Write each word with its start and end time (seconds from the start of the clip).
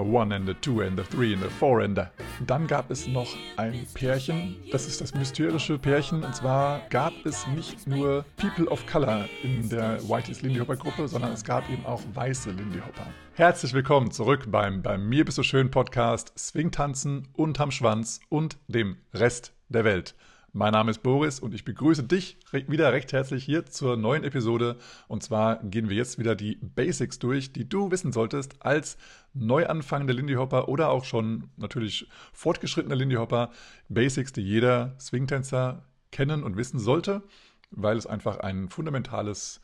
a 0.00 0.02
one 0.02 0.34
and 0.34 0.48
a 0.48 0.54
two 0.54 0.80
and 0.80 0.98
a 0.98 1.04
three 1.04 1.34
and 1.34 1.44
a 1.44 1.50
four 1.50 1.82
and 1.82 1.98
a. 1.98 2.10
Dann 2.46 2.66
gab 2.66 2.90
es 2.90 3.06
noch 3.06 3.28
ein 3.56 3.86
Pärchen, 3.92 4.56
das 4.72 4.86
ist 4.86 5.00
das 5.00 5.14
mysterische 5.14 5.78
Pärchen. 5.78 6.24
Und 6.24 6.34
zwar 6.34 6.80
gab 6.88 7.12
es 7.24 7.46
nicht 7.48 7.86
nur 7.86 8.24
People 8.36 8.66
of 8.68 8.84
Color 8.86 9.26
in 9.42 9.68
der 9.68 10.00
Whitey's 10.08 10.40
Lindy 10.40 10.58
Hopper 10.58 10.76
Gruppe, 10.76 11.06
sondern 11.06 11.32
es 11.32 11.44
gab 11.44 11.68
eben 11.68 11.84
auch 11.84 12.00
weiße 12.14 12.50
Lindy 12.50 12.78
Hopper. 12.78 13.06
Herzlich 13.34 13.74
willkommen 13.74 14.10
zurück 14.10 14.44
beim 14.48 14.82
Bei 14.82 14.96
mir 14.96 15.24
bist 15.24 15.38
du 15.38 15.42
schön 15.42 15.70
Podcast 15.70 16.32
Swingtanzen 16.38 17.28
unterm 17.34 17.70
Schwanz 17.70 18.20
und 18.30 18.56
dem 18.68 18.96
Rest 19.12 19.52
der 19.68 19.84
Welt. 19.84 20.14
Mein 20.52 20.72
Name 20.72 20.90
ist 20.90 21.04
Boris 21.04 21.38
und 21.38 21.54
ich 21.54 21.64
begrüße 21.64 22.02
dich 22.02 22.36
wieder 22.50 22.92
recht 22.92 23.12
herzlich 23.12 23.44
hier 23.44 23.66
zur 23.66 23.96
neuen 23.96 24.24
Episode. 24.24 24.78
Und 25.06 25.22
zwar 25.22 25.62
gehen 25.62 25.88
wir 25.88 25.96
jetzt 25.96 26.18
wieder 26.18 26.34
die 26.34 26.56
Basics 26.56 27.20
durch, 27.20 27.52
die 27.52 27.68
du 27.68 27.92
wissen 27.92 28.12
solltest 28.12 28.56
als 28.58 28.98
neuanfangende 29.32 30.12
Lindy 30.12 30.34
Hopper 30.34 30.68
oder 30.68 30.90
auch 30.90 31.04
schon 31.04 31.50
natürlich 31.56 32.08
fortgeschrittene 32.32 32.96
Lindy 32.96 33.14
Hopper. 33.14 33.52
Basics, 33.88 34.32
die 34.32 34.40
jeder 34.40 34.96
Swingtänzer 34.98 35.84
kennen 36.10 36.42
und 36.42 36.56
wissen 36.56 36.80
sollte, 36.80 37.22
weil 37.70 37.96
es 37.96 38.08
einfach 38.08 38.40
ein 38.40 38.70
fundamentales 38.70 39.60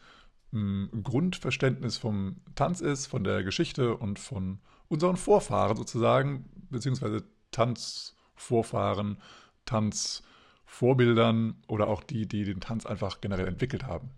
hm, 0.53 0.89
Grundverständnis 1.03 1.97
vom 1.97 2.37
Tanz 2.55 2.81
ist, 2.81 3.07
von 3.07 3.25
der 3.25 3.43
Geschichte 3.43 3.97
und 3.97 4.21
von 4.21 4.61
unseren 4.87 5.17
Vorfahren 5.17 5.77
sozusagen, 5.77 6.49
beziehungsweise 6.71 7.25
Tanzvorfahren, 7.51 9.19
Tanz. 9.65 10.23
Vorbildern 10.67 11.57
oder 11.69 11.89
auch 11.89 12.03
die, 12.03 12.27
die 12.27 12.45
den 12.45 12.61
Tanz 12.61 12.85
einfach 12.85 13.21
generell 13.21 13.47
entwickelt 13.47 13.87
haben. 13.87 14.11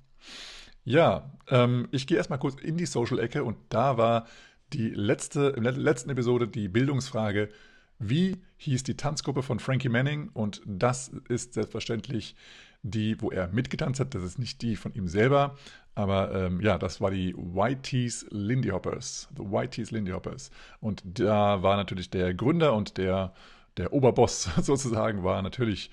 Ja, 0.84 1.30
ähm, 1.48 1.88
ich 1.92 2.06
gehe 2.06 2.16
erstmal 2.16 2.38
kurz 2.38 2.60
in 2.60 2.76
die 2.76 2.86
Social-Ecke 2.86 3.44
und 3.44 3.56
da 3.68 3.96
war 3.98 4.26
die 4.72 4.88
letzte, 4.88 5.54
in 5.56 5.64
der 5.64 5.72
letzten 5.72 6.10
Episode 6.10 6.48
die 6.48 6.68
Bildungsfrage, 6.68 7.50
wie 7.98 8.36
hieß 8.58 8.84
die 8.84 8.96
Tanzgruppe 8.96 9.42
von 9.42 9.58
Frankie 9.58 9.88
Manning? 9.88 10.30
Und 10.32 10.62
das 10.64 11.08
ist 11.28 11.54
selbstverständlich 11.54 12.36
die, 12.82 13.20
wo 13.20 13.30
er 13.30 13.48
mitgetanzt 13.48 14.00
hat. 14.00 14.14
Das 14.14 14.22
ist 14.22 14.38
nicht 14.38 14.62
die 14.62 14.76
von 14.76 14.94
ihm 14.94 15.08
selber, 15.08 15.56
aber 15.94 16.32
ähm, 16.34 16.60
ja, 16.60 16.78
das 16.78 17.00
war 17.00 17.10
die 17.10 17.34
Whitey's 17.36 18.26
Lindy 18.30 18.68
Hoppers. 18.68 19.28
The 19.36 19.42
Whitey's 19.42 19.90
Lindy 19.90 20.12
Hoppers. 20.12 20.50
Und 20.80 21.02
da 21.04 21.62
war 21.62 21.76
natürlich 21.76 22.08
der 22.10 22.34
Gründer 22.34 22.74
und 22.74 22.98
der, 22.98 23.34
der 23.76 23.92
Oberboss 23.92 24.48
sozusagen 24.62 25.24
war 25.24 25.42
natürlich 25.42 25.90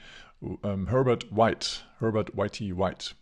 ähm, 0.64 0.88
Herbert 0.88 1.36
White, 1.36 1.82
Herbert 2.00 2.36
Whitey 2.36 2.78
White. 2.78 3.16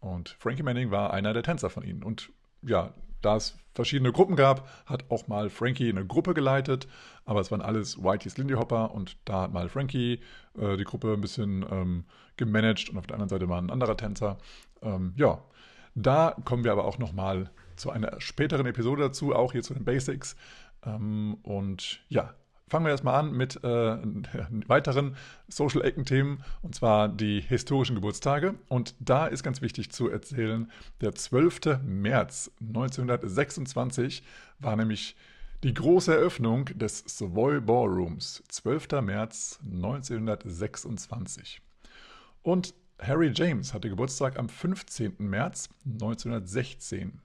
Und 0.00 0.36
Frankie 0.38 0.62
Manning 0.62 0.90
war 0.90 1.12
einer 1.12 1.32
der 1.32 1.42
Tänzer 1.42 1.70
von 1.70 1.82
ihnen. 1.82 2.02
Und 2.02 2.30
ja, 2.62 2.92
da 3.22 3.36
es 3.36 3.56
verschiedene 3.74 4.12
Gruppen 4.12 4.36
gab, 4.36 4.68
hat 4.86 5.10
auch 5.10 5.28
mal 5.28 5.50
Frankie 5.50 5.90
eine 5.90 6.06
Gruppe 6.06 6.34
geleitet, 6.34 6.86
aber 7.24 7.40
es 7.40 7.50
waren 7.50 7.60
alles 7.60 8.02
Whiteys 8.02 8.38
Lindy 8.38 8.54
Hopper 8.54 8.92
und 8.92 9.16
da 9.24 9.42
hat 9.42 9.52
mal 9.52 9.68
Frankie 9.68 10.20
äh, 10.58 10.76
die 10.76 10.84
Gruppe 10.84 11.12
ein 11.12 11.20
bisschen 11.20 11.64
ähm, 11.70 12.04
gemanagt 12.36 12.88
und 12.88 12.98
auf 12.98 13.06
der 13.06 13.14
anderen 13.14 13.28
Seite 13.28 13.48
war 13.48 13.60
ein 13.60 13.70
anderer 13.70 13.96
Tänzer. 13.96 14.38
Ähm, 14.82 15.12
ja, 15.16 15.42
da 15.94 16.36
kommen 16.44 16.64
wir 16.64 16.72
aber 16.72 16.84
auch 16.84 16.98
nochmal 16.98 17.50
zu 17.76 17.90
einer 17.90 18.20
späteren 18.20 18.66
Episode 18.66 19.02
dazu, 19.02 19.34
auch 19.34 19.52
hier 19.52 19.62
zu 19.62 19.74
den 19.74 19.84
Basics. 19.84 20.36
Ähm, 20.84 21.38
und 21.42 22.00
ja, 22.08 22.34
fangen 22.68 22.84
wir 22.84 22.90
erstmal 22.90 23.20
an 23.20 23.32
mit 23.32 23.62
äh, 23.62 23.98
weiteren 24.66 25.16
Social-Ecken-Themen, 25.48 26.42
und 26.62 26.74
zwar 26.74 27.08
die 27.08 27.40
historischen 27.40 27.94
Geburtstage. 27.94 28.54
Und 28.68 28.94
da 28.98 29.26
ist 29.26 29.42
ganz 29.42 29.62
wichtig 29.62 29.92
zu 29.92 30.08
erzählen, 30.08 30.70
der 31.00 31.14
12. 31.14 31.80
März 31.84 32.50
1926 32.60 34.24
war 34.58 34.74
nämlich 34.76 35.16
die 35.62 35.74
große 35.74 36.14
Eröffnung 36.14 36.66
des 36.74 37.04
Savoy 37.06 37.60
Ballrooms. 37.60 38.42
12. 38.48 39.00
März 39.02 39.60
1926. 39.64 41.60
Und 42.42 42.74
Harry 43.00 43.30
James 43.34 43.74
hatte 43.74 43.88
Geburtstag 43.88 44.38
am 44.38 44.48
15. 44.48 45.14
März 45.18 45.68
1916. 45.84 47.20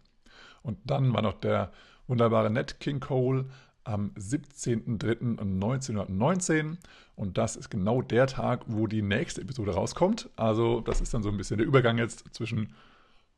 Und 0.61 0.77
dann 0.85 1.13
war 1.13 1.23
noch 1.23 1.39
der 1.39 1.71
wunderbare 2.07 2.49
Nat 2.49 2.79
King 2.79 2.99
Cole 2.99 3.45
am 3.91 4.11
17.03.1919 4.17 6.77
und 7.15 7.37
das 7.37 7.55
ist 7.55 7.69
genau 7.69 8.01
der 8.01 8.27
Tag, 8.27 8.63
wo 8.67 8.87
die 8.87 9.01
nächste 9.01 9.41
Episode 9.41 9.73
rauskommt. 9.73 10.29
Also 10.35 10.81
das 10.81 10.99
ist 11.01 11.13
dann 11.13 11.23
so 11.23 11.29
ein 11.29 11.37
bisschen 11.37 11.57
der 11.57 11.67
Übergang 11.67 11.97
jetzt 11.97 12.25
zwischen 12.33 12.73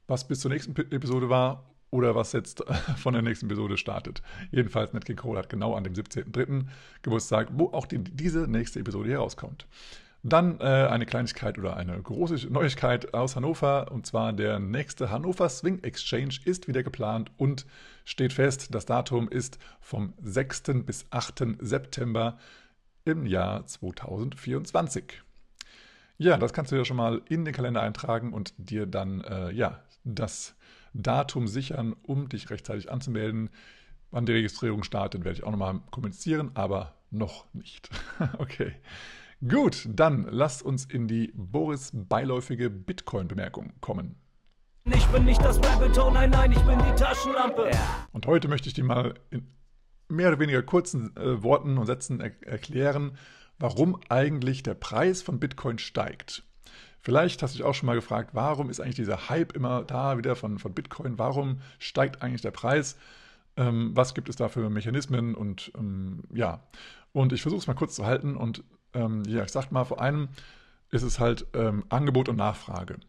was 0.08 0.28
bis 0.28 0.42
zur 0.42 0.52
nächsten 0.52 0.76
Episode 0.76 1.30
war 1.30 1.64
oder 1.90 2.16
was 2.16 2.34
jetzt 2.34 2.64
von 2.98 3.14
der 3.14 3.22
nächsten 3.22 3.46
Episode 3.48 3.78
startet. 3.78 4.22
Jedenfalls 4.52 4.94
Nat 4.94 5.06
King 5.06 5.16
Cole 5.16 5.40
hat 5.40 5.50
genau 5.50 5.76
an 5.76 5.84
dem 5.84 5.94
17.03. 5.94 6.66
Geburtstag, 7.02 7.50
wo 7.54 7.68
auch 7.68 7.86
die, 7.86 8.00
diese 8.00 8.48
nächste 8.48 8.80
Episode 8.80 9.10
hier 9.10 9.20
rauskommt. 9.20 9.68
Dann 10.26 10.62
äh, 10.62 10.64
eine 10.64 11.06
Kleinigkeit 11.06 11.58
oder 11.58 11.76
eine 11.76 12.02
große 12.02 12.48
Neuigkeit 12.48 13.14
aus 13.14 13.36
Hannover 13.36 13.92
und 13.92 14.06
zwar 14.06 14.32
der 14.32 14.58
nächste 14.58 15.12
Hannover 15.12 15.50
Swing 15.50 15.84
Exchange 15.84 16.40
ist 16.46 16.70
wieder 16.70 16.82
geplant 16.82 17.30
und 17.36 17.66
steht 18.06 18.32
fest. 18.32 18.74
Das 18.74 18.86
Datum 18.86 19.28
ist 19.28 19.60
vom 19.82 20.14
6. 20.22 20.64
bis 20.86 21.06
8. 21.12 21.58
September 21.60 22.38
im 23.04 23.26
Jahr 23.26 23.66
2024. 23.66 25.22
Ja, 26.18 26.38
das 26.38 26.54
kannst 26.54 26.72
du 26.72 26.78
ja 26.78 26.86
schon 26.86 26.96
mal 26.96 27.22
in 27.28 27.44
den 27.44 27.54
Kalender 27.54 27.82
eintragen 27.82 28.32
und 28.32 28.54
dir 28.58 28.86
dann 28.86 29.22
äh, 29.26 29.52
ja 29.52 29.82
das 30.06 30.56
Datum 30.94 31.48
sichern, 31.48 31.98
um 32.02 32.30
dich 32.30 32.50
rechtzeitig 32.50 32.90
anzumelden. 32.90 33.50
Wann 34.12 34.26
die 34.26 34.32
Registrierung 34.32 34.84
startet, 34.84 35.26
werde 35.26 35.40
ich 35.40 35.44
auch 35.44 35.52
nochmal 35.52 35.82
kommunizieren, 35.92 36.52
aber 36.54 36.94
noch 37.12 37.46
nicht. 37.54 37.90
okay. 38.38 38.74
Gut, 39.46 39.90
dann 39.90 40.26
lasst 40.30 40.64
uns 40.64 40.86
in 40.86 41.10
die 41.10 41.34
Boris 41.36 41.92
beiläufige 41.94 42.70
Bitcoin-Bemerkung 42.70 43.74
kommen. 43.82 44.16
Ich 44.86 45.06
bin 45.08 45.26
nicht 45.26 45.42
das 45.42 45.58
Rabbit 45.58 45.98
nein, 46.14 46.30
nein, 46.30 46.54
ich 46.54 46.62
bin 46.62 46.80
die 46.80 46.96
Taschenlampe. 46.96 47.72
Und 48.14 48.26
heute 48.26 48.48
möchte 48.48 48.70
ich 48.70 48.74
dir 48.74 48.86
mal 48.86 49.16
in 49.32 49.48
mehr 50.08 50.30
oder 50.30 50.40
weniger 50.40 50.62
kurzen 50.62 51.16
äh, 51.18 51.44
Worten 51.44 51.78
und 51.78 51.88
Sätzen 51.88 52.22
er 52.22 52.32
erklären, 52.48 53.18
warum 53.60 54.00
eigentlich 54.08 54.64
der 54.64 54.76
Preis 54.76 55.22
von 55.22 55.40
Bitcoin 55.40 55.78
steigt. 55.78 56.44
Vielleicht 57.02 57.44
hast 57.44 57.54
du 57.54 57.58
dich 57.58 57.66
auch 57.66 57.76
schon 57.76 57.88
mal 57.88 57.96
gefragt, 57.96 58.30
warum 58.32 58.70
ist 58.70 58.80
eigentlich 58.80 58.96
dieser 58.96 59.28
Hype 59.28 59.54
immer 59.54 59.84
da 59.84 60.18
wieder 60.18 60.38
von, 60.38 60.58
von 60.58 60.74
Bitcoin? 60.74 61.20
Warum 61.20 61.60
steigt 61.80 62.22
eigentlich 62.22 62.42
der 62.42 62.52
Preis? 62.52 62.98
Ähm, 63.58 63.92
was 63.94 64.14
gibt 64.14 64.30
es 64.30 64.38
da 64.38 64.48
für 64.48 64.70
Mechanismen? 64.70 65.36
Und 65.36 65.74
ähm, 65.78 66.24
ja, 66.34 66.64
und 67.12 67.34
ich 67.34 67.42
versuche 67.42 67.60
es 67.60 67.68
mal 67.68 67.74
kurz 67.74 67.96
zu 67.96 68.06
halten 68.06 68.38
und 68.38 68.64
ähm, 68.94 69.24
ja, 69.26 69.44
ich 69.44 69.52
sag 69.52 69.72
mal, 69.72 69.84
vor 69.84 70.02
allem 70.02 70.30
ist 70.90 71.04
es 71.04 71.20
halt 71.20 71.48
ähm, 71.54 71.84
Angebot 71.90 72.30
und 72.30 72.36
Nachfrage. 72.36 73.00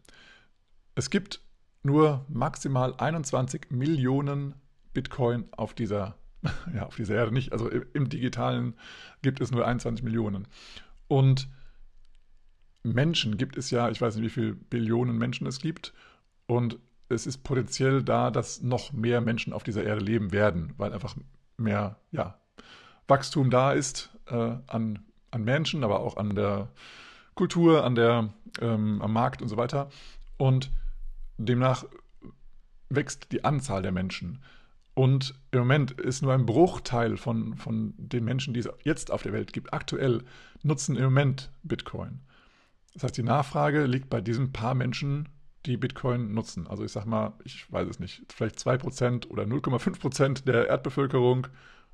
Es 0.95 1.09
gibt 1.09 1.41
nur 1.83 2.25
maximal 2.29 2.95
21 2.97 3.69
Millionen 3.69 4.55
Bitcoin 4.93 5.45
auf 5.51 5.73
dieser, 5.73 6.17
ja, 6.73 6.85
auf 6.85 6.95
dieser 6.95 7.15
Erde 7.15 7.33
nicht. 7.33 7.51
Also 7.51 7.69
im, 7.69 7.85
im 7.93 8.09
Digitalen 8.09 8.75
gibt 9.21 9.39
es 9.41 9.51
nur 9.51 9.67
21 9.67 10.03
Millionen. 10.03 10.47
Und 11.07 11.47
Menschen 12.83 13.37
gibt 13.37 13.57
es 13.57 13.69
ja, 13.71 13.89
ich 13.89 14.01
weiß 14.01 14.15
nicht, 14.15 14.25
wie 14.25 14.29
viele 14.29 14.53
Billionen 14.53 15.17
Menschen 15.17 15.47
es 15.47 15.59
gibt. 15.59 15.93
Und 16.47 16.79
es 17.09 17.27
ist 17.27 17.39
potenziell 17.43 18.03
da, 18.03 18.31
dass 18.31 18.61
noch 18.61 18.91
mehr 18.93 19.21
Menschen 19.21 19.53
auf 19.53 19.63
dieser 19.63 19.83
Erde 19.83 20.03
leben 20.03 20.31
werden, 20.31 20.73
weil 20.77 20.93
einfach 20.93 21.15
mehr 21.57 21.99
ja, 22.11 22.39
Wachstum 23.07 23.49
da 23.49 23.73
ist 23.73 24.09
äh, 24.27 24.57
an 24.67 24.99
an 25.35 25.43
Menschen, 25.43 25.83
aber 25.83 25.99
auch 25.99 26.17
an 26.17 26.33
der 26.33 26.69
Kultur, 27.35 27.83
an 27.83 27.95
der, 27.95 28.33
ähm, 28.61 29.01
am 29.01 29.13
Markt 29.13 29.41
und 29.41 29.49
so 29.49 29.57
weiter. 29.57 29.89
Und 30.37 30.71
demnach 31.37 31.85
wächst 32.89 33.31
die 33.31 33.43
Anzahl 33.43 33.81
der 33.81 33.91
Menschen. 33.91 34.41
Und 34.93 35.35
im 35.51 35.59
Moment 35.59 35.91
ist 35.91 36.21
nur 36.21 36.33
ein 36.33 36.45
Bruchteil 36.45 37.17
von, 37.17 37.57
von 37.57 37.93
den 37.97 38.23
Menschen, 38.23 38.53
die 38.53 38.61
es 38.61 38.69
jetzt 38.83 39.11
auf 39.11 39.23
der 39.23 39.33
Welt 39.33 39.51
gibt, 39.51 39.73
aktuell 39.73 40.23
nutzen 40.63 40.95
im 40.95 41.03
Moment 41.03 41.51
Bitcoin. 41.63 42.21
Das 42.93 43.03
heißt, 43.03 43.17
die 43.17 43.23
Nachfrage 43.23 43.85
liegt 43.85 44.09
bei 44.09 44.21
diesen 44.21 44.53
paar 44.53 44.73
Menschen, 44.73 45.27
die 45.65 45.75
Bitcoin 45.75 46.33
nutzen. 46.33 46.67
Also 46.67 46.85
ich 46.85 46.93
sage 46.93 47.09
mal, 47.09 47.33
ich 47.43 47.69
weiß 47.69 47.89
es 47.89 47.99
nicht, 47.99 48.23
vielleicht 48.31 48.57
2% 48.57 49.27
oder 49.27 49.43
0,5% 49.43 50.45
der 50.45 50.69
Erdbevölkerung 50.69 51.47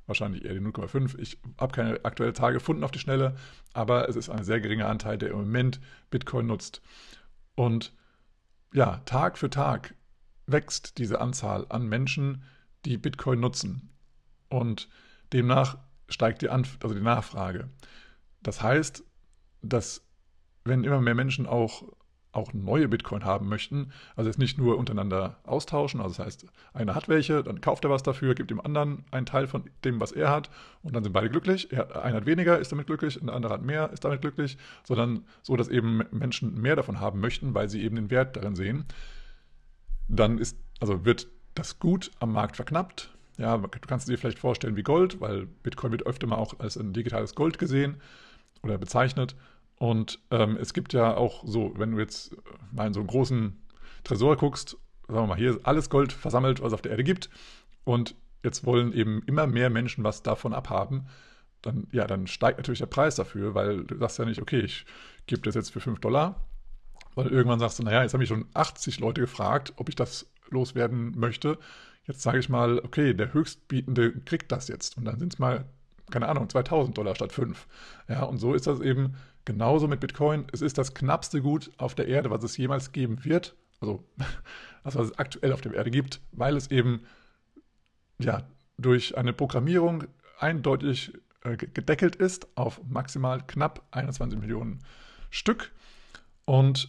wahrscheinlich 0.06 0.44
eher 0.44 0.54
die 0.54 0.60
0,5. 0.60 1.18
Ich 1.18 1.38
habe 1.58 1.72
keine 1.72 2.04
aktuelle 2.04 2.32
Zahl 2.32 2.52
gefunden 2.52 2.84
auf 2.84 2.90
die 2.90 2.98
Schnelle, 2.98 3.36
aber 3.72 4.08
es 4.08 4.16
ist 4.16 4.28
ein 4.28 4.44
sehr 4.44 4.60
geringer 4.60 4.88
Anteil, 4.88 5.18
der 5.18 5.30
im 5.30 5.38
Moment 5.38 5.80
Bitcoin 6.10 6.46
nutzt. 6.46 6.82
Und 7.54 7.92
ja, 8.72 8.98
Tag 9.04 9.38
für 9.38 9.50
Tag 9.50 9.94
wächst 10.46 10.98
diese 10.98 11.20
Anzahl 11.20 11.66
an 11.68 11.86
Menschen, 11.86 12.44
die 12.84 12.98
Bitcoin 12.98 13.40
nutzen. 13.40 13.90
Und 14.48 14.88
demnach 15.32 15.78
steigt 16.08 16.42
die, 16.42 16.50
Anf 16.50 16.78
also 16.82 16.94
die 16.94 17.00
Nachfrage. 17.00 17.70
Das 18.42 18.62
heißt, 18.62 19.04
dass 19.62 20.04
wenn 20.64 20.84
immer 20.84 21.00
mehr 21.00 21.14
Menschen 21.14 21.46
auch 21.46 21.84
auch 22.32 22.54
neue 22.54 22.88
Bitcoin 22.88 23.24
haben 23.24 23.48
möchten. 23.48 23.92
Also 24.16 24.28
jetzt 24.28 24.38
nicht 24.38 24.58
nur 24.58 24.78
untereinander 24.78 25.36
austauschen. 25.44 26.00
Also 26.00 26.16
das 26.16 26.26
heißt, 26.26 26.46
einer 26.72 26.94
hat 26.94 27.08
welche, 27.08 27.42
dann 27.42 27.60
kauft 27.60 27.84
er 27.84 27.90
was 27.90 28.02
dafür, 28.02 28.34
gibt 28.34 28.50
dem 28.50 28.60
anderen 28.60 29.04
einen 29.10 29.26
Teil 29.26 29.46
von 29.46 29.64
dem, 29.84 30.00
was 30.00 30.12
er 30.12 30.30
hat 30.30 30.50
und 30.82 30.96
dann 30.96 31.04
sind 31.04 31.12
beide 31.12 31.28
glücklich. 31.28 31.72
Er, 31.72 32.02
einer 32.02 32.16
hat 32.16 32.26
weniger, 32.26 32.58
ist 32.58 32.72
damit 32.72 32.86
glücklich, 32.86 33.20
und 33.20 33.26
der 33.26 33.36
andere 33.36 33.52
hat 33.52 33.62
mehr, 33.62 33.90
ist 33.92 34.04
damit 34.04 34.22
glücklich, 34.22 34.56
sondern 34.82 35.24
so, 35.42 35.56
dass 35.56 35.68
eben 35.68 36.02
Menschen 36.10 36.60
mehr 36.60 36.74
davon 36.76 37.00
haben 37.00 37.20
möchten, 37.20 37.54
weil 37.54 37.68
sie 37.68 37.82
eben 37.82 37.96
den 37.96 38.10
Wert 38.10 38.34
darin 38.36 38.56
sehen. 38.56 38.86
Dann 40.08 40.38
ist, 40.38 40.56
also 40.80 41.04
wird 41.04 41.28
das 41.54 41.78
Gut 41.78 42.10
am 42.18 42.32
Markt 42.32 42.56
verknappt. 42.56 43.10
Ja, 43.36 43.58
du 43.58 43.68
kannst 43.86 44.08
dir 44.08 44.18
vielleicht 44.18 44.38
vorstellen 44.38 44.76
wie 44.76 44.82
Gold, 44.82 45.20
weil 45.20 45.46
Bitcoin 45.46 45.92
wird 45.92 46.06
öfter 46.06 46.26
mal 46.26 46.36
auch 46.36 46.60
als 46.60 46.76
ein 46.76 46.92
digitales 46.92 47.34
Gold 47.34 47.58
gesehen 47.58 48.00
oder 48.62 48.78
bezeichnet. 48.78 49.34
Und 49.82 50.20
ähm, 50.30 50.56
es 50.60 50.74
gibt 50.74 50.92
ja 50.92 51.16
auch 51.16 51.42
so, 51.44 51.72
wenn 51.76 51.90
du 51.90 51.98
jetzt 51.98 52.36
mal 52.70 52.86
in 52.86 52.94
so 52.94 53.00
einen 53.00 53.08
großen 53.08 53.60
Tresor 54.04 54.36
guckst, 54.36 54.76
sagen 55.08 55.22
wir 55.22 55.26
mal, 55.26 55.36
hier 55.36 55.56
ist 55.56 55.66
alles 55.66 55.90
Gold 55.90 56.12
versammelt, 56.12 56.60
was 56.60 56.68
es 56.68 56.74
auf 56.74 56.82
der 56.82 56.92
Erde 56.92 57.02
gibt. 57.02 57.30
Und 57.82 58.14
jetzt 58.44 58.64
wollen 58.64 58.92
eben 58.92 59.24
immer 59.26 59.48
mehr 59.48 59.70
Menschen 59.70 60.04
was 60.04 60.22
davon 60.22 60.52
abhaben. 60.52 61.08
Dann, 61.62 61.88
ja, 61.90 62.06
dann 62.06 62.28
steigt 62.28 62.58
natürlich 62.58 62.78
der 62.78 62.86
Preis 62.86 63.16
dafür, 63.16 63.56
weil 63.56 63.82
du 63.82 63.98
sagst 63.98 64.20
ja 64.20 64.24
nicht, 64.24 64.40
okay, 64.40 64.60
ich 64.60 64.86
gebe 65.26 65.42
das 65.42 65.56
jetzt 65.56 65.72
für 65.72 65.80
5 65.80 65.98
Dollar. 65.98 66.44
Weil 67.16 67.26
irgendwann 67.26 67.58
sagst 67.58 67.80
du, 67.80 67.82
naja, 67.82 68.04
jetzt 68.04 68.12
habe 68.12 68.22
ich 68.22 68.28
schon 68.28 68.46
80 68.54 69.00
Leute 69.00 69.20
gefragt, 69.20 69.72
ob 69.78 69.88
ich 69.88 69.96
das 69.96 70.30
loswerden 70.50 71.18
möchte. 71.18 71.58
Jetzt 72.06 72.22
sage 72.22 72.38
ich 72.38 72.48
mal, 72.48 72.78
okay, 72.78 73.14
der 73.14 73.34
Höchstbietende 73.34 74.12
kriegt 74.20 74.52
das 74.52 74.68
jetzt. 74.68 74.96
Und 74.96 75.06
dann 75.06 75.18
sind 75.18 75.32
es 75.32 75.40
mal, 75.40 75.64
keine 76.12 76.28
Ahnung, 76.28 76.48
2000 76.48 76.96
Dollar 76.96 77.16
statt 77.16 77.32
5. 77.32 77.66
Ja, 78.08 78.22
und 78.22 78.38
so 78.38 78.54
ist 78.54 78.68
das 78.68 78.80
eben 78.80 79.16
genauso 79.44 79.88
mit 79.88 80.00
Bitcoin. 80.00 80.46
Es 80.52 80.62
ist 80.62 80.78
das 80.78 80.94
knappste 80.94 81.42
Gut 81.42 81.70
auf 81.78 81.94
der 81.94 82.06
Erde, 82.06 82.30
was 82.30 82.44
es 82.44 82.56
jemals 82.56 82.92
geben 82.92 83.24
wird. 83.24 83.56
Also, 83.80 84.04
das, 84.84 84.94
was 84.94 85.08
es 85.08 85.18
aktuell 85.18 85.52
auf 85.52 85.60
der 85.60 85.74
Erde 85.74 85.90
gibt, 85.90 86.20
weil 86.30 86.56
es 86.56 86.70
eben, 86.70 87.02
ja, 88.18 88.42
durch 88.78 89.16
eine 89.16 89.32
Programmierung 89.32 90.04
eindeutig 90.38 91.12
äh, 91.44 91.56
gedeckelt 91.56 92.16
ist 92.16 92.46
auf 92.56 92.80
maximal 92.88 93.44
knapp 93.46 93.82
21 93.90 94.38
Millionen 94.38 94.80
Stück. 95.30 95.72
Und 96.44 96.88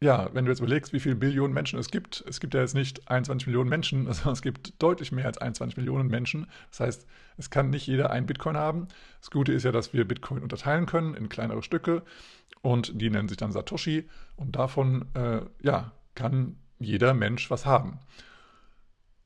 ja, 0.00 0.28
wenn 0.34 0.44
du 0.44 0.50
jetzt 0.50 0.60
überlegst, 0.60 0.92
wie 0.92 1.00
viele 1.00 1.16
Billionen 1.16 1.54
Menschen 1.54 1.78
es 1.78 1.90
gibt, 1.90 2.22
es 2.28 2.40
gibt 2.40 2.52
ja 2.52 2.60
jetzt 2.60 2.74
nicht 2.74 3.08
21 3.08 3.46
Millionen 3.46 3.70
Menschen, 3.70 4.04
sondern 4.12 4.34
es 4.34 4.42
gibt 4.42 4.80
deutlich 4.82 5.10
mehr 5.12 5.26
als 5.26 5.38
21 5.38 5.76
Millionen 5.76 6.08
Menschen. 6.08 6.46
Das 6.70 6.80
heißt, 6.80 7.06
es 7.38 7.50
kann 7.50 7.70
nicht 7.70 7.86
jeder 7.86 8.10
ein 8.10 8.26
Bitcoin 8.26 8.56
haben. 8.56 8.88
Das 9.20 9.30
Gute 9.30 9.52
ist 9.52 9.62
ja, 9.62 9.72
dass 9.72 9.92
wir 9.92 10.06
Bitcoin 10.06 10.42
unterteilen 10.42 10.86
können 10.86 11.14
in 11.14 11.28
kleinere 11.28 11.62
Stücke 11.62 12.02
und 12.60 13.00
die 13.00 13.10
nennen 13.10 13.28
sich 13.28 13.38
dann 13.38 13.52
Satoshi 13.52 14.08
und 14.36 14.56
davon 14.56 15.06
äh, 15.14 15.40
ja, 15.62 15.92
kann 16.14 16.56
jeder 16.78 17.14
Mensch 17.14 17.50
was 17.50 17.64
haben. 17.64 17.98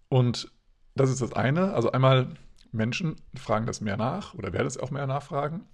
Und 0.09 0.53
das 0.95 1.11
ist 1.11 1.21
das 1.21 1.33
eine. 1.33 1.75
Also 1.75 1.91
einmal 1.91 2.35
Menschen 2.73 3.17
fragen 3.35 3.67
das 3.67 3.81
mehr 3.81 3.97
nach 3.97 4.35
oder 4.35 4.53
werden 4.53 4.67
es 4.67 4.79
auch 4.79 4.91
mehr 4.91 5.07
nachfragen. 5.07 5.65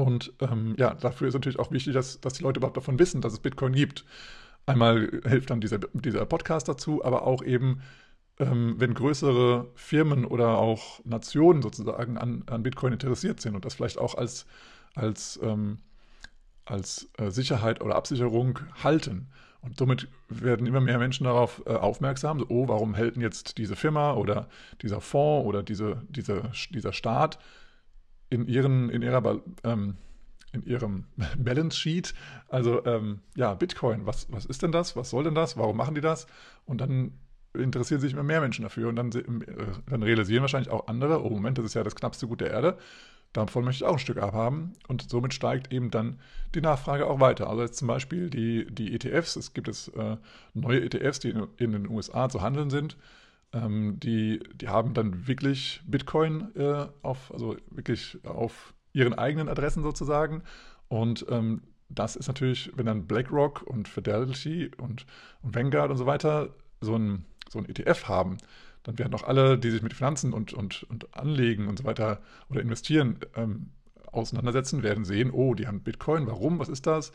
Und 0.00 0.32
ähm, 0.40 0.74
ja, 0.78 0.94
dafür 0.94 1.28
ist 1.28 1.34
natürlich 1.34 1.58
auch 1.58 1.70
wichtig, 1.70 1.94
dass, 1.94 2.20
dass 2.20 2.34
die 2.34 2.42
Leute 2.42 2.58
überhaupt 2.58 2.76
davon 2.76 2.98
wissen, 2.98 3.20
dass 3.20 3.32
es 3.32 3.38
Bitcoin 3.38 3.72
gibt. 3.72 4.04
Einmal 4.66 5.20
hilft 5.26 5.50
dann 5.50 5.60
dieser, 5.60 5.78
dieser 5.92 6.24
Podcast 6.26 6.68
dazu, 6.68 7.04
aber 7.04 7.26
auch 7.26 7.42
eben, 7.42 7.82
ähm, 8.38 8.76
wenn 8.78 8.94
größere 8.94 9.68
Firmen 9.74 10.24
oder 10.24 10.58
auch 10.58 11.04
Nationen 11.04 11.62
sozusagen 11.62 12.16
an, 12.16 12.44
an 12.46 12.62
Bitcoin 12.62 12.92
interessiert 12.92 13.40
sind 13.40 13.54
und 13.54 13.64
das 13.64 13.74
vielleicht 13.74 13.98
auch 13.98 14.14
als, 14.14 14.46
als, 14.94 15.38
ähm, 15.42 15.78
als 16.64 17.10
äh, 17.18 17.30
Sicherheit 17.30 17.80
oder 17.80 17.96
Absicherung 17.96 18.58
halten. 18.82 19.28
Und 19.62 19.76
somit 19.76 20.08
werden 20.28 20.66
immer 20.66 20.80
mehr 20.80 20.98
Menschen 20.98 21.24
darauf 21.24 21.62
äh, 21.66 21.70
aufmerksam, 21.70 22.38
so, 22.38 22.46
oh, 22.48 22.68
warum 22.68 22.94
hält 22.94 23.16
denn 23.16 23.22
jetzt 23.22 23.58
diese 23.58 23.76
Firma 23.76 24.14
oder 24.14 24.48
dieser 24.80 25.02
Fonds 25.02 25.46
oder 25.46 25.62
diese, 25.62 26.02
diese, 26.08 26.50
dieser 26.70 26.94
Staat 26.94 27.38
in, 28.30 28.46
ihren, 28.46 28.88
in, 28.90 29.02
ihrer, 29.02 29.40
ähm, 29.64 29.96
in 30.52 30.64
ihrem 30.64 31.04
Balance 31.38 31.76
Sheet, 31.76 32.14
also 32.48 32.84
ähm, 32.86 33.20
ja, 33.36 33.54
Bitcoin, 33.54 34.06
was, 34.06 34.26
was 34.32 34.46
ist 34.46 34.62
denn 34.62 34.72
das? 34.72 34.96
Was 34.96 35.10
soll 35.10 35.24
denn 35.24 35.34
das? 35.34 35.56
Warum 35.56 35.76
machen 35.76 35.94
die 35.94 36.00
das? 36.00 36.26
Und 36.64 36.80
dann 36.80 37.12
interessieren 37.54 38.00
sich 38.00 38.12
immer 38.12 38.22
mehr 38.22 38.40
Menschen 38.40 38.62
dafür 38.62 38.88
und 38.88 38.96
dann, 38.96 39.10
äh, 39.12 39.24
dann 39.88 40.02
realisieren 40.02 40.42
wahrscheinlich 40.42 40.70
auch 40.70 40.86
andere, 40.86 41.24
oh 41.24 41.30
Moment, 41.30 41.58
das 41.58 41.66
ist 41.66 41.74
ja 41.74 41.82
das 41.82 41.96
knappste 41.96 42.26
Gut 42.26 42.40
der 42.40 42.50
Erde, 42.50 42.78
davon 43.32 43.64
möchte 43.64 43.84
ich 43.84 43.88
auch 43.88 43.94
ein 43.94 43.98
Stück 43.98 44.18
abhaben 44.18 44.72
und 44.88 45.08
somit 45.08 45.34
steigt 45.34 45.72
eben 45.72 45.90
dann 45.90 46.18
die 46.54 46.60
Nachfrage 46.60 47.06
auch 47.06 47.20
weiter. 47.20 47.48
Also 47.48 47.62
jetzt 47.62 47.78
zum 47.78 47.88
Beispiel 47.88 48.30
die, 48.30 48.66
die 48.70 48.94
ETFs, 48.94 49.36
es 49.36 49.52
gibt 49.52 49.68
es 49.68 49.88
äh, 49.88 50.16
neue 50.54 50.82
ETFs, 50.82 51.20
die 51.20 51.30
in, 51.30 51.46
in, 51.56 51.72
den 51.72 51.88
USA 51.88 52.28
zu 52.28 52.40
handeln 52.40 52.70
sind, 52.70 52.96
ähm, 53.52 53.98
die, 54.00 54.40
die 54.54 54.68
haben 54.68 54.94
dann 54.94 55.26
wirklich 55.26 55.82
Bitcoin 55.86 56.54
äh, 56.56 56.86
auf, 57.02 57.32
also 57.32 57.56
wirklich 57.70 58.18
auf 58.24 58.74
ihren 58.92 59.14
eigenen 59.14 59.48
Adressen 59.48 59.82
sozusagen. 59.82 60.42
Und 60.88 61.26
ähm, 61.28 61.62
das 61.88 62.16
ist 62.16 62.28
natürlich, 62.28 62.70
wenn 62.76 62.86
dann 62.86 63.06
BlackRock 63.06 63.62
und 63.62 63.88
Fidelity 63.88 64.70
und, 64.78 65.06
und 65.42 65.54
Vanguard 65.54 65.90
und 65.90 65.96
so 65.96 66.06
weiter 66.06 66.50
so 66.80 66.96
ein, 66.96 67.24
so 67.48 67.58
ein 67.58 67.68
ETF 67.68 68.08
haben, 68.08 68.38
dann 68.82 68.98
werden 68.98 69.14
auch 69.14 69.24
alle, 69.24 69.58
die 69.58 69.70
sich 69.70 69.82
mit 69.82 69.92
Finanzen 69.92 70.32
und, 70.32 70.54
und, 70.54 70.84
und 70.84 71.14
Anlegen 71.14 71.68
und 71.68 71.78
so 71.78 71.84
weiter 71.84 72.20
oder 72.48 72.60
investieren 72.60 73.18
ähm, 73.36 73.70
auseinandersetzen, 74.06 74.82
werden 74.82 75.04
sehen, 75.04 75.30
oh, 75.30 75.54
die 75.54 75.66
haben 75.66 75.82
Bitcoin, 75.82 76.26
warum, 76.26 76.58
was 76.58 76.68
ist 76.68 76.86
das, 76.86 77.12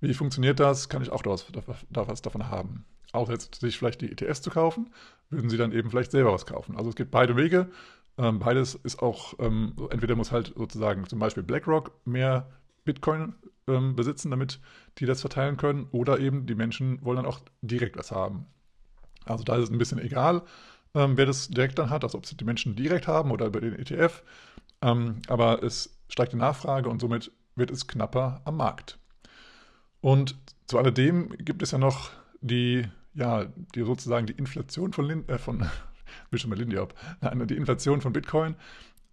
wie 0.00 0.14
funktioniert 0.14 0.60
das, 0.60 0.88
kann 0.88 1.02
ich 1.02 1.10
auch 1.10 1.22
da 1.22 1.30
was, 1.30 1.46
da 1.90 2.08
was 2.08 2.22
davon 2.22 2.48
haben. 2.48 2.84
Auch 3.12 3.28
jetzt 3.28 3.56
sich 3.56 3.78
vielleicht 3.78 4.00
die 4.00 4.12
ETFs 4.12 4.42
zu 4.42 4.50
kaufen, 4.50 4.90
würden 5.30 5.50
sie 5.50 5.56
dann 5.56 5.72
eben 5.72 5.90
vielleicht 5.90 6.12
selber 6.12 6.32
was 6.32 6.46
kaufen. 6.46 6.76
Also 6.76 6.90
es 6.90 6.96
gibt 6.96 7.10
beide 7.10 7.36
Wege. 7.36 7.70
Ähm, 8.18 8.38
beides 8.38 8.74
ist 8.74 9.02
auch, 9.02 9.34
ähm, 9.38 9.74
entweder 9.90 10.16
muss 10.16 10.32
halt 10.32 10.52
sozusagen 10.56 11.06
zum 11.06 11.18
Beispiel 11.18 11.42
BlackRock 11.42 11.92
mehr 12.04 12.50
Bitcoin 12.84 13.34
ähm, 13.66 13.96
besitzen, 13.96 14.30
damit 14.30 14.60
die 14.98 15.06
das 15.06 15.20
verteilen 15.20 15.56
können, 15.56 15.88
oder 15.92 16.18
eben 16.18 16.46
die 16.46 16.54
Menschen 16.54 17.04
wollen 17.04 17.16
dann 17.16 17.26
auch 17.26 17.40
direkt 17.62 17.96
was 17.96 18.10
haben. 18.10 18.46
Also 19.24 19.44
da 19.44 19.56
ist 19.56 19.64
es 19.64 19.70
ein 19.70 19.78
bisschen 19.78 20.00
egal, 20.00 20.42
ähm, 20.94 21.16
wer 21.16 21.26
das 21.26 21.48
direkt 21.48 21.78
dann 21.78 21.90
hat, 21.90 22.04
also 22.04 22.18
ob 22.18 22.24
es 22.24 22.36
die 22.36 22.44
Menschen 22.44 22.74
direkt 22.74 23.06
haben 23.06 23.30
oder 23.30 23.46
über 23.46 23.60
den 23.60 23.78
ETF. 23.78 24.22
Ähm, 24.82 25.22
aber 25.28 25.62
es 25.62 25.98
steigt 26.08 26.32
die 26.32 26.36
Nachfrage 26.36 26.88
und 26.88 27.00
somit 27.00 27.30
wird 27.54 27.70
es 27.70 27.86
knapper 27.86 28.40
am 28.44 28.56
Markt. 28.56 28.98
Und 30.00 30.36
zu 30.66 30.78
alledem 30.78 31.30
gibt 31.38 31.62
es 31.62 31.72
ja 31.72 31.78
noch 31.78 32.10
die 32.40 32.88
ja, 33.14 33.46
die 33.74 33.82
sozusagen 33.82 34.26
die 34.26 34.34
Inflation 34.34 34.92
von, 34.92 35.04
Lin 35.04 35.28
äh, 35.28 35.38
von 35.38 35.68
schon 36.34 36.50
mal 36.50 36.58
Lindy 36.58 36.78
ab, 36.78 36.94
Nein, 37.20 37.46
die 37.46 37.56
Inflation 37.56 38.00
von 38.00 38.12
Bitcoin, 38.12 38.56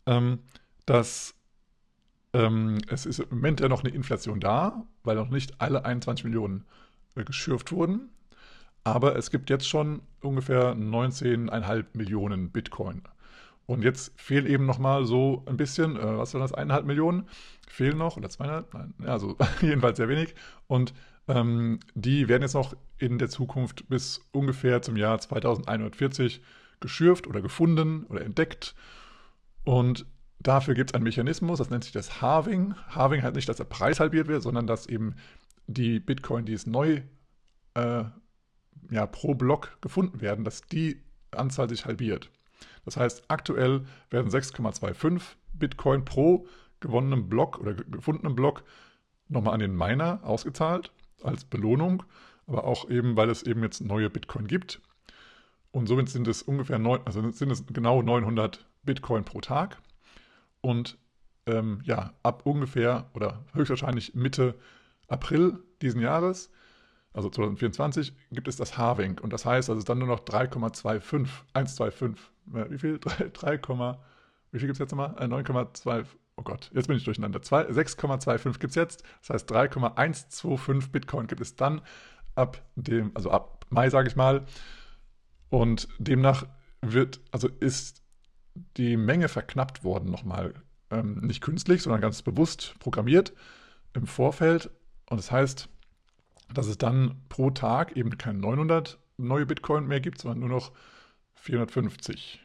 ähm, 0.05 0.39
dass 0.85 1.35
ähm, 2.33 2.77
es 2.87 3.05
ist 3.05 3.19
im 3.19 3.29
Moment 3.29 3.59
ja 3.59 3.69
noch 3.69 3.83
eine 3.83 3.93
Inflation 3.93 4.39
da, 4.39 4.85
weil 5.03 5.15
noch 5.15 5.29
nicht 5.29 5.59
alle 5.59 5.85
21 5.85 6.25
Millionen 6.25 6.65
äh, 7.15 7.23
geschürft 7.23 7.71
wurden. 7.71 8.09
Aber 8.83 9.15
es 9.17 9.31
gibt 9.31 9.49
jetzt 9.49 9.67
schon 9.67 10.01
ungefähr 10.21 10.73
19,5 10.75 11.85
Millionen 11.93 12.51
Bitcoin. 12.51 13.01
Und 13.65 13.83
jetzt 13.83 14.13
fehlen 14.19 14.45
eben 14.45 14.65
noch 14.65 14.79
mal 14.79 15.05
so 15.05 15.43
ein 15.45 15.57
bisschen, 15.57 15.97
äh, 15.97 16.17
was 16.17 16.33
war 16.33 16.41
das, 16.41 16.53
1,5 16.53 16.83
Millionen 16.83 17.27
fehlen 17.67 17.97
noch 17.97 18.15
oder 18.15 18.29
2,5? 18.29 18.65
Nein, 18.73 18.93
also 19.05 19.35
jedenfalls 19.61 19.97
sehr 19.97 20.07
wenig. 20.07 20.35
Und 20.67 20.93
ähm, 21.27 21.79
die 21.93 22.27
werden 22.27 22.41
jetzt 22.41 22.53
noch 22.53 22.75
in 22.97 23.17
der 23.17 23.29
Zukunft 23.29 23.87
bis 23.89 24.21
ungefähr 24.31 24.81
zum 24.81 24.95
Jahr 24.95 25.19
2140 25.19 26.41
geschürft 26.79 27.27
oder 27.27 27.41
gefunden 27.41 28.05
oder 28.05 28.21
entdeckt. 28.21 28.75
Und 29.63 30.05
dafür 30.39 30.73
gibt 30.73 30.91
es 30.91 30.93
einen 30.93 31.03
Mechanismus, 31.03 31.59
das 31.59 31.69
nennt 31.69 31.83
sich 31.83 31.93
das 31.93 32.21
Halving. 32.21 32.75
Halving 32.89 33.23
heißt 33.23 33.35
nicht, 33.35 33.49
dass 33.49 33.57
der 33.57 33.65
Preis 33.65 33.99
halbiert 33.99 34.27
wird, 34.27 34.43
sondern 34.43 34.67
dass 34.67 34.87
eben 34.87 35.15
die 35.67 35.99
Bitcoin, 35.99 36.45
die 36.45 36.53
es 36.53 36.65
neu 36.65 37.01
äh, 37.73 38.03
ja, 38.89 39.05
pro 39.05 39.35
Block 39.35 39.77
gefunden 39.81 40.21
werden, 40.21 40.45
dass 40.45 40.61
die 40.61 41.01
Anzahl 41.31 41.67
sich 41.67 41.85
halbiert. 41.85 42.31
Das 42.85 42.95
heißt, 42.95 43.25
aktuell 43.27 43.85
werden 44.09 44.31
6,25 44.31 45.21
Bitcoin 45.53 46.05
pro 46.05 46.47
gewonnenem 46.79 47.27
Block 47.27 47.59
oder 47.59 47.73
gefundenem 47.73 48.35
Block 48.35 48.63
nochmal 49.27 49.55
an 49.55 49.59
den 49.59 49.75
Miner 49.75 50.21
ausgezahlt 50.23 50.93
als 51.23 51.45
Belohnung, 51.45 52.03
aber 52.47 52.63
auch 52.63 52.89
eben, 52.89 53.15
weil 53.15 53.29
es 53.29 53.43
eben 53.43 53.63
jetzt 53.63 53.81
neue 53.81 54.09
Bitcoin 54.09 54.47
gibt. 54.47 54.81
Und 55.71 55.87
somit 55.87 56.09
sind 56.09 56.27
es 56.27 56.41
ungefähr 56.41 56.79
neun, 56.79 57.01
also 57.05 57.29
sind 57.31 57.51
es 57.51 57.65
genau 57.67 58.01
900 58.01 58.65
Bitcoin 58.83 59.23
pro 59.23 59.41
Tag. 59.41 59.77
Und 60.61 60.97
ähm, 61.45 61.81
ja, 61.83 62.13
ab 62.23 62.45
ungefähr 62.45 63.09
oder 63.13 63.43
höchstwahrscheinlich 63.53 64.15
Mitte 64.15 64.55
April 65.07 65.59
diesen 65.81 66.01
Jahres, 66.01 66.51
also 67.13 67.29
2024, 67.29 68.13
gibt 68.31 68.47
es 68.47 68.57
das 68.57 68.77
Halving. 68.77 69.19
Und 69.19 69.33
das 69.33 69.45
heißt, 69.45 69.69
dass 69.69 69.77
es 69.77 69.85
dann 69.85 69.99
nur 69.99 70.07
noch 70.07 70.19
3,25, 70.21 71.29
125, 71.53 72.31
äh, 72.53 72.71
wie 72.71 72.77
viel? 72.77 72.99
3, 73.01 73.29
3, 73.29 73.97
wie 74.51 74.59
viel 74.59 74.67
gibt 74.67 74.73
es 74.75 74.79
jetzt 74.79 74.91
nochmal? 74.91 75.15
9,2, 75.15 76.05
oh 76.37 76.43
Gott, 76.43 76.71
jetzt 76.73 76.87
bin 76.87 76.97
ich 76.97 77.03
durcheinander. 77.03 77.39
6,25 77.39 78.59
gibt 78.59 78.71
es 78.71 78.75
jetzt. 78.75 79.03
Das 79.21 79.31
heißt 79.31 79.51
3,125 79.51 80.91
Bitcoin 80.91 81.27
gibt 81.27 81.41
es 81.41 81.55
dann 81.55 81.81
ab 82.35 82.63
dem, 82.75 83.11
also 83.15 83.31
ab 83.31 83.65
Mai, 83.69 83.89
sage 83.89 84.07
ich 84.07 84.15
mal. 84.15 84.45
Und 85.49 85.87
demnach 85.97 86.45
wird, 86.81 87.19
also 87.31 87.47
ist 87.59 88.03
die 88.77 88.97
Menge 88.97 89.27
verknappt 89.27 89.83
worden 89.83 90.09
nochmal. 90.11 90.53
Ähm, 90.89 91.19
nicht 91.21 91.41
künstlich, 91.41 91.81
sondern 91.81 92.01
ganz 92.01 92.21
bewusst 92.21 92.75
programmiert 92.79 93.33
im 93.93 94.07
Vorfeld. 94.07 94.69
Und 95.09 95.17
das 95.17 95.31
heißt, 95.31 95.69
dass 96.53 96.67
es 96.67 96.77
dann 96.77 97.21
pro 97.29 97.49
Tag 97.49 97.97
eben 97.97 98.17
keine 98.17 98.39
900 98.39 98.99
neue 99.17 99.45
Bitcoin 99.45 99.87
mehr 99.87 99.99
gibt, 99.99 100.21
sondern 100.21 100.39
nur 100.39 100.49
noch 100.49 100.71
450. 101.35 102.41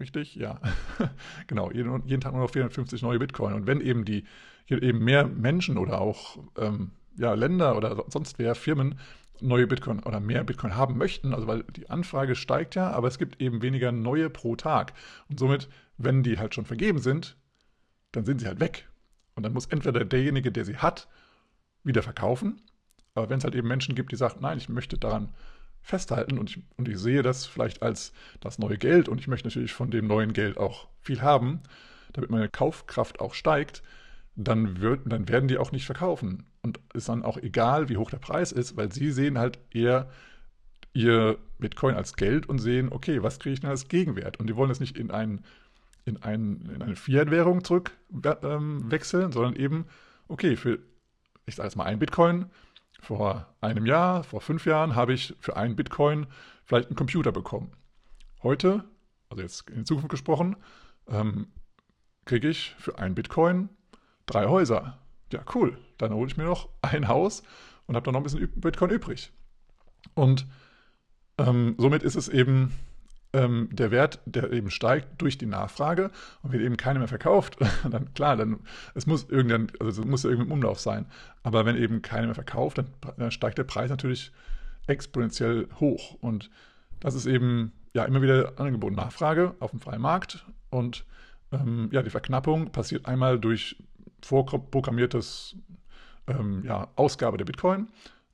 Richtig? 0.00 0.34
Ja. 0.34 0.60
genau, 1.46 1.70
jeden, 1.70 2.06
jeden, 2.06 2.20
Tag 2.20 2.32
nur 2.32 2.42
noch 2.42 2.50
450 2.50 3.02
neue 3.02 3.18
Bitcoin. 3.18 3.54
Und 3.54 3.66
wenn 3.66 3.80
eben 3.80 4.04
die 4.04 4.24
eben 4.68 5.04
mehr 5.04 5.26
Menschen 5.26 5.78
oder 5.78 6.00
auch 6.00 6.38
ähm, 6.58 6.90
ja, 7.16 7.34
Länder 7.34 7.76
oder 7.76 8.04
sonst 8.08 8.38
wer, 8.38 8.54
Firmen 8.54 8.98
neue 9.40 9.66
Bitcoin 9.66 10.00
oder 10.00 10.20
mehr 10.20 10.44
Bitcoin 10.44 10.76
haben 10.76 10.96
möchten, 10.96 11.34
also 11.34 11.46
weil 11.46 11.64
die 11.64 11.90
Anfrage 11.90 12.34
steigt 12.34 12.74
ja, 12.74 12.90
aber 12.90 13.08
es 13.08 13.18
gibt 13.18 13.40
eben 13.40 13.62
weniger 13.62 13.92
neue 13.92 14.30
pro 14.30 14.56
Tag. 14.56 14.94
Und 15.28 15.38
somit, 15.38 15.68
wenn 15.98 16.22
die 16.22 16.38
halt 16.38 16.54
schon 16.54 16.64
vergeben 16.64 16.98
sind, 16.98 17.36
dann 18.12 18.24
sind 18.24 18.40
sie 18.40 18.46
halt 18.46 18.60
weg. 18.60 18.88
Und 19.34 19.42
dann 19.42 19.52
muss 19.52 19.66
entweder 19.66 20.04
derjenige, 20.04 20.52
der 20.52 20.64
sie 20.64 20.76
hat, 20.76 21.08
wieder 21.82 22.02
verkaufen. 22.02 22.62
Aber 23.14 23.28
wenn 23.28 23.38
es 23.38 23.44
halt 23.44 23.54
eben 23.54 23.68
Menschen 23.68 23.94
gibt, 23.94 24.12
die 24.12 24.16
sagen, 24.16 24.38
nein, 24.40 24.58
ich 24.58 24.68
möchte 24.68 24.98
daran 24.98 25.30
festhalten 25.84 26.38
und 26.38 26.50
ich, 26.50 26.62
und 26.76 26.88
ich 26.88 26.98
sehe 26.98 27.22
das 27.22 27.46
vielleicht 27.46 27.82
als 27.82 28.12
das 28.40 28.58
neue 28.58 28.78
Geld 28.78 29.08
und 29.08 29.20
ich 29.20 29.28
möchte 29.28 29.46
natürlich 29.46 29.74
von 29.74 29.90
dem 29.90 30.06
neuen 30.06 30.32
Geld 30.32 30.56
auch 30.56 30.88
viel 31.00 31.20
haben, 31.20 31.60
damit 32.14 32.30
meine 32.30 32.48
Kaufkraft 32.48 33.20
auch 33.20 33.34
steigt, 33.34 33.82
dann, 34.34 34.80
wird, 34.80 35.02
dann 35.04 35.28
werden 35.28 35.46
die 35.46 35.58
auch 35.58 35.72
nicht 35.72 35.84
verkaufen. 35.84 36.44
Und 36.62 36.80
ist 36.94 37.10
dann 37.10 37.22
auch 37.22 37.36
egal, 37.36 37.90
wie 37.90 37.98
hoch 37.98 38.10
der 38.10 38.18
Preis 38.18 38.50
ist, 38.50 38.76
weil 38.76 38.90
sie 38.90 39.12
sehen 39.12 39.38
halt 39.38 39.58
eher 39.70 40.08
ihr 40.94 41.38
Bitcoin 41.58 41.94
als 41.94 42.16
Geld 42.16 42.48
und 42.48 42.58
sehen, 42.58 42.90
okay, 42.90 43.22
was 43.22 43.38
kriege 43.38 43.52
ich 43.52 43.60
denn 43.60 43.70
als 43.70 43.88
Gegenwert? 43.88 44.40
Und 44.40 44.46
die 44.46 44.56
wollen 44.56 44.70
es 44.70 44.80
nicht 44.80 44.96
in, 44.96 45.10
ein, 45.10 45.44
in, 46.06 46.22
ein, 46.22 46.70
in 46.74 46.82
eine 46.82 46.96
Fiat-Währung 46.96 47.62
zurückwechseln, 47.64 49.24
ähm, 49.24 49.32
sondern 49.32 49.56
eben, 49.56 49.84
okay, 50.28 50.56
für, 50.56 50.78
ich 51.44 51.56
sage 51.56 51.66
jetzt 51.66 51.76
mal, 51.76 51.84
ein 51.84 51.98
Bitcoin 51.98 52.46
vor 53.04 53.54
einem 53.60 53.86
Jahr, 53.86 54.24
vor 54.24 54.40
fünf 54.40 54.66
Jahren 54.66 54.94
habe 54.94 55.12
ich 55.12 55.34
für 55.38 55.56
einen 55.56 55.76
Bitcoin 55.76 56.26
vielleicht 56.64 56.88
einen 56.88 56.96
Computer 56.96 57.32
bekommen. 57.32 57.70
Heute, 58.42 58.84
also 59.28 59.42
jetzt 59.42 59.70
in 59.70 59.84
Zukunft 59.84 60.08
gesprochen, 60.08 60.56
ähm, 61.08 61.48
kriege 62.24 62.48
ich 62.48 62.74
für 62.78 62.98
einen 62.98 63.14
Bitcoin 63.14 63.68
drei 64.26 64.46
Häuser. 64.46 64.98
Ja, 65.32 65.40
cool. 65.54 65.78
Dann 65.98 66.14
hole 66.14 66.28
ich 66.28 66.36
mir 66.36 66.44
noch 66.44 66.68
ein 66.82 67.08
Haus 67.08 67.42
und 67.86 67.94
habe 67.94 68.04
dann 68.04 68.14
noch 68.14 68.20
ein 68.20 68.24
bisschen 68.24 68.50
Bitcoin 68.60 68.90
übrig. 68.90 69.32
Und 70.14 70.46
ähm, 71.38 71.74
somit 71.78 72.02
ist 72.02 72.16
es 72.16 72.28
eben 72.28 72.72
ähm, 73.34 73.68
der 73.72 73.90
Wert, 73.90 74.20
der 74.24 74.52
eben 74.52 74.70
steigt 74.70 75.20
durch 75.20 75.36
die 75.36 75.46
Nachfrage 75.46 76.10
und 76.42 76.52
wird 76.52 76.62
eben 76.62 76.76
keiner 76.76 77.00
mehr 77.00 77.08
verkauft, 77.08 77.58
dann 77.90 78.14
klar, 78.14 78.36
dann 78.36 78.60
es 78.94 79.06
muss 79.06 79.28
irgendein, 79.28 79.70
also 79.80 80.02
es 80.02 80.08
muss 80.08 80.24
im 80.24 80.50
Umlauf 80.50 80.78
sein. 80.78 81.06
Aber 81.42 81.66
wenn 81.66 81.76
eben 81.76 82.00
keiner 82.00 82.26
mehr 82.26 82.34
verkauft, 82.34 82.78
dann, 82.78 82.86
dann 83.18 83.30
steigt 83.32 83.58
der 83.58 83.64
Preis 83.64 83.90
natürlich 83.90 84.32
exponentiell 84.86 85.68
hoch. 85.80 86.16
Und 86.20 86.50
das 87.00 87.14
ist 87.14 87.26
eben 87.26 87.72
ja 87.92 88.04
immer 88.04 88.22
wieder 88.22 88.52
Angebot 88.56 88.90
und 88.90 88.96
Nachfrage 88.96 89.54
auf 89.58 89.72
dem 89.72 89.80
freien 89.80 90.00
Markt. 90.00 90.46
Und 90.70 91.04
ähm, 91.52 91.88
ja, 91.92 92.02
die 92.02 92.10
Verknappung 92.10 92.70
passiert 92.70 93.06
einmal 93.06 93.38
durch 93.38 93.76
vorprogrammiertes 94.22 95.56
ähm, 96.28 96.62
ja, 96.64 96.88
Ausgabe 96.96 97.36
der 97.36 97.44
Bitcoin, 97.44 97.88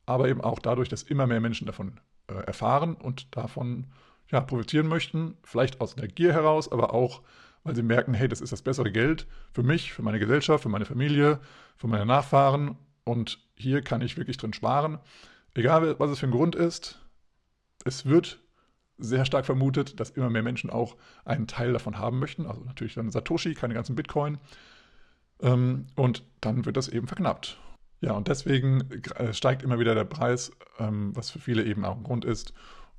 aber 0.07 0.28
eben 0.28 0.40
auch 0.40 0.59
dadurch, 0.59 0.88
dass 0.88 1.02
immer 1.02 1.26
mehr 1.26 1.40
Menschen 1.40 1.66
davon 1.66 1.99
äh, 2.28 2.35
erfahren 2.35 2.95
und 2.95 3.35
davon 3.37 3.87
ja, 4.30 4.40
profitieren 4.40 4.87
möchten, 4.87 5.37
vielleicht 5.42 5.80
aus 5.80 5.94
der 5.94 6.08
Gier 6.08 6.32
heraus, 6.32 6.70
aber 6.70 6.94
auch, 6.94 7.22
weil 7.64 7.75
sie 7.75 7.82
merken, 7.82 8.14
hey, 8.14 8.28
das 8.28 8.40
ist 8.40 8.52
das 8.52 8.62
bessere 8.62 8.90
Geld 8.90 9.26
für 9.52 9.62
mich, 9.62 9.92
für 9.92 10.02
meine 10.02 10.18
Gesellschaft, 10.18 10.62
für 10.62 10.68
meine 10.68 10.84
Familie, 10.87 11.40
für 11.76 11.88
meine 11.88 12.06
Nachfahren 12.06 12.76
und 13.04 13.38
hier 13.54 13.82
kann 13.82 14.00
ich 14.00 14.16
wirklich 14.16 14.37
drin 14.37 14.52
sparen. 14.52 14.99
Egal, 15.54 15.99
was 15.99 16.10
es 16.10 16.18
für 16.20 16.26
ein 16.26 16.32
Grund 16.32 16.54
ist, 16.54 17.00
es 17.84 18.06
wird 18.06 18.40
sehr 18.99 19.25
stark 19.25 19.46
vermutet, 19.46 19.99
dass 19.99 20.10
immer 20.10 20.30
mehr 20.30 20.42
Menschen 20.42 20.70
auch 20.70 20.96
einen 21.25 21.46
Teil 21.46 21.72
davon 21.72 21.99
haben 21.99 22.18
möchten. 22.18 22.46
Also 22.46 22.62
natürlich 22.62 22.94
dann 22.94 23.10
Satoshi, 23.10 23.54
keine 23.54 23.75
ganzen 23.75 23.96
Bitcoin. 23.96 24.38
Ähm, 25.40 25.87
und 25.96 26.22
dann 26.40 26.66
wird 26.66 26.76
das 26.76 26.88
eben 26.88 27.06
verknappt. 27.06 27.58
Ja, 28.02 28.12
und 28.12 28.28
deswegen 28.28 28.90
äh, 29.16 29.32
steigt 29.32 29.62
immer 29.62 29.78
wieder 29.78 29.94
der 29.94 30.04
Preis, 30.04 30.52
ähm, 30.78 31.14
was 31.14 31.30
für 31.30 31.38
viele 31.38 31.64
eben 31.64 31.84
auch 31.84 31.96
ein 31.96 32.02
Grund 32.02 32.25
ist, 32.25 32.52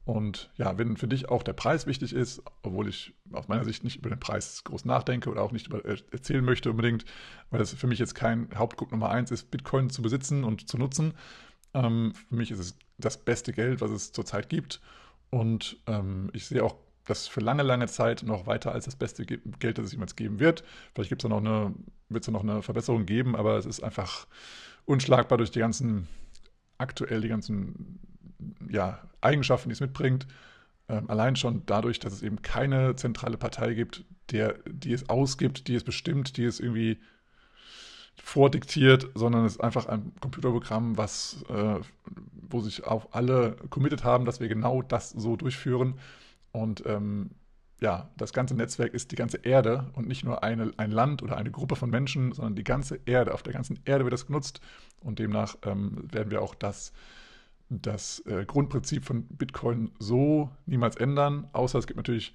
und 0.03 0.50
ja, 0.58 0.77
wenn 0.77 0.98
für 0.98 1.08
dich 1.08 1.29
auch 1.29 1.43
der 1.43 1.53
Preis 1.53 1.86
wichtig 1.86 2.13
ist, 2.13 2.41
obwohl 2.63 2.89
ich 2.89 3.13
aus 3.31 3.48
meiner 3.48 3.63
Sicht 3.63 3.84
nicht 3.84 3.98
über 3.98 4.10
den 4.10 4.20
Preis 4.20 4.63
groß 4.63 4.86
nachdenke 4.86 5.29
oder 5.29 5.43
auch 5.43 5.51
nicht 5.51 5.67
über, 5.67 5.86
äh, 5.86 5.98
erzählen 6.12 6.43
möchte 6.43 6.72
unbedingt, 6.72 7.05
weil 7.51 7.62
es 7.62 7.74
für 7.74 7.88
mich 7.88 8.00
jetzt 8.00 8.15
kein 8.15 8.50
Hauptgrund 8.55 8.91
Nummer 8.91 9.10
eins 9.12 9.29
ist, 9.29 9.51
Bitcoin 9.51 9.89
zu 9.89 10.01
besitzen 10.01 10.43
und 10.43 10.67
zu 10.67 10.77
nutzen. 10.77 11.13
Ähm, 11.74 12.13
für 12.29 12.36
mich 12.36 12.50
ist 12.50 12.60
es 12.60 12.77
das 12.98 13.24
beste 13.24 13.53
Geld, 13.53 13.81
was 13.81 13.91
es 13.91 14.12
zurzeit 14.12 14.50
gibt. 14.50 14.81
Und 15.29 15.77
ähm, 15.88 16.29
ich 16.34 16.48
sehe 16.48 16.63
auch 16.63 16.75
das 17.05 17.27
für 17.27 17.39
lange, 17.39 17.63
lange 17.63 17.88
Zeit 17.88 18.24
noch 18.24 18.48
weiter 18.48 18.72
als 18.72 18.86
das 18.86 18.96
beste 18.96 19.25
Geld, 19.25 19.77
das 19.77 19.86
es 19.86 19.91
jemals 19.91 20.15
geben 20.15 20.39
wird. 20.39 20.63
Vielleicht 20.93 21.10
gibt 21.10 21.24
es 21.24 21.29
noch 21.29 21.38
eine, 21.38 21.74
wird 22.10 22.24
es 22.24 22.31
noch 22.31 22.43
eine 22.43 22.63
Verbesserung 22.63 23.05
geben, 23.05 23.36
aber 23.36 23.58
es 23.58 23.65
ist 23.65 23.81
einfach 23.81 24.27
unschlagbar 24.86 25.38
durch 25.38 25.51
die 25.51 25.60
ganzen, 25.60 26.08
aktuell 26.77 27.22
die 27.22 27.27
ganzen 27.27 28.00
ja, 28.69 29.00
Eigenschaften, 29.21 29.69
die 29.69 29.74
es 29.74 29.81
mitbringt. 29.81 30.27
Ähm, 30.89 31.10
allein 31.10 31.36
schon 31.36 31.63
dadurch, 31.65 32.00
dass 32.00 32.13
es 32.13 32.24
eben 32.24 32.41
keine 32.41 32.95
zentrale 32.95 33.38
Partei 33.38 33.74
gibt, 33.74 34.03
der, 34.31 34.60
die 34.67 34.93
es 34.93 35.10
ausgibt, 35.10 35.67
die 35.67 35.75
es 35.75 35.83
bestimmt, 35.83 36.38
die 36.38 36.45
es 36.45 36.60
irgendwie 36.60 37.00
vordiktiert, 38.15 39.10
sondern 39.15 39.45
es 39.45 39.53
ist 39.53 39.62
einfach 39.62 39.88
ein 39.88 40.13
Computerprogramm, 40.19 40.98
was, 40.98 41.43
äh, 41.50 41.79
wo 42.50 42.60
sich 42.60 42.86
auch 42.86 43.13
alle 43.13 43.55
committed 43.69 44.03
haben, 44.03 44.25
dass 44.25 44.39
wir 44.39 44.48
genau 44.48 44.81
das 44.81 45.10
so 45.10 45.36
durchführen. 45.36 45.95
Und 46.51 46.83
ähm, 46.86 47.31
ja, 47.79 48.10
das 48.17 48.31
ganze 48.31 48.55
Netzwerk 48.55 48.93
ist 48.93 49.12
die 49.12 49.15
ganze 49.15 49.38
Erde 49.38 49.89
und 49.93 50.07
nicht 50.07 50.24
nur 50.24 50.43
eine, 50.43 50.71
ein 50.77 50.91
Land 50.91 51.24
oder 51.24 51.38
eine 51.38 51.51
Gruppe 51.51 51.75
von 51.75 51.89
Menschen, 51.89 52.31
sondern 52.31 52.55
die 52.55 52.63
ganze 52.63 53.00
Erde. 53.05 53.33
Auf 53.33 53.43
der 53.43 53.53
ganzen 53.53 53.79
Erde 53.86 54.03
wird 54.05 54.13
das 54.13 54.27
genutzt 54.27 54.62
und 55.00 55.17
demnach 55.17 55.55
ähm, 55.63 56.07
werden 56.12 56.29
wir 56.31 56.41
auch 56.41 56.53
das 56.53 56.93
das 57.72 58.20
äh, 58.25 58.46
Grundprinzip 58.46 59.06
von 59.06 59.25
Bitcoin 59.28 59.92
so 60.00 60.50
niemals 60.66 60.98
ändern, 60.98 61.48
außer 61.54 61.80
es 61.80 61.88
gibt 61.88 61.98
natürlich 61.98 62.34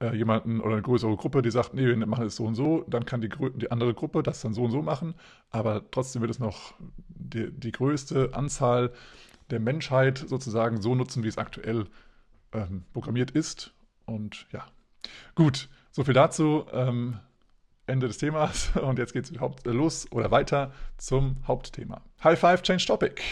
äh, 0.00 0.14
jemanden 0.14 0.60
oder 0.60 0.74
eine 0.74 0.82
größere 0.82 1.16
Gruppe, 1.16 1.42
die 1.42 1.50
sagt, 1.50 1.74
nee, 1.74 1.86
wir 1.86 2.06
machen 2.06 2.26
es 2.26 2.36
so 2.36 2.44
und 2.44 2.54
so, 2.54 2.84
dann 2.86 3.04
kann 3.04 3.20
die, 3.20 3.30
die, 3.56 3.70
andere 3.70 3.94
Gruppe 3.94 4.22
das 4.22 4.40
dann 4.40 4.54
so 4.54 4.62
und 4.62 4.70
so 4.70 4.82
machen, 4.82 5.14
aber 5.50 5.90
trotzdem 5.90 6.22
wird 6.22 6.30
es 6.30 6.38
noch 6.38 6.74
die, 7.08 7.50
die 7.50 7.72
größte 7.72 8.30
Anzahl 8.32 8.92
der 9.50 9.60
Menschheit 9.60 10.24
sozusagen 10.26 10.80
so 10.80 10.94
nutzen, 10.94 11.24
wie 11.24 11.28
es 11.28 11.38
aktuell 11.38 11.86
ähm, 12.52 12.84
programmiert 12.92 13.30
ist. 13.30 13.72
Und 14.04 14.46
ja, 14.52 14.66
gut, 15.34 15.68
so 15.90 16.04
viel 16.04 16.14
dazu. 16.14 16.66
Ähm, 16.72 17.18
Ende 17.86 18.08
des 18.08 18.18
Themas 18.18 18.70
und 18.82 18.98
jetzt 18.98 19.12
geht 19.12 19.24
es 19.24 19.32
los 19.64 20.10
oder 20.10 20.30
weiter 20.30 20.72
zum 20.96 21.36
Hauptthema. 21.46 22.02
High 22.22 22.38
Five, 22.38 22.62
Change 22.62 22.86
Topic. 22.86 23.22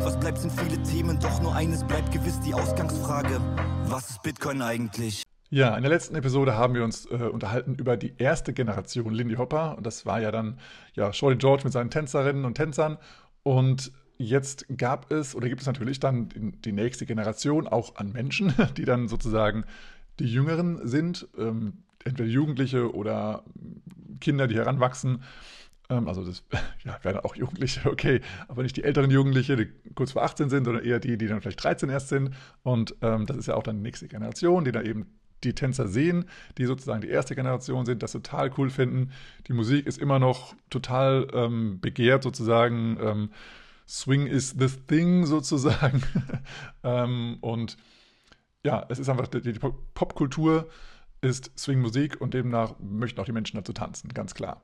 Was 0.00 0.18
bleibt 0.18 0.38
sind 0.38 0.52
viele 0.52 0.82
Themen, 0.82 1.18
doch 1.20 1.40
nur 1.40 1.54
eines 1.54 1.84
bleibt 1.84 2.12
gewiss 2.12 2.40
die 2.40 2.54
Ausgangsfrage. 2.54 3.40
Was 3.86 4.10
ist 4.10 4.22
Bitcoin 4.22 4.62
eigentlich? 4.62 5.22
Ja, 5.50 5.76
in 5.76 5.82
der 5.82 5.90
letzten 5.90 6.16
Episode 6.16 6.56
haben 6.56 6.74
wir 6.74 6.84
uns 6.84 7.06
äh, 7.06 7.14
unterhalten 7.14 7.74
über 7.74 7.96
die 7.96 8.14
erste 8.18 8.52
Generation 8.52 9.14
Lindy 9.14 9.36
Hopper. 9.36 9.76
Und 9.76 9.86
das 9.86 10.04
war 10.04 10.20
ja 10.20 10.32
dann 10.32 10.58
ja 10.94 11.12
Shorty 11.12 11.36
George 11.36 11.64
mit 11.64 11.72
seinen 11.72 11.90
Tänzerinnen 11.90 12.44
und 12.44 12.54
Tänzern. 12.54 12.98
Und 13.42 13.92
jetzt 14.18 14.66
gab 14.76 15.10
es 15.12 15.34
oder 15.34 15.48
gibt 15.48 15.60
es 15.60 15.66
natürlich 15.66 16.00
dann 16.00 16.28
die, 16.64 16.72
nächste 16.72 17.06
Generation 17.06 17.68
auch 17.68 17.96
an 17.96 18.12
Menschen, 18.12 18.52
die 18.76 18.84
dann 18.84 19.08
sozusagen 19.08 19.64
die 20.18 20.26
Jüngeren 20.26 20.86
sind, 20.86 21.28
ähm, 21.38 21.84
entweder 22.04 22.28
Jugendliche 22.28 22.94
oder 22.94 23.44
Kinder, 24.20 24.46
die 24.46 24.56
heranwachsen 24.56 25.22
also 25.88 26.24
das 26.24 26.44
ja, 26.84 26.98
werden 27.02 27.18
auch 27.18 27.36
Jugendliche, 27.36 27.90
okay, 27.90 28.20
aber 28.48 28.62
nicht 28.62 28.76
die 28.76 28.84
älteren 28.84 29.10
Jugendliche, 29.10 29.56
die 29.56 29.68
kurz 29.94 30.12
vor 30.12 30.22
18 30.22 30.48
sind, 30.48 30.64
sondern 30.64 30.84
eher 30.84 30.98
die, 30.98 31.18
die 31.18 31.26
dann 31.26 31.40
vielleicht 31.40 31.62
13 31.62 31.90
erst 31.90 32.08
sind. 32.08 32.30
Und 32.62 32.94
ähm, 33.02 33.26
das 33.26 33.36
ist 33.36 33.46
ja 33.46 33.54
auch 33.54 33.62
dann 33.62 33.76
die 33.76 33.82
nächste 33.82 34.08
Generation, 34.08 34.64
die 34.64 34.72
dann 34.72 34.86
eben 34.86 35.06
die 35.42 35.54
Tänzer 35.54 35.88
sehen, 35.88 36.24
die 36.56 36.64
sozusagen 36.64 37.02
die 37.02 37.08
erste 37.08 37.34
Generation 37.34 37.84
sind, 37.84 38.02
das 38.02 38.12
total 38.12 38.50
cool 38.56 38.70
finden. 38.70 39.10
Die 39.46 39.52
Musik 39.52 39.86
ist 39.86 39.98
immer 39.98 40.18
noch 40.18 40.54
total 40.70 41.28
ähm, 41.34 41.80
begehrt 41.80 42.22
sozusagen. 42.22 42.98
Ähm, 43.00 43.30
Swing 43.86 44.26
is 44.26 44.54
the 44.58 44.68
thing 44.68 45.26
sozusagen. 45.26 46.02
ähm, 46.82 47.38
und 47.40 47.76
ja, 48.64 48.86
es 48.88 48.98
ist 48.98 49.10
einfach 49.10 49.28
die, 49.28 49.42
die 49.42 49.58
Popkultur 49.58 50.68
ist 51.20 51.50
Swing-Musik 51.58 52.20
und 52.20 52.34
demnach 52.34 52.74
möchten 52.78 53.20
auch 53.20 53.24
die 53.24 53.32
Menschen 53.32 53.56
dazu 53.56 53.72
tanzen, 53.72 54.08
ganz 54.10 54.34
klar. 54.34 54.62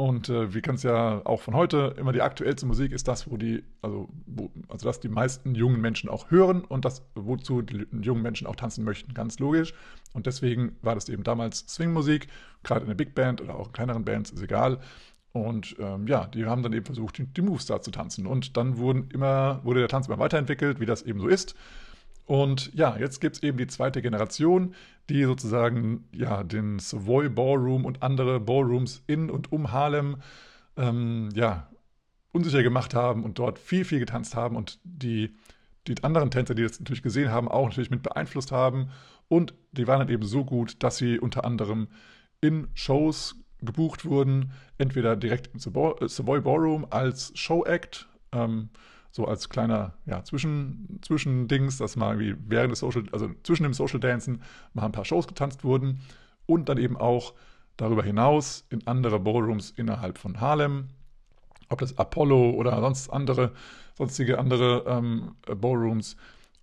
Und 0.00 0.30
äh, 0.30 0.54
wir 0.54 0.62
kennen 0.62 0.76
es 0.76 0.82
ja 0.82 1.20
auch 1.26 1.42
von 1.42 1.52
heute, 1.52 1.94
immer 1.98 2.12
die 2.12 2.22
aktuellste 2.22 2.64
Musik 2.64 2.90
ist 2.90 3.06
das, 3.06 3.30
wo 3.30 3.36
die, 3.36 3.62
also, 3.82 4.08
wo, 4.24 4.50
also 4.68 4.86
dass 4.86 4.98
die 4.98 5.10
meisten 5.10 5.54
jungen 5.54 5.78
Menschen 5.78 6.08
auch 6.08 6.30
hören 6.30 6.64
und 6.64 6.86
das, 6.86 7.02
wozu 7.14 7.60
die 7.60 7.86
jungen 8.00 8.22
Menschen 8.22 8.46
auch 8.46 8.56
tanzen 8.56 8.82
möchten, 8.82 9.12
ganz 9.12 9.38
logisch. 9.40 9.74
Und 10.14 10.24
deswegen 10.24 10.74
war 10.80 10.94
das 10.94 11.10
eben 11.10 11.22
damals 11.22 11.66
Swing-Musik, 11.68 12.28
gerade 12.62 12.80
in 12.80 12.86
der 12.86 12.94
Big 12.94 13.14
Band 13.14 13.42
oder 13.42 13.56
auch 13.56 13.66
in 13.66 13.72
kleineren 13.74 14.06
Bands, 14.06 14.30
ist 14.30 14.42
egal. 14.42 14.80
Und 15.32 15.76
ähm, 15.78 16.06
ja, 16.06 16.28
die 16.28 16.46
haben 16.46 16.62
dann 16.62 16.72
eben 16.72 16.86
versucht, 16.86 17.18
die, 17.18 17.26
die 17.26 17.42
Moves 17.42 17.66
da 17.66 17.82
zu 17.82 17.90
tanzen. 17.90 18.26
Und 18.26 18.56
dann 18.56 18.78
wurden 18.78 19.10
immer, 19.10 19.60
wurde 19.64 19.80
der 19.80 19.90
Tanz 19.90 20.08
immer 20.08 20.18
weiterentwickelt, 20.18 20.80
wie 20.80 20.86
das 20.86 21.02
eben 21.02 21.20
so 21.20 21.28
ist. 21.28 21.54
Und 22.30 22.72
ja, 22.74 22.96
jetzt 22.96 23.20
gibt 23.20 23.34
es 23.34 23.42
eben 23.42 23.58
die 23.58 23.66
zweite 23.66 24.00
Generation, 24.02 24.76
die 25.08 25.24
sozusagen 25.24 26.08
ja, 26.12 26.44
den 26.44 26.78
Savoy 26.78 27.28
Ballroom 27.28 27.84
und 27.84 28.04
andere 28.04 28.38
Ballrooms 28.38 29.02
in 29.08 29.30
und 29.30 29.50
um 29.50 29.72
Harlem 29.72 30.18
ähm, 30.76 31.30
ja, 31.34 31.68
unsicher 32.30 32.62
gemacht 32.62 32.94
haben 32.94 33.24
und 33.24 33.40
dort 33.40 33.58
viel, 33.58 33.84
viel 33.84 33.98
getanzt 33.98 34.36
haben 34.36 34.54
und 34.54 34.78
die, 34.84 35.34
die 35.88 36.04
anderen 36.04 36.30
Tänzer, 36.30 36.54
die 36.54 36.62
das 36.62 36.78
natürlich 36.78 37.02
gesehen 37.02 37.32
haben, 37.32 37.48
auch 37.48 37.66
natürlich 37.66 37.90
mit 37.90 38.04
beeinflusst 38.04 38.52
haben. 38.52 38.90
Und 39.26 39.54
die 39.72 39.88
waren 39.88 39.98
dann 39.98 40.08
eben 40.08 40.24
so 40.24 40.44
gut, 40.44 40.84
dass 40.84 40.98
sie 40.98 41.18
unter 41.18 41.44
anderem 41.44 41.88
in 42.40 42.68
Shows 42.74 43.34
gebucht 43.58 44.04
wurden, 44.04 44.52
entweder 44.78 45.16
direkt 45.16 45.48
im 45.52 45.58
Savoy 45.58 46.40
Ballroom 46.40 46.86
als 46.90 47.32
Show-Act, 47.34 48.08
ähm, 48.30 48.68
so 49.10 49.26
als 49.26 49.48
kleiner 49.48 49.94
ja, 50.06 50.22
Zwischen, 50.24 50.98
Zwischendings, 51.02 51.78
dass 51.78 51.96
mal 51.96 52.20
irgendwie 52.20 52.40
während 52.48 52.72
des 52.72 52.80
Social, 52.80 53.04
also 53.12 53.30
zwischen 53.42 53.64
dem 53.64 53.74
Social 53.74 54.00
Dancen 54.00 54.42
mal 54.72 54.86
ein 54.86 54.92
paar 54.92 55.04
Shows 55.04 55.26
getanzt 55.26 55.64
wurden 55.64 56.00
und 56.46 56.68
dann 56.68 56.78
eben 56.78 56.96
auch 56.96 57.34
darüber 57.76 58.02
hinaus 58.02 58.66
in 58.70 58.86
andere 58.86 59.18
Ballrooms 59.18 59.70
innerhalb 59.70 60.18
von 60.18 60.40
Harlem, 60.40 60.88
ob 61.68 61.80
das 61.80 61.96
Apollo 61.98 62.50
oder 62.50 62.80
sonst 62.80 63.10
andere, 63.10 63.52
sonstige 63.96 64.38
andere 64.38 64.84
ähm, 64.86 65.34
Ballrooms 65.46 66.16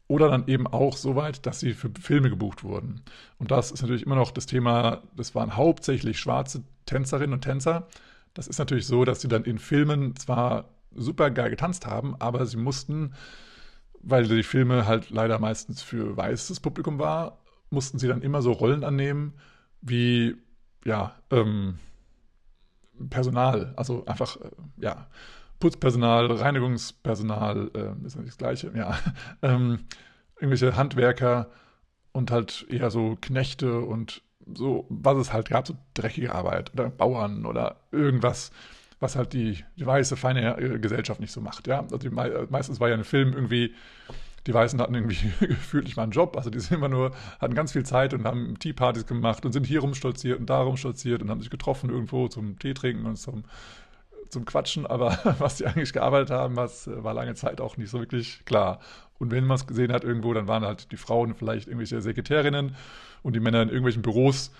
oder 0.08 0.30
dann 0.30 0.48
eben 0.48 0.68
auch 0.68 0.96
so 0.96 1.16
weit, 1.16 1.46
dass 1.46 1.60
sie 1.60 1.74
für 1.74 1.92
Filme 2.00 2.30
gebucht 2.30 2.64
wurden. 2.64 3.02
Und 3.40 3.52
das 3.52 3.72
ist 3.72 3.82
natürlich 3.82 4.06
immer 4.06 4.16
noch 4.16 4.32
das 4.32 4.46
Thema, 4.46 5.04
das 5.16 5.36
waren 5.36 5.56
hauptsächlich 5.56 6.20
schwarze 6.20 6.64
Tänzerinnen 6.86 7.34
und 7.34 7.42
Tänzer. 7.42 7.88
Das 8.34 8.48
ist 8.48 8.60
natürlich 8.60 8.88
so, 8.88 9.04
dass 9.04 9.22
sie 9.22 9.28
dann 9.28 9.44
in 9.44 9.60
Filmen 9.60 10.16
zwar 10.16 10.66
super 10.98 11.32
geil 11.32 11.50
getanzt 11.50 11.86
haben, 11.86 12.16
aber 12.20 12.46
sie 12.46 12.58
mussten, 12.58 13.14
weil 14.02 14.28
die 14.28 14.44
Filme 14.44 14.86
halt 14.86 15.10
leider 15.10 15.40
meistens 15.40 15.82
für 15.82 16.18
weißes 16.18 16.60
Publikum 16.60 17.00
war, 17.00 17.40
mussten 17.70 18.00
sie 18.00 18.08
dann 18.08 18.22
immer 18.22 18.42
so 18.42 18.52
Rollen 18.52 18.84
annehmen 18.84 19.34
wie, 19.82 20.36
ja, 20.84 21.16
ähm, 21.32 21.80
Personal, 23.10 23.74
also 23.78 24.06
einfach, 24.06 24.38
äh, 24.38 24.50
ja, 24.78 25.08
Putzpersonal, 25.60 26.32
Reinigungspersonal, 26.32 27.72
äh, 27.74 28.06
ist 28.06 28.16
nicht 28.16 28.30
das 28.30 28.38
Gleiche, 28.38 28.72
ja, 28.76 28.98
ähm, 29.42 29.86
irgendwelche 30.36 30.76
Handwerker 30.76 31.50
und 32.12 32.32
halt 32.32 32.66
eher 32.70 32.90
so 32.90 33.18
Knechte 33.22 33.80
und 33.82 34.24
so, 34.54 34.86
was 34.90 35.18
es 35.18 35.34
halt 35.34 35.50
gab, 35.50 35.68
so 35.68 35.76
dreckige 35.94 36.34
Arbeit 36.34 36.74
oder 36.74 36.90
Bauern 36.90 37.46
oder 37.46 37.82
irgendwas, 37.92 38.52
was 39.00 39.16
halt 39.16 39.34
die, 39.34 39.64
die 39.78 39.86
weiße, 39.86 40.18
feine 40.18 40.58
äh, 40.58 40.80
Gesellschaft 40.80 41.20
nicht 41.20 41.32
so 41.32 41.42
macht. 41.42 41.68
Ja? 41.68 41.82
Also 41.82 41.98
die, 41.98 42.10
meistens 42.10 42.80
war 42.80 42.90
ja 42.90 42.96
ein 42.96 43.04
Film 43.04 43.34
irgendwie, 43.34 43.74
die 44.48 44.54
Weißen 44.54 44.80
hatten 44.82 44.96
irgendwie 44.96 45.18
gefühlt 45.40 45.86
nicht 45.86 45.98
mal 45.98 46.04
einen 46.04 46.12
Job, 46.12 46.36
also 46.36 46.50
die 46.50 46.60
sind 46.60 46.78
immer 46.78 46.90
nur, 46.90 47.12
hatten 47.40 47.54
ganz 47.54 47.74
viel 47.74 47.86
Zeit 47.86 48.14
und 48.14 48.26
haben 48.26 48.58
Tea-Partys 48.60 49.06
gemacht 49.06 49.46
und 49.46 49.52
sind 49.52 49.66
hier 49.66 49.82
rumstolziert 49.82 50.40
und 50.40 50.50
da 50.50 50.62
rumstolziert 50.62 51.22
und 51.22 51.30
haben 51.30 51.42
sich 51.42 51.50
getroffen 51.50 51.90
irgendwo 51.90 52.28
zum 52.28 52.58
Tee 52.58 52.74
trinken 52.74 53.06
und 53.06 53.18
zum, 53.18 53.44
zum 54.30 54.46
Quatschen, 54.46 54.88
aber 54.88 55.20
was 55.40 55.58
die 55.58 55.68
eigentlich 55.68 55.94
gearbeitet 55.94 56.32
haben, 56.32 56.56
was 56.56 56.90
war 56.92 57.14
lange 57.14 57.36
Zeit 57.36 57.62
auch 57.62 57.78
nicht 57.78 57.90
so 57.90 58.00
wirklich 58.00 58.44
klar. 58.46 58.80
Und 59.20 59.32
wenn 59.32 59.46
man 59.46 59.56
es 59.56 59.66
gesehen 59.66 59.92
hat 59.92 60.04
irgendwo, 60.04 60.34
dann 60.34 60.48
waren 60.48 60.64
halt 60.64 60.92
die 60.92 60.98
Frauen 60.98 61.34
vielleicht 61.36 61.68
irgendwelche 61.68 62.02
Sekretärinnen 62.02 62.76
und 63.24 63.36
die 63.36 63.40
Männer 63.40 63.64
in 63.64 63.70
irgendwelchen 63.70 64.04
Büros 64.04 64.52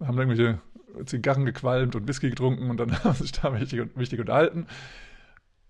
haben 0.00 0.18
irgendwelche 0.18 0.60
Zigarren 1.06 1.44
gequalmt 1.44 1.94
und 1.94 2.08
Whisky 2.08 2.30
getrunken 2.30 2.70
und 2.70 2.78
dann 2.78 2.92
haben 3.04 3.14
sich 3.14 3.32
da 3.32 3.58
wichtig, 3.58 3.88
wichtig 3.96 4.20
unterhalten. 4.20 4.66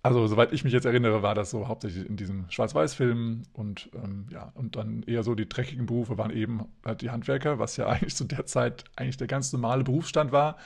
Also, 0.03 0.27
soweit 0.27 0.55
ich 0.55 0.65
mich 0.65 0.73
jetzt 0.73 0.87
erinnere, 0.87 1.23
war 1.23 1.35
das 1.35 1.51
so 1.51 1.69
hauptsächlich 1.69 2.09
in 2.09 2.17
diesen 2.17 2.51
Schwarz-Weiß-Filmen 2.51 3.43
und 3.53 3.91
ähm, 3.95 4.29
ja, 4.31 4.51
und 4.55 4.77
dann 4.77 5.03
eher 5.03 5.23
so 5.23 5.35
die 5.35 5.47
dreckigen 5.47 5.85
Berufe 5.85 6.17
waren 6.17 6.31
eben 6.31 6.65
halt 6.87 7.03
die 7.03 7.11
Handwerker, 7.11 7.59
was 7.59 7.77
ja 7.77 7.87
eigentlich 7.89 8.17
zu 8.17 8.25
der 8.25 8.47
Zeit 8.47 8.85
eigentlich 8.97 9.19
der 9.19 9.27
ganz 9.27 9.53
normale 9.53 9.85
Berufsstand 9.85 10.33
war. 10.33 10.57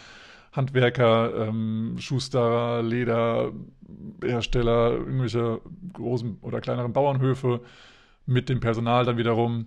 Handwerker, 0.53 1.49
ähm, 1.49 1.97
Schuster, 1.99 2.81
Lederhersteller, 2.81 4.93
irgendwelche 4.93 5.61
großen 5.95 6.39
oder 6.43 6.61
kleineren 6.61 6.93
Bauernhöfe 6.93 7.61
mit 8.27 8.49
dem 8.49 8.61
Personal 8.61 9.05
dann 9.05 9.19
wiederum 9.19 9.67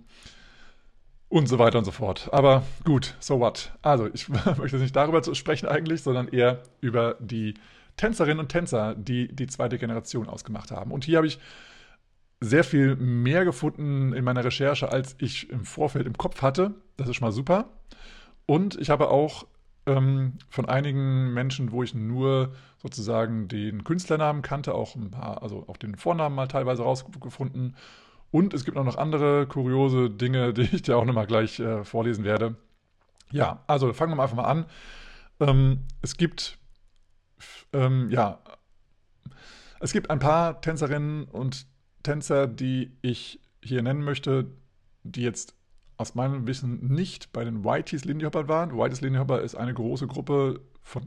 und 1.28 1.46
so 1.48 1.58
weiter 1.58 1.78
und 1.78 1.84
so 1.84 1.90
fort. 1.90 2.28
Aber 2.32 2.62
gut, 2.84 3.14
so 3.20 3.40
what? 3.40 3.72
Also, 3.82 4.08
ich 4.12 4.28
möchte 4.58 4.78
nicht 4.78 4.96
darüber 4.96 5.22
sprechen 5.34 5.68
eigentlich, 5.68 6.02
sondern 6.02 6.28
eher 6.28 6.62
über 6.80 7.16
die 7.20 7.54
Tänzerinnen 7.96 8.38
und 8.38 8.48
Tänzer, 8.48 8.94
die 8.94 9.28
die 9.34 9.46
zweite 9.46 9.78
Generation 9.78 10.28
ausgemacht 10.28 10.70
haben. 10.70 10.92
Und 10.92 11.04
hier 11.04 11.18
habe 11.18 11.26
ich 11.26 11.38
sehr 12.40 12.64
viel 12.64 12.96
mehr 12.96 13.44
gefunden 13.44 14.12
in 14.12 14.24
meiner 14.24 14.44
Recherche, 14.44 14.90
als 14.90 15.16
ich 15.18 15.50
im 15.50 15.64
Vorfeld 15.64 16.06
im 16.06 16.16
Kopf 16.16 16.40
hatte. 16.40 16.74
Das 16.96 17.08
ist 17.08 17.16
schon 17.16 17.26
mal 17.26 17.32
super. 17.32 17.68
Und 18.46 18.80
ich 18.80 18.90
habe 18.90 19.10
auch 19.10 19.46
ähm, 19.86 20.34
von 20.48 20.66
einigen 20.66 21.34
Menschen, 21.34 21.72
wo 21.72 21.82
ich 21.82 21.94
nur 21.94 22.52
sozusagen 22.80 23.48
den 23.48 23.82
Künstlernamen 23.82 24.42
kannte, 24.42 24.74
auch 24.74 24.94
ein 24.94 25.10
paar, 25.10 25.42
also 25.42 25.64
auch 25.66 25.76
den 25.76 25.96
Vornamen 25.96 26.36
mal 26.36 26.46
teilweise 26.46 26.84
rausgefunden 26.84 27.74
und 28.30 28.54
es 28.54 28.64
gibt 28.64 28.76
auch 28.76 28.84
noch 28.84 28.96
andere 28.96 29.46
kuriose 29.46 30.10
Dinge, 30.10 30.52
die 30.54 30.62
ich 30.62 30.82
dir 30.82 30.96
auch 30.96 31.04
nochmal 31.04 31.26
gleich 31.26 31.60
äh, 31.60 31.84
vorlesen 31.84 32.24
werde. 32.24 32.56
Ja, 33.30 33.62
also 33.66 33.92
fangen 33.92 34.16
wir 34.16 34.22
einfach 34.22 34.36
mal 34.36 34.44
an. 34.44 34.66
Ähm, 35.40 35.84
es 36.02 36.16
gibt, 36.16 36.58
ähm, 37.72 38.10
ja, 38.10 38.40
es 39.80 39.92
gibt 39.92 40.10
ein 40.10 40.18
paar 40.18 40.60
Tänzerinnen 40.60 41.24
und 41.24 41.66
Tänzer, 42.02 42.46
die 42.46 42.96
ich 43.02 43.40
hier 43.62 43.82
nennen 43.82 44.02
möchte, 44.02 44.46
die 45.02 45.22
jetzt 45.22 45.54
aus 45.96 46.14
meinem 46.14 46.46
Wissen 46.46 46.92
nicht 46.94 47.32
bei 47.32 47.44
den 47.44 47.64
Whiteys 47.64 48.04
Lindy 48.04 48.24
Hopper 48.24 48.48
waren. 48.48 48.76
Whiteys 48.76 49.00
Lindy 49.00 49.18
Hopper 49.18 49.42
ist 49.42 49.56
eine 49.56 49.74
große 49.74 50.06
Gruppe 50.06 50.60
von 50.82 51.06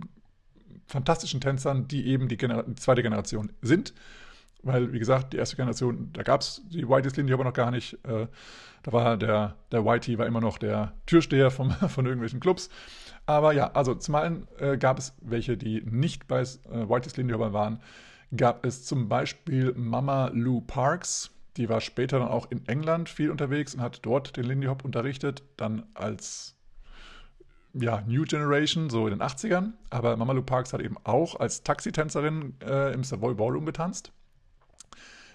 fantastischen 0.86 1.40
Tänzern, 1.40 1.88
die 1.88 2.06
eben 2.08 2.28
die, 2.28 2.38
Gener 2.38 2.64
die 2.64 2.76
zweite 2.76 3.02
Generation 3.02 3.52
sind. 3.62 3.94
Weil, 4.64 4.94
wie 4.94 5.00
gesagt, 5.00 5.34
die 5.34 5.38
erste 5.38 5.56
Generation, 5.56 6.12
da 6.14 6.24
gab 6.24 6.42
es 6.42 6.62
die 6.70 6.88
Whiteys 6.88 7.16
Lindy 7.16 7.34
aber 7.34 7.44
noch 7.44 7.54
gar 7.54 7.72
nicht. 7.72 7.94
Äh, 8.06 8.28
da 8.84 8.92
war 8.92 9.18
der, 9.18 9.56
der 9.72 9.86
Whitey 9.86 10.18
war 10.18 10.26
immer 10.26 10.42
noch 10.42 10.58
der 10.58 10.94
Türsteher 11.06 11.52
vom, 11.52 11.72
von 11.90 12.06
irgendwelchen 12.06 12.40
Clubs. 12.40 12.70
Aber 13.26 13.54
ja, 13.54 13.72
also 13.74 13.96
zum 13.96 14.16
einen 14.16 14.48
äh, 14.60 14.78
gab 14.78 14.98
es 14.98 15.16
welche, 15.22 15.58
die 15.58 15.82
nicht 15.82 16.28
bei 16.28 16.42
äh, 16.42 16.46
Whiteys 16.90 17.18
Lindy 17.18 17.38
waren. 17.38 17.82
Gab 18.36 18.66
es 18.66 18.86
zum 18.86 19.10
Beispiel 19.10 19.74
Mama 19.76 20.32
Lou 20.34 20.62
Parks. 20.62 21.32
Die 21.58 21.68
war 21.68 21.82
später 21.82 22.20
dann 22.20 22.30
auch 22.30 22.50
in 22.50 22.66
England 22.68 23.10
viel 23.10 23.30
unterwegs 23.30 23.76
und 23.76 23.82
hat 23.82 24.00
dort 24.04 24.38
den 24.38 24.46
Lindy 24.46 24.68
Hop 24.68 24.86
unterrichtet. 24.86 25.44
Dann 25.58 25.84
als 25.94 26.56
ja, 27.74 28.02
New 28.08 28.24
Generation, 28.24 28.90
so 28.90 29.08
in 29.08 29.18
den 29.18 29.22
80ern. 29.22 29.74
Aber 29.90 30.16
Mama 30.18 30.34
Lou 30.34 30.44
Parks 30.44 30.74
hat 30.74 30.82
eben 30.82 30.98
auch 31.04 31.40
als 31.40 31.64
Taxitänzerin 31.64 32.56
äh, 32.64 32.94
im 32.94 33.04
Savoy 33.04 33.34
Ballroom 33.34 33.66
getanzt. 33.66 34.12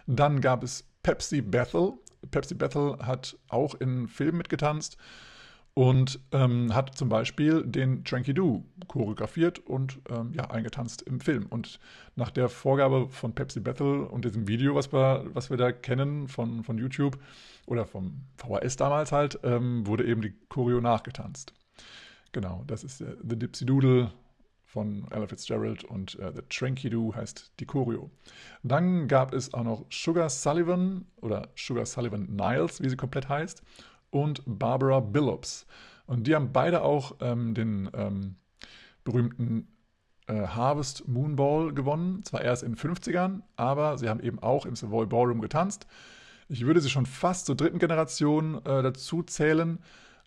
Dann 0.06 0.40
gab 0.40 0.62
es 0.62 0.84
Pepsi 1.02 1.42
Bethel. 1.42 1.94
Pepsi 2.30 2.54
Bethel 2.54 2.98
hat 2.98 3.36
auch 3.48 3.74
in 3.74 4.08
Filmen 4.08 4.38
mitgetanzt 4.38 4.96
und 5.74 6.20
ähm, 6.32 6.74
hat 6.74 6.96
zum 6.96 7.10
Beispiel 7.10 7.62
den 7.62 8.02
Tranky 8.02 8.32
Do 8.32 8.64
choreografiert 8.88 9.58
und 9.58 10.00
ähm, 10.08 10.32
ja, 10.32 10.50
eingetanzt 10.50 11.02
im 11.02 11.20
Film. 11.20 11.46
Und 11.46 11.78
nach 12.14 12.30
der 12.30 12.48
Vorgabe 12.48 13.08
von 13.10 13.34
Pepsi 13.34 13.60
Bethel 13.60 14.04
und 14.04 14.24
diesem 14.24 14.48
Video, 14.48 14.74
was 14.74 14.92
wir, 14.92 15.26
was 15.34 15.50
wir 15.50 15.58
da 15.58 15.72
kennen 15.72 16.28
von, 16.28 16.64
von 16.64 16.78
YouTube 16.78 17.18
oder 17.66 17.84
vom 17.84 18.22
VHS 18.38 18.76
damals 18.76 19.12
halt, 19.12 19.38
ähm, 19.42 19.86
wurde 19.86 20.06
eben 20.06 20.22
die 20.22 20.34
Choreo 20.48 20.80
nachgetanzt. 20.80 21.52
Genau, 22.32 22.64
das 22.66 22.82
ist 22.82 23.02
äh, 23.02 23.14
The 23.22 23.38
Dipsy 23.38 23.66
Doodle 23.66 24.12
von 24.76 25.06
Ella 25.10 25.26
Fitzgerald 25.26 25.84
und 25.84 26.18
äh, 26.18 26.30
The 26.34 26.42
Tranky 26.50 26.90
Do 26.90 27.14
heißt 27.14 27.52
die 27.60 27.64
Choreo. 27.64 28.10
Dann 28.62 29.08
gab 29.08 29.32
es 29.32 29.54
auch 29.54 29.64
noch 29.64 29.86
Sugar 29.90 30.28
Sullivan 30.28 31.06
oder 31.22 31.48
Sugar 31.56 31.86
Sullivan 31.86 32.26
Niles, 32.26 32.82
wie 32.82 32.90
sie 32.90 32.96
komplett 32.96 33.26
heißt, 33.26 33.62
und 34.10 34.42
Barbara 34.44 35.00
Billups. 35.00 35.66
Und 36.04 36.26
die 36.26 36.34
haben 36.34 36.52
beide 36.52 36.82
auch 36.82 37.16
ähm, 37.20 37.54
den 37.54 37.88
ähm, 37.94 38.36
berühmten 39.02 39.66
äh, 40.26 40.46
Harvest 40.46 41.08
Moonball 41.08 41.72
gewonnen. 41.72 42.22
Zwar 42.24 42.42
erst 42.42 42.62
in 42.62 42.74
den 42.74 42.78
50ern, 42.78 43.40
aber 43.56 43.96
sie 43.96 44.10
haben 44.10 44.20
eben 44.20 44.40
auch 44.40 44.66
im 44.66 44.76
Savoy 44.76 45.06
Ballroom 45.06 45.40
getanzt. 45.40 45.86
Ich 46.50 46.66
würde 46.66 46.82
sie 46.82 46.90
schon 46.90 47.06
fast 47.06 47.46
zur 47.46 47.56
dritten 47.56 47.78
Generation 47.78 48.56
äh, 48.66 48.82
dazu 48.82 49.22
zählen, 49.22 49.78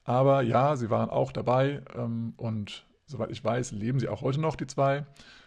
Aber 0.05 0.41
ja, 0.41 0.75
sie 0.75 0.89
waren 0.89 1.11
auch 1.11 1.31
dabei 1.31 1.83
ähm, 1.95 2.33
und 2.35 2.88
soweit 3.09 3.31
ich 3.31 3.43
weiß, 3.43 3.71
leben 3.71 3.99
sie 3.99 4.07
auch 4.07 4.21
heute 4.21 4.39
noch, 4.39 4.55
die 4.55 4.67
zwei. 4.67 5.05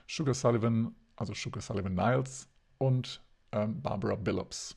Sugar 0.08 0.34
Sullivan, 0.34 0.94
also 1.16 1.32
Sugar 1.34 1.62
Sullivan 1.62 1.94
Niles 1.94 2.48
und 2.78 3.22
ähm, 3.52 3.80
Barbara 3.80 4.16
Billups. 4.16 4.76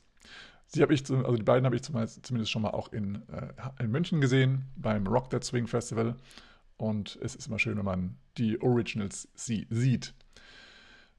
Sie 0.68 0.82
habe 0.82 0.94
ich, 0.94 1.08
also 1.10 1.36
die 1.36 1.42
beiden 1.42 1.64
habe 1.64 1.76
ich 1.76 1.82
zumindest 1.82 2.50
schon 2.50 2.62
mal 2.62 2.70
auch 2.70 2.92
in, 2.92 3.22
äh, 3.28 3.52
in 3.82 3.90
München 3.90 4.20
gesehen, 4.20 4.66
beim 4.76 5.06
Rock 5.06 5.30
That 5.30 5.44
Swing 5.44 5.66
Festival. 5.66 6.16
Und 6.76 7.18
es 7.22 7.34
ist 7.34 7.46
immer 7.46 7.58
schön, 7.58 7.78
wenn 7.78 7.84
man 7.84 8.16
die 8.36 8.60
Originals 8.60 9.28
sie 9.34 9.66
sieht. 9.70 10.14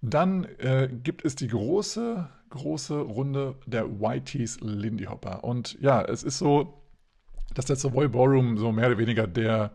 Dann 0.01 0.43
äh, 0.59 0.89
gibt 0.91 1.25
es 1.25 1.35
die 1.35 1.47
große, 1.47 2.29
große 2.49 2.99
Runde 2.99 3.55
der 3.65 3.99
Whiteys 3.99 4.59
Lindy 4.61 5.05
Hopper. 5.05 5.43
Und 5.43 5.77
ja, 5.81 6.03
es 6.03 6.23
ist 6.23 6.37
so, 6.37 6.83
dass 7.55 7.65
der 7.65 7.77
Savoy 7.77 8.07
Ballroom 8.07 8.57
so 8.57 8.71
mehr 8.71 8.87
oder 8.87 8.97
weniger 8.97 9.25
der, 9.25 9.71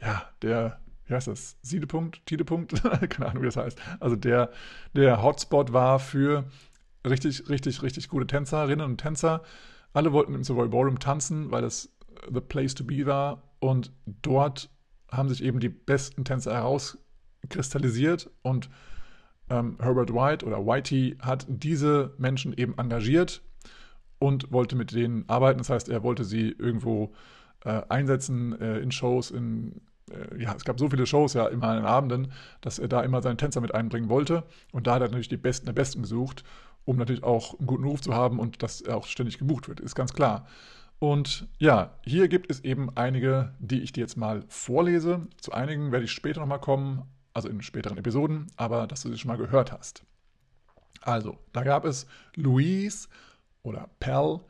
ja, 0.00 0.22
der, 0.40 0.80
wie 1.06 1.14
heißt 1.14 1.28
das, 1.28 1.56
Siedepunkt, 1.62 2.24
Tiedepunkt, 2.26 2.82
keine 3.10 3.30
Ahnung, 3.30 3.42
wie 3.42 3.46
das 3.46 3.56
heißt. 3.56 3.80
Also 4.00 4.16
der, 4.16 4.50
der 4.94 5.22
Hotspot 5.22 5.72
war 5.72 5.98
für 5.98 6.44
richtig, 7.06 7.48
richtig, 7.48 7.82
richtig 7.82 8.08
gute 8.08 8.26
Tänzerinnen 8.26 8.84
und 8.84 8.98
Tänzer. 8.98 9.42
Alle 9.92 10.12
wollten 10.12 10.34
im 10.34 10.44
Savoy 10.44 10.68
Ballroom 10.68 10.98
tanzen, 10.98 11.50
weil 11.50 11.64
es 11.64 11.96
the 12.32 12.40
place 12.40 12.74
to 12.74 12.84
be 12.84 13.06
war. 13.06 13.42
Und 13.60 13.92
dort 14.06 14.70
haben 15.10 15.28
sich 15.28 15.42
eben 15.42 15.60
die 15.60 15.68
besten 15.68 16.24
Tänzer 16.24 16.54
herauskristallisiert 16.54 18.30
und 18.42 18.68
ähm, 19.48 19.76
Herbert 19.80 20.12
White 20.12 20.44
oder 20.44 20.66
Whitey 20.66 21.16
hat 21.20 21.46
diese 21.48 22.14
Menschen 22.18 22.52
eben 22.52 22.76
engagiert 22.76 23.42
und 24.18 24.50
wollte 24.50 24.74
mit 24.76 24.92
denen 24.92 25.28
arbeiten. 25.28 25.58
Das 25.58 25.70
heißt, 25.70 25.88
er 25.88 26.02
wollte 26.02 26.24
sie 26.24 26.50
irgendwo 26.50 27.14
äh, 27.64 27.82
einsetzen 27.88 28.60
äh, 28.60 28.78
in 28.78 28.90
Shows, 28.90 29.30
in 29.30 29.80
ja, 30.38 30.54
es 30.54 30.64
gab 30.64 30.78
so 30.78 30.88
viele 30.88 31.06
Shows 31.06 31.34
ja 31.34 31.46
immer 31.46 31.68
an 31.68 31.76
den 31.76 31.86
Abenden, 31.86 32.32
dass 32.60 32.78
er 32.78 32.88
da 32.88 33.02
immer 33.02 33.22
seine 33.22 33.36
Tänzer 33.36 33.60
mit 33.60 33.74
einbringen 33.74 34.08
wollte. 34.08 34.44
Und 34.72 34.86
da 34.86 34.94
hat 34.94 35.02
er 35.02 35.08
natürlich 35.08 35.28
die 35.28 35.36
Besten 35.36 35.66
der 35.66 35.72
Besten 35.72 36.02
gesucht, 36.02 36.44
um 36.84 36.96
natürlich 36.96 37.24
auch 37.24 37.58
einen 37.58 37.66
guten 37.66 37.84
Ruf 37.84 38.00
zu 38.00 38.14
haben 38.14 38.38
und 38.38 38.62
dass 38.62 38.80
er 38.80 38.96
auch 38.96 39.06
ständig 39.06 39.38
gebucht 39.38 39.68
wird, 39.68 39.80
ist 39.80 39.94
ganz 39.94 40.12
klar. 40.12 40.46
Und 40.98 41.48
ja, 41.58 41.92
hier 42.02 42.28
gibt 42.28 42.50
es 42.50 42.60
eben 42.60 42.96
einige, 42.96 43.54
die 43.58 43.82
ich 43.82 43.92
dir 43.92 44.00
jetzt 44.00 44.16
mal 44.16 44.44
vorlese. 44.48 45.26
Zu 45.38 45.52
einigen 45.52 45.92
werde 45.92 46.04
ich 46.04 46.12
später 46.12 46.40
nochmal 46.40 46.60
kommen, 46.60 47.02
also 47.34 47.48
in 47.48 47.60
späteren 47.60 47.98
Episoden, 47.98 48.46
aber 48.56 48.86
dass 48.86 49.02
du 49.02 49.10
sie 49.10 49.18
schon 49.18 49.28
mal 49.28 49.36
gehört 49.36 49.72
hast. 49.72 50.04
Also, 51.02 51.38
da 51.52 51.62
gab 51.64 51.84
es 51.84 52.06
Louise 52.34 53.08
oder 53.62 53.90
Pell 54.00 54.40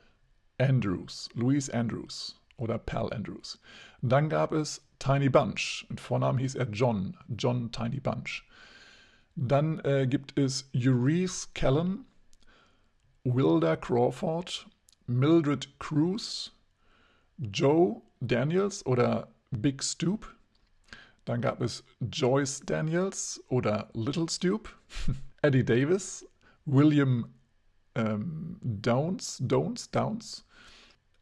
Andrews. 0.58 1.28
Louise 1.34 1.72
Andrews 1.74 2.40
oder 2.56 2.78
Pell 2.78 3.12
Andrews. 3.12 3.60
Dann 4.02 4.28
gab 4.28 4.52
es 4.52 4.86
Tiny 4.98 5.28
Bunch. 5.28 5.86
Mit 5.88 6.00
Vornamen 6.00 6.38
hieß 6.38 6.54
er 6.54 6.68
John. 6.70 7.16
John 7.36 7.70
Tiny 7.72 8.00
Bunch. 8.00 8.44
Dann 9.34 9.80
äh, 9.80 10.06
gibt 10.06 10.38
es 10.38 10.70
Eurice 10.74 11.48
Kellen, 11.54 12.06
Wilda 13.24 13.76
Crawford, 13.76 14.66
Mildred 15.06 15.78
Cruz, 15.78 16.52
Joe 17.38 18.00
Daniels 18.20 18.84
oder 18.86 19.28
Big 19.50 19.82
Stoop, 19.82 20.34
dann 21.26 21.40
gab 21.40 21.60
es 21.60 21.84
Joyce 22.00 22.60
Daniels 22.60 23.42
oder 23.48 23.90
Little 23.92 24.28
Stoop, 24.28 24.74
Eddie 25.42 25.64
Davis, 25.64 26.26
William 26.64 27.26
ähm, 27.94 28.58
Downs, 28.62 29.38
Downs, 29.40 29.90
Downs, 29.90 30.46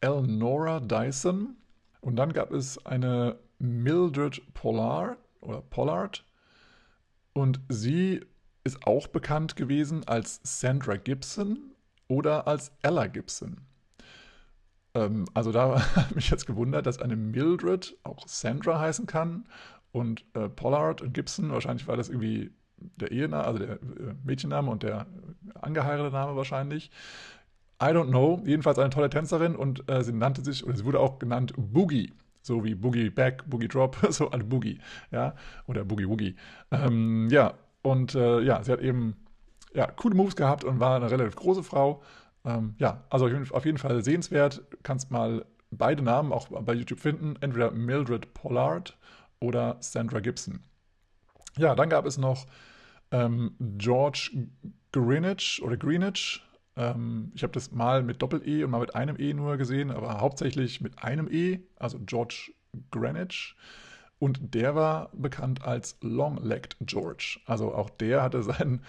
Elnora 0.05 0.79
Dyson 0.79 1.55
und 2.01 2.15
dann 2.15 2.31
gab 2.31 2.51
es 2.51 2.85
eine 2.85 3.39
Mildred 3.57 4.53
Pollard 4.53 5.17
oder 5.41 5.61
Pollard 5.61 6.23
und 7.33 7.59
sie 7.69 8.23
ist 8.63 8.85
auch 8.85 9.07
bekannt 9.07 9.55
gewesen 9.55 10.07
als 10.07 10.39
Sandra 10.43 10.97
Gibson 10.97 11.71
oder 12.07 12.47
als 12.47 12.71
Ella 12.83 13.07
Gibson. 13.07 13.61
Ähm, 14.93 15.25
also 15.33 15.51
da 15.51 15.79
hat 15.95 16.15
mich 16.15 16.29
jetzt 16.29 16.45
gewundert, 16.45 16.85
dass 16.85 17.01
eine 17.01 17.15
Mildred 17.15 17.97
auch 18.03 18.27
Sandra 18.27 18.79
heißen 18.79 19.07
kann 19.07 19.45
und 19.91 20.23
äh, 20.35 20.49
Pollard 20.49 21.01
und 21.01 21.13
Gibson, 21.13 21.51
wahrscheinlich 21.51 21.87
war 21.87 21.97
das 21.97 22.09
irgendwie 22.09 22.51
der 22.77 23.11
Ehename, 23.11 23.43
also 23.43 23.59
der 23.59 23.73
äh, 23.81 24.13
Mädchenname 24.23 24.69
und 24.69 24.83
der 24.83 25.07
angeheiratete 25.55 26.13
Name 26.13 26.35
wahrscheinlich. 26.35 26.91
I 27.81 27.87
don't 27.87 28.09
know. 28.09 28.41
Jedenfalls 28.45 28.79
eine 28.79 28.89
tolle 28.89 29.09
Tänzerin 29.09 29.55
und 29.55 29.89
äh, 29.89 30.03
sie 30.03 30.13
nannte 30.13 30.43
sich, 30.43 30.65
oder 30.65 30.75
sie 30.75 30.85
wurde 30.85 30.99
auch 30.99 31.19
genannt 31.19 31.53
Boogie. 31.57 32.13
So 32.41 32.63
wie 32.63 32.75
Boogie 32.75 33.09
Back, 33.09 33.43
Boogie 33.49 33.67
Drop, 33.67 33.97
so 34.09 34.29
eine 34.31 34.43
Boogie, 34.43 34.79
ja, 35.11 35.35
oder 35.67 35.83
Boogie 35.83 36.07
Woogie. 36.07 36.35
Ähm, 36.71 37.27
ja, 37.29 37.55
und 37.81 38.15
äh, 38.15 38.41
ja, 38.41 38.63
sie 38.63 38.71
hat 38.71 38.81
eben 38.81 39.15
ja, 39.73 39.87
coole 39.87 40.15
Moves 40.15 40.35
gehabt 40.35 40.63
und 40.63 40.79
war 40.79 40.95
eine 40.95 41.11
relativ 41.11 41.35
große 41.35 41.63
Frau. 41.63 42.01
Ähm, 42.45 42.75
ja, 42.77 43.03
also 43.09 43.29
auf 43.51 43.65
jeden 43.65 43.77
Fall 43.77 44.03
sehenswert. 44.03 44.63
Kannst 44.83 45.11
mal 45.11 45.45
beide 45.71 46.03
Namen 46.03 46.31
auch 46.31 46.47
bei 46.49 46.73
YouTube 46.73 46.99
finden. 46.99 47.35
Entweder 47.41 47.71
Mildred 47.71 48.33
Pollard 48.33 48.97
oder 49.39 49.77
Sandra 49.79 50.19
Gibson. 50.19 50.61
Ja, 51.57 51.75
dann 51.75 51.89
gab 51.89 52.05
es 52.05 52.17
noch 52.17 52.45
ähm, 53.11 53.55
George 53.77 54.31
Greenwich 54.91 55.61
oder 55.63 55.77
Greenwich. 55.77 56.44
Ähm, 56.75 57.31
ich 57.35 57.43
habe 57.43 57.53
das 57.53 57.71
mal 57.71 58.03
mit 58.03 58.21
Doppel-E 58.21 58.63
und 58.63 58.71
mal 58.71 58.79
mit 58.79 58.95
einem 58.95 59.19
E 59.19 59.33
nur 59.33 59.57
gesehen, 59.57 59.91
aber 59.91 60.19
hauptsächlich 60.19 60.81
mit 60.81 61.03
einem 61.03 61.31
E, 61.31 61.61
also 61.77 61.99
George 61.99 62.51
Greenwich. 62.91 63.55
Und 64.19 64.53
der 64.53 64.75
war 64.75 65.09
bekannt 65.13 65.63
als 65.63 65.97
Long-Legged 66.01 66.77
George. 66.81 67.39
Also 67.45 67.73
auch 67.73 67.89
der 67.89 68.23
hatte 68.23 68.43
seinen, 68.43 68.81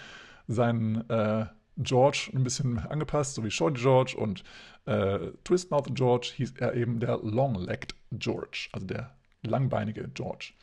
seinen 0.47 1.09
äh, 1.09 1.45
George 1.77 2.31
ein 2.33 2.43
bisschen 2.43 2.79
angepasst, 2.79 3.35
so 3.35 3.43
wie 3.43 3.51
Shorty 3.51 3.79
George 3.79 4.15
und 4.17 4.43
äh, 4.85 5.31
Twistmouth 5.43 5.93
George 5.93 6.31
hieß 6.35 6.55
er 6.57 6.73
eben 6.73 6.99
der 6.99 7.19
Long-Legged 7.21 7.93
George, 8.13 8.69
also 8.71 8.87
der 8.87 9.15
langbeinige 9.43 10.07
George. 10.09 10.53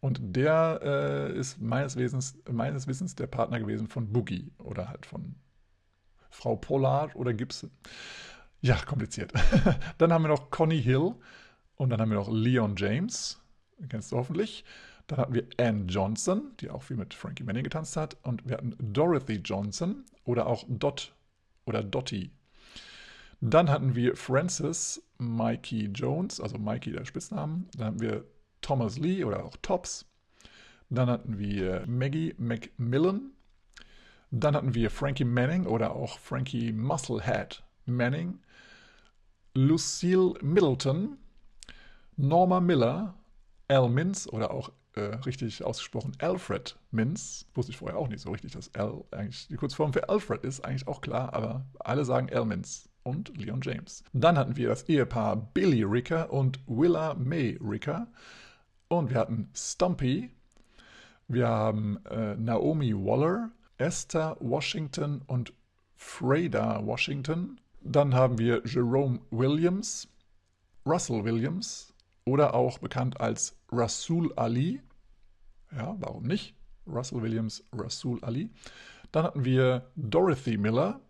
Und 0.00 0.20
der 0.20 0.80
äh, 0.82 1.38
ist 1.38 1.60
meines 1.60 1.96
Wissens, 1.96 2.36
meines 2.50 2.86
Wissens 2.86 3.14
der 3.14 3.26
Partner 3.28 3.60
gewesen 3.60 3.88
von 3.88 4.12
Boogie 4.12 4.52
oder 4.58 4.88
halt 4.88 5.06
von 5.06 5.36
Frau 6.32 6.56
Pollard 6.56 7.14
oder 7.14 7.32
Gibson. 7.32 7.70
Ja, 8.60 8.76
kompliziert. 8.76 9.32
dann 9.98 10.12
haben 10.12 10.22
wir 10.22 10.28
noch 10.28 10.50
Connie 10.50 10.80
Hill 10.80 11.14
und 11.76 11.90
dann 11.90 12.00
haben 12.00 12.10
wir 12.10 12.18
noch 12.18 12.30
Leon 12.30 12.74
James, 12.76 13.40
kennst 13.88 14.12
du 14.12 14.16
hoffentlich. 14.16 14.64
Dann 15.06 15.18
hatten 15.18 15.34
wir 15.34 15.46
Ann 15.58 15.88
Johnson, 15.88 16.52
die 16.60 16.70
auch 16.70 16.82
viel 16.82 16.96
mit 16.96 17.12
Frankie 17.12 17.44
Manning 17.44 17.64
getanzt 17.64 17.96
hat. 17.96 18.16
Und 18.22 18.48
wir 18.48 18.56
hatten 18.56 18.76
Dorothy 18.78 19.40
Johnson 19.44 20.04
oder 20.24 20.46
auch 20.46 20.64
Dot 20.68 21.14
oder 21.66 21.82
Dottie. 21.82 22.30
Dann 23.40 23.68
hatten 23.68 23.96
wir 23.96 24.16
Francis 24.16 25.02
Mikey 25.18 25.90
Jones, 25.92 26.40
also 26.40 26.58
Mikey 26.58 26.92
der 26.92 27.04
Spitznamen. 27.04 27.68
Dann 27.76 27.86
hatten 27.88 28.00
wir 28.00 28.24
Thomas 28.60 28.98
Lee 28.98 29.24
oder 29.24 29.44
auch 29.44 29.56
Tops. 29.62 30.06
Dann 30.88 31.08
hatten 31.10 31.38
wir 31.38 31.84
Maggie 31.86 32.34
McMillan. 32.38 33.32
Dann 34.34 34.56
hatten 34.56 34.74
wir 34.74 34.90
Frankie 34.90 35.24
Manning 35.24 35.66
oder 35.66 35.94
auch 35.94 36.18
Frankie 36.18 36.72
Musclehead 36.72 37.62
Manning. 37.84 38.38
Lucille 39.54 40.32
Middleton. 40.40 41.18
Norma 42.16 42.58
Miller. 42.60 43.14
Al 43.68 43.90
Mintz 43.90 44.26
oder 44.26 44.50
auch 44.50 44.70
äh, 44.94 45.00
richtig 45.26 45.62
ausgesprochen 45.62 46.12
Alfred 46.18 46.78
Mintz. 46.90 47.46
Wusste 47.54 47.72
ich 47.72 47.78
vorher 47.78 47.98
auch 47.98 48.08
nicht 48.08 48.20
so 48.20 48.30
richtig, 48.30 48.52
dass 48.52 48.74
Al 48.74 49.04
eigentlich 49.10 49.48
die 49.48 49.56
Kurzform 49.56 49.92
für 49.92 50.08
Alfred 50.08 50.44
ist. 50.44 50.64
Eigentlich 50.64 50.88
auch 50.88 51.02
klar, 51.02 51.34
aber 51.34 51.66
alle 51.80 52.06
sagen 52.06 52.30
Al 52.32 52.46
Mintz 52.46 52.88
und 53.02 53.36
Leon 53.36 53.60
James. 53.62 54.02
Dann 54.14 54.38
hatten 54.38 54.56
wir 54.56 54.68
das 54.68 54.88
Ehepaar 54.88 55.36
Billy 55.36 55.82
Ricker 55.82 56.32
und 56.32 56.58
Willa 56.66 57.14
May 57.14 57.58
Ricker. 57.62 58.06
Und 58.88 59.10
wir 59.10 59.18
hatten 59.18 59.50
Stumpy. 59.54 60.30
Wir 61.28 61.48
haben 61.48 61.98
äh, 62.06 62.34
Naomi 62.36 62.94
Waller, 62.94 63.50
Esther 63.82 64.36
Washington 64.38 65.22
und 65.26 65.52
Freda 65.96 66.86
Washington. 66.86 67.60
Dann 67.80 68.14
haben 68.14 68.38
wir 68.38 68.62
Jerome 68.64 69.18
Williams, 69.32 70.08
Russell 70.86 71.24
Williams 71.24 71.92
oder 72.24 72.54
auch 72.54 72.78
bekannt 72.78 73.20
als 73.20 73.56
Rasul 73.72 74.32
Ali. 74.36 74.80
Ja, 75.72 75.96
warum 75.98 76.22
nicht? 76.28 76.54
Russell 76.86 77.22
Williams, 77.22 77.64
Rasul 77.72 78.22
Ali. 78.22 78.50
Dann 79.10 79.24
hatten 79.24 79.44
wir 79.44 79.90
Dorothy 79.96 80.56
Miller 80.56 81.00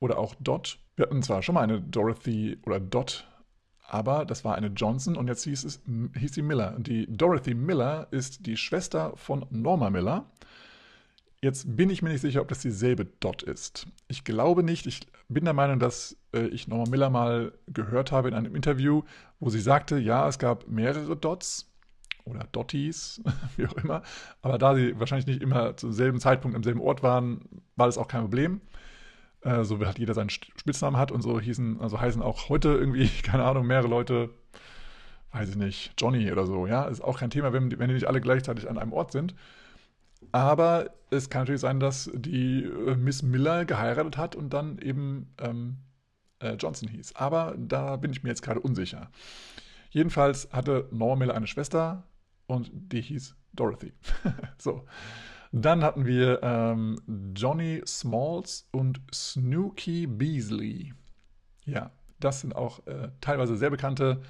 oder 0.00 0.18
auch 0.18 0.34
Dot. 0.40 0.80
Wir 0.96 1.06
hatten 1.06 1.22
zwar 1.22 1.42
schon 1.42 1.54
mal 1.54 1.62
eine 1.62 1.80
Dorothy 1.80 2.58
oder 2.66 2.80
Dot, 2.80 3.24
aber 3.86 4.24
das 4.24 4.44
war 4.44 4.56
eine 4.56 4.68
Johnson 4.68 5.16
und 5.16 5.28
jetzt 5.28 5.44
hieß, 5.44 5.62
es, 5.62 5.80
hieß 6.18 6.34
sie 6.34 6.42
Miller. 6.42 6.74
Die 6.80 7.06
Dorothy 7.06 7.54
Miller 7.54 8.08
ist 8.10 8.46
die 8.46 8.56
Schwester 8.56 9.12
von 9.16 9.46
Norma 9.50 9.90
Miller. 9.90 10.28
Jetzt 11.46 11.76
bin 11.76 11.90
ich 11.90 12.02
mir 12.02 12.08
nicht 12.08 12.22
sicher, 12.22 12.42
ob 12.42 12.48
das 12.48 12.58
dieselbe 12.58 13.04
Dot 13.04 13.44
ist. 13.44 13.86
Ich 14.08 14.24
glaube 14.24 14.64
nicht. 14.64 14.84
Ich 14.88 15.06
bin 15.28 15.44
der 15.44 15.54
Meinung, 15.54 15.78
dass 15.78 16.16
äh, 16.34 16.48
ich 16.48 16.66
Norma 16.66 16.90
Miller 16.90 17.08
mal 17.08 17.52
gehört 17.68 18.10
habe 18.10 18.26
in 18.26 18.34
einem 18.34 18.56
Interview, 18.56 19.04
wo 19.38 19.48
sie 19.48 19.60
sagte, 19.60 19.96
ja, 19.96 20.26
es 20.26 20.40
gab 20.40 20.66
mehrere 20.66 21.16
Dots 21.16 21.70
oder 22.24 22.48
Dotties, 22.50 23.22
wie 23.56 23.64
auch 23.64 23.74
immer. 23.74 24.02
Aber 24.42 24.58
da 24.58 24.74
sie 24.74 24.98
wahrscheinlich 24.98 25.28
nicht 25.28 25.40
immer 25.40 25.76
zum 25.76 25.92
selben 25.92 26.18
Zeitpunkt 26.18 26.56
am 26.56 26.64
selben 26.64 26.80
Ort 26.80 27.04
waren, 27.04 27.42
war 27.76 27.86
das 27.86 27.96
auch 27.96 28.08
kein 28.08 28.22
Problem. 28.22 28.60
Äh, 29.42 29.62
so 29.62 29.78
hat 29.86 30.00
jeder 30.00 30.14
seinen 30.14 30.30
Spitznamen 30.30 30.96
hat 30.96 31.12
und 31.12 31.22
so 31.22 31.38
hießen, 31.38 31.80
also 31.80 32.00
heißen 32.00 32.22
auch 32.22 32.48
heute 32.48 32.70
irgendwie, 32.70 33.06
keine 33.22 33.44
Ahnung, 33.44 33.68
mehrere 33.68 33.86
Leute, 33.86 34.30
weiß 35.30 35.50
ich 35.50 35.56
nicht, 35.56 35.92
Johnny 35.96 36.32
oder 36.32 36.44
so, 36.44 36.66
ja. 36.66 36.86
Ist 36.86 37.04
auch 37.04 37.20
kein 37.20 37.30
Thema, 37.30 37.52
wenn, 37.52 37.70
wenn 37.78 37.86
die 37.86 37.94
nicht 37.94 38.08
alle 38.08 38.20
gleichzeitig 38.20 38.68
an 38.68 38.78
einem 38.78 38.92
Ort 38.92 39.12
sind. 39.12 39.36
Aber 40.32 40.90
es 41.10 41.30
kann 41.30 41.42
natürlich 41.42 41.60
sein, 41.60 41.80
dass 41.80 42.10
die 42.14 42.64
äh, 42.64 42.96
Miss 42.96 43.22
Miller 43.22 43.64
geheiratet 43.64 44.16
hat 44.16 44.36
und 44.36 44.52
dann 44.52 44.78
eben 44.78 45.32
ähm, 45.38 45.78
äh, 46.40 46.54
Johnson 46.54 46.88
hieß. 46.88 47.16
Aber 47.16 47.54
da 47.58 47.96
bin 47.96 48.12
ich 48.12 48.22
mir 48.22 48.30
jetzt 48.30 48.42
gerade 48.42 48.60
unsicher. 48.60 49.10
Jedenfalls 49.90 50.48
hatte 50.52 50.88
Norma 50.90 51.16
Miller 51.16 51.34
eine 51.34 51.46
Schwester 51.46 52.04
und 52.46 52.70
die 52.72 53.00
hieß 53.00 53.34
Dorothy. 53.52 53.92
so. 54.58 54.84
Dann 55.52 55.82
hatten 55.82 56.04
wir 56.04 56.40
ähm, 56.42 57.00
Johnny 57.34 57.80
Smalls 57.86 58.68
und 58.72 59.00
Snooky 59.14 60.06
Beasley. 60.06 60.92
Ja, 61.64 61.92
das 62.20 62.40
sind 62.40 62.54
auch 62.54 62.84
äh, 62.86 63.10
teilweise 63.20 63.56
sehr 63.56 63.70
bekannte 63.70 64.20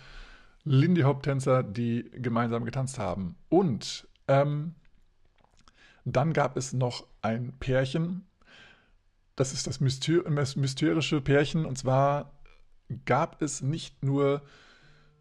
Lindy 0.65 1.03
Hop-Tänzer, 1.03 1.63
die 1.63 2.11
gemeinsam 2.13 2.65
getanzt 2.65 2.99
haben. 2.99 3.37
Und 3.49 4.07
ähm, 4.29 4.75
dann 6.07 6.33
gab 6.33 6.57
es 6.57 6.73
noch 6.73 7.07
ein 7.21 7.53
Pärchen. 7.59 8.27
Das 9.35 9.53
ist 9.53 9.67
das 9.67 9.81
mysterische 9.81 11.21
Pärchen. 11.21 11.67
Und 11.67 11.77
zwar 11.77 12.33
gab 13.05 13.43
es 13.43 13.61
nicht 13.61 14.05
nur 14.05 14.43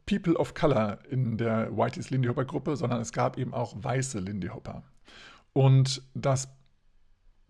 People 0.05 0.35
of 0.35 0.53
Color 0.53 0.99
in 1.09 1.37
der 1.37 1.75
Whitey's 1.75 2.11
Lindy 2.11 2.27
Hopper 2.27 2.45
Gruppe, 2.45 2.75
sondern 2.75 3.01
es 3.01 3.11
gab 3.11 3.37
eben 3.37 3.53
auch 3.53 3.75
weiße 3.75 4.19
Lindy 4.19 4.47
Hopper. 4.47 4.83
Und 5.53 6.03
das 6.13 6.49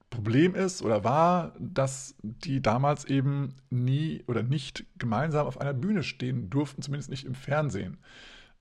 Problem 0.09 0.55
ist 0.55 0.81
oder 0.81 1.03
war, 1.03 1.53
dass 1.59 2.15
die 2.21 2.61
damals 2.61 3.03
eben 3.03 3.55
nie 3.69 4.23
oder 4.27 4.43
nicht 4.43 4.85
gemeinsam 4.97 5.45
auf 5.45 5.59
einer 5.59 5.73
Bühne 5.73 6.03
stehen 6.03 6.49
durften, 6.49 6.81
zumindest 6.81 7.09
nicht 7.09 7.25
im 7.25 7.35
Fernsehen. 7.35 7.97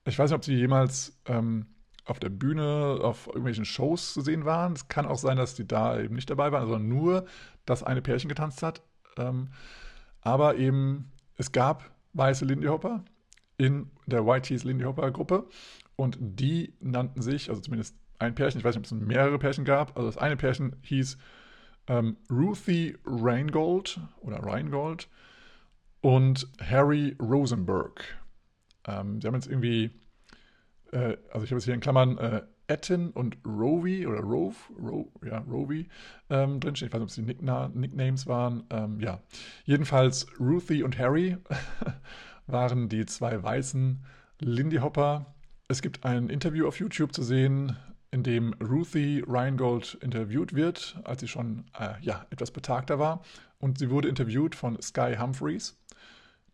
Ich 0.03 0.19
weiß 0.19 0.31
nicht, 0.31 0.35
ob 0.35 0.43
sie 0.43 0.55
jemals 0.55 1.17
ähm, 1.27 1.67
auf 2.05 2.19
der 2.19 2.29
Bühne, 2.29 2.99
auf 3.01 3.27
irgendwelchen 3.27 3.65
Shows 3.65 4.13
zu 4.13 4.21
sehen 4.21 4.45
waren. 4.45 4.73
Es 4.73 4.87
kann 4.87 5.05
auch 5.05 5.17
sein, 5.17 5.37
dass 5.37 5.55
die 5.55 5.67
da 5.67 5.99
eben 5.99 6.15
nicht 6.15 6.29
dabei 6.29 6.51
waren, 6.51 6.67
sondern 6.67 6.87
nur 6.87 7.25
das 7.65 7.83
eine 7.83 8.01
Pärchen 8.01 8.29
getanzt 8.29 8.61
hat. 8.63 8.83
Ähm, 9.17 9.49
aber 10.21 10.55
eben, 10.57 11.11
es 11.37 11.51
gab 11.51 11.91
weiße 12.13 12.45
Lindy 12.45 12.67
Hopper 12.67 13.03
in 13.57 13.89
der 14.05 14.41
Tees 14.41 14.63
Lindy 14.63 14.85
Hopper 14.85 15.09
Gruppe 15.11 15.47
und 15.95 16.17
die 16.19 16.73
nannten 16.79 17.21
sich, 17.21 17.49
also 17.49 17.61
zumindest 17.61 17.95
ein 18.19 18.35
Pärchen, 18.35 18.59
ich 18.59 18.65
weiß 18.65 18.75
nicht, 18.75 18.91
ob 18.91 18.99
es 18.99 19.07
mehrere 19.07 19.39
Pärchen 19.39 19.65
gab, 19.65 19.97
also 19.97 20.07
das 20.07 20.17
eine 20.17 20.37
Pärchen 20.37 20.75
hieß 20.81 21.17
ähm, 21.87 22.17
Ruthie 22.29 22.97
Reingold 23.05 23.99
oder 24.21 24.37
Reingold 24.37 25.07
und 26.01 26.47
Harry 26.61 27.15
Rosenberg. 27.19 28.03
Ähm, 28.87 29.21
sie 29.21 29.27
haben 29.27 29.35
jetzt 29.35 29.47
irgendwie 29.47 29.91
äh, 30.95 31.17
also 31.31 31.43
ich 31.43 31.51
habe 31.51 31.57
es 31.57 31.65
hier 31.65 31.73
in 31.73 31.79
Klammern 31.79 32.17
äh, 32.17 32.41
Etten 32.67 33.11
und 33.11 33.37
Rovi 33.45 34.07
oder 34.07 34.21
Rove, 34.21 34.55
Ro, 34.81 35.11
ja, 35.23 35.39
Rovi 35.39 35.87
ähm, 36.29 36.59
drinstehen. 36.59 36.87
Ich 36.87 36.93
weiß 36.93 36.99
nicht, 36.99 37.03
ob 37.03 37.09
es 37.09 37.15
die 37.15 37.21
Nickna 37.21 37.69
Nicknames 37.73 38.25
waren. 38.25 38.63
Ähm, 38.71 38.99
ja, 38.99 39.19
jedenfalls 39.65 40.25
Ruthie 40.39 40.83
und 40.83 40.97
Harry 40.97 41.37
waren 42.47 42.89
die 42.89 43.05
zwei 43.05 43.41
weißen 43.41 44.03
Lindy 44.39 44.77
Hopper. 44.77 45.35
Es 45.67 45.81
gibt 45.81 46.05
ein 46.05 46.29
Interview 46.29 46.67
auf 46.67 46.79
YouTube 46.79 47.13
zu 47.13 47.23
sehen, 47.23 47.75
in 48.11 48.23
dem 48.23 48.53
Ruthie 48.53 49.23
Reingold 49.27 49.97
interviewt 50.01 50.53
wird, 50.53 50.99
als 51.03 51.21
sie 51.21 51.27
schon 51.27 51.65
äh, 51.77 51.93
ja, 52.01 52.25
etwas 52.29 52.51
betagter 52.51 52.97
war. 52.97 53.21
Und 53.59 53.77
sie 53.77 53.89
wurde 53.89 54.07
interviewt 54.07 54.55
von 54.55 54.81
Sky 54.81 55.17
Humphreys. 55.19 55.77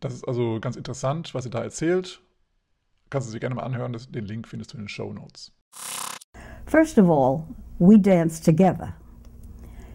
Das 0.00 0.12
ist 0.12 0.26
also 0.26 0.58
ganz 0.60 0.76
interessant, 0.76 1.34
was 1.34 1.44
sie 1.44 1.50
da 1.50 1.62
erzählt. 1.62 2.20
Kannst 3.12 3.28
du 3.28 3.34
dir 3.34 3.40
gerne 3.40 3.54
mal 3.56 3.64
anhören, 3.64 3.94
den 4.08 4.24
Link 4.24 4.48
findest 4.48 4.72
du 4.72 4.78
in 4.78 4.84
den 4.84 4.88
Show 4.88 5.12
Notes. 5.12 5.52
First 6.64 6.98
of 6.98 7.10
all, 7.10 7.44
we 7.78 7.98
dance 7.98 8.42
together. 8.42 8.94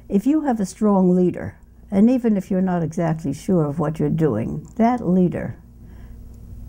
If 0.08 0.28
you 0.28 0.46
have 0.46 0.62
a 0.62 0.66
strong 0.68 1.16
leader, 1.16 1.56
and 1.90 2.12
even 2.12 2.38
if 2.38 2.52
you're 2.52 2.62
not 2.62 2.84
exactly 2.84 3.34
sure 3.34 3.68
of 3.68 3.80
what 3.80 3.98
you're 3.98 4.16
doing, 4.16 4.68
that 4.76 5.02
leader 5.02 5.56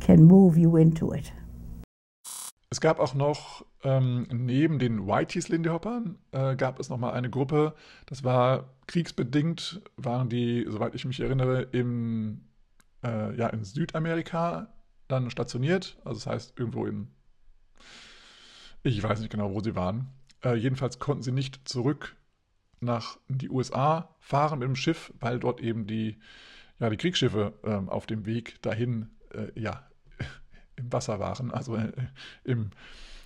can 0.01 0.25
move 0.25 0.59
you 0.59 0.79
into 0.79 1.13
it. 1.13 1.35
Es 2.71 2.81
gab 2.81 2.99
auch 2.99 3.13
noch 3.13 3.67
ähm, 3.85 4.27
neben 4.33 4.79
den 4.79 5.07
Whiteys 5.07 5.51
Lindy 5.51 5.69
Hoppern 5.69 6.17
äh, 6.33 6.57
gab 6.57 6.81
es 6.81 6.89
noch 6.89 6.97
mal 6.97 7.13
eine 7.13 7.29
Gruppe. 7.29 7.75
Das 8.07 8.25
war 8.25 8.71
kriegsbedingt, 8.87 9.83
waren 9.99 10.31
die, 10.31 10.65
soweit 10.67 10.95
ich 10.95 11.05
mich 11.05 11.21
erinnere, 11.21 11.61
im, 11.73 12.41
äh, 13.05 13.37
ja, 13.37 13.49
in 13.49 13.65
Südamerika 13.65 14.69
dann 15.09 15.31
stationiert. 15.31 15.99
Also 16.05 16.21
das 16.21 16.27
heißt, 16.27 16.59
irgendwo 16.59 16.87
in, 16.87 17.09
ich 18.83 19.03
weiß 19.03 19.21
nicht 19.21 19.31
genau, 19.31 19.53
wo 19.53 19.61
sie 19.61 19.75
waren. 19.75 20.09
Äh, 20.44 20.55
jedenfalls 20.55 20.99
konnten 20.99 21.23
sie 21.23 21.33
nicht 21.33 21.68
zurück 21.68 22.16
nach 22.81 23.18
die 23.29 23.51
USA 23.51 24.14
fahren 24.21 24.61
mit 24.61 24.68
dem 24.68 24.77
Schiff, 24.77 25.12
weil 25.18 25.40
dort 25.40 25.61
eben 25.61 25.87
die, 25.87 26.18
ja, 26.79 26.90
die 26.90 26.97
Kriegsschiffe 26.97 27.55
äh, 27.64 27.90
auf 27.90 28.07
dem 28.07 28.25
Weg 28.25 28.62
dahin 28.62 29.11
äh, 29.33 29.49
ja, 29.61 29.88
im 30.77 30.92
Wasser 30.92 31.18
waren, 31.18 31.51
also 31.51 31.77
äh, 31.77 31.92
im, 32.44 32.71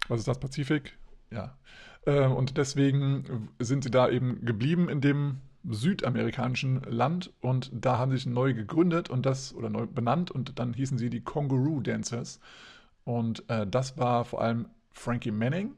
was 0.09 0.21
ist 0.21 0.29
das, 0.29 0.41
Pazifik? 0.41 0.97
Ja. 1.31 1.59
Äh, 2.07 2.27
und 2.27 2.57
deswegen 2.57 3.51
sind 3.59 3.85
sie 3.85 3.91
da 3.91 4.09
eben 4.09 4.45
geblieben 4.45 4.89
in 4.89 5.01
dem 5.01 5.41
südamerikanischen 5.69 6.83
Land 6.83 7.33
und 7.41 7.71
da 7.73 7.99
haben 7.99 8.11
sie 8.11 8.19
sich 8.19 8.27
neu 8.27 8.55
gegründet 8.55 9.11
und 9.11 9.27
das 9.27 9.55
oder 9.55 9.71
neu 9.71 9.87
benannt 9.87 10.31
und 10.31 10.59
dann 10.59 10.75
hießen 10.75 10.99
sie 10.99 11.11
die 11.11 11.23
Kongaroo 11.23 11.81
Dancers. 11.81 12.41
Und 13.05 13.49
äh, 13.49 13.67
das 13.67 13.99
war 13.99 14.25
vor 14.25 14.43
allem 14.43 14.69
Frankie 14.93 15.31
Manning. 15.31 15.75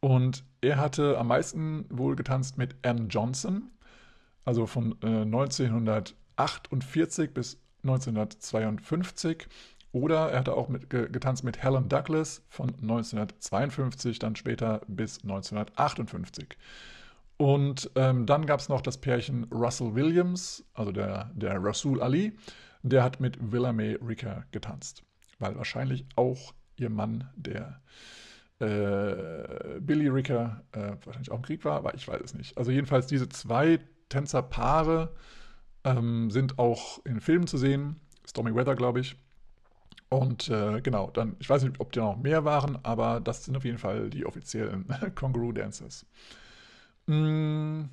Und 0.00 0.44
er 0.60 0.78
hatte 0.78 1.18
am 1.18 1.28
meisten 1.28 1.86
wohl 1.90 2.16
getanzt 2.16 2.58
mit 2.58 2.74
Ann 2.84 3.08
Johnson, 3.08 3.70
also 4.44 4.66
von 4.66 4.96
äh, 5.02 5.22
1948 5.22 7.32
bis 7.32 7.58
1952 7.82 9.48
oder 9.92 10.30
er 10.30 10.40
hatte 10.40 10.52
auch 10.54 10.68
mit, 10.68 10.90
getanzt 10.90 11.42
mit 11.42 11.62
Helen 11.62 11.88
Douglas 11.88 12.42
von 12.48 12.68
1952 12.68 14.18
dann 14.18 14.36
später 14.36 14.82
bis 14.86 15.22
1958. 15.22 16.58
Und 17.38 17.90
ähm, 17.96 18.24
dann 18.26 18.46
gab 18.46 18.60
es 18.60 18.68
noch 18.68 18.80
das 18.80 18.98
Pärchen 18.98 19.44
Russell 19.52 19.94
Williams, 19.94 20.64
also 20.72 20.90
der, 20.90 21.30
der 21.34 21.62
Rasul 21.62 22.02
Ali, 22.02 22.36
der 22.82 23.02
hat 23.02 23.20
mit 23.20 23.52
Willa 23.52 23.72
May 23.72 23.96
Ricker 23.96 24.44
getanzt. 24.52 25.02
Weil 25.38 25.56
wahrscheinlich 25.56 26.06
auch 26.16 26.54
ihr 26.76 26.88
Mann, 26.88 27.28
der 27.36 27.80
äh, 28.58 29.80
Billy 29.80 30.08
Ricker, 30.08 30.62
äh, 30.72 30.92
wahrscheinlich 31.04 31.30
auch 31.30 31.36
im 31.36 31.42
Krieg 31.42 31.64
war, 31.64 31.76
aber 31.76 31.94
ich 31.94 32.08
weiß 32.08 32.20
es 32.22 32.34
nicht. 32.34 32.56
Also 32.56 32.70
jedenfalls 32.70 33.06
diese 33.06 33.28
zwei 33.28 33.80
Tänzerpaare 34.08 35.14
ähm, 35.84 36.30
sind 36.30 36.58
auch 36.58 37.04
in 37.04 37.20
Filmen 37.20 37.46
zu 37.46 37.58
sehen. 37.58 37.96
Stormy 38.26 38.54
Weather, 38.54 38.76
glaube 38.76 39.00
ich. 39.00 39.16
Und 40.08 40.48
äh, 40.48 40.80
genau, 40.80 41.10
dann, 41.10 41.36
ich 41.40 41.50
weiß 41.50 41.64
nicht, 41.64 41.80
ob 41.80 41.92
die 41.92 41.98
noch 41.98 42.16
mehr 42.16 42.44
waren, 42.44 42.78
aber 42.84 43.20
das 43.20 43.44
sind 43.44 43.56
auf 43.56 43.64
jeden 43.64 43.78
Fall 43.78 44.08
die 44.08 44.24
offiziellen 44.24 44.86
Kangaroo 45.14 45.52
Dancers. 45.52 46.06
Mm, 47.06 47.84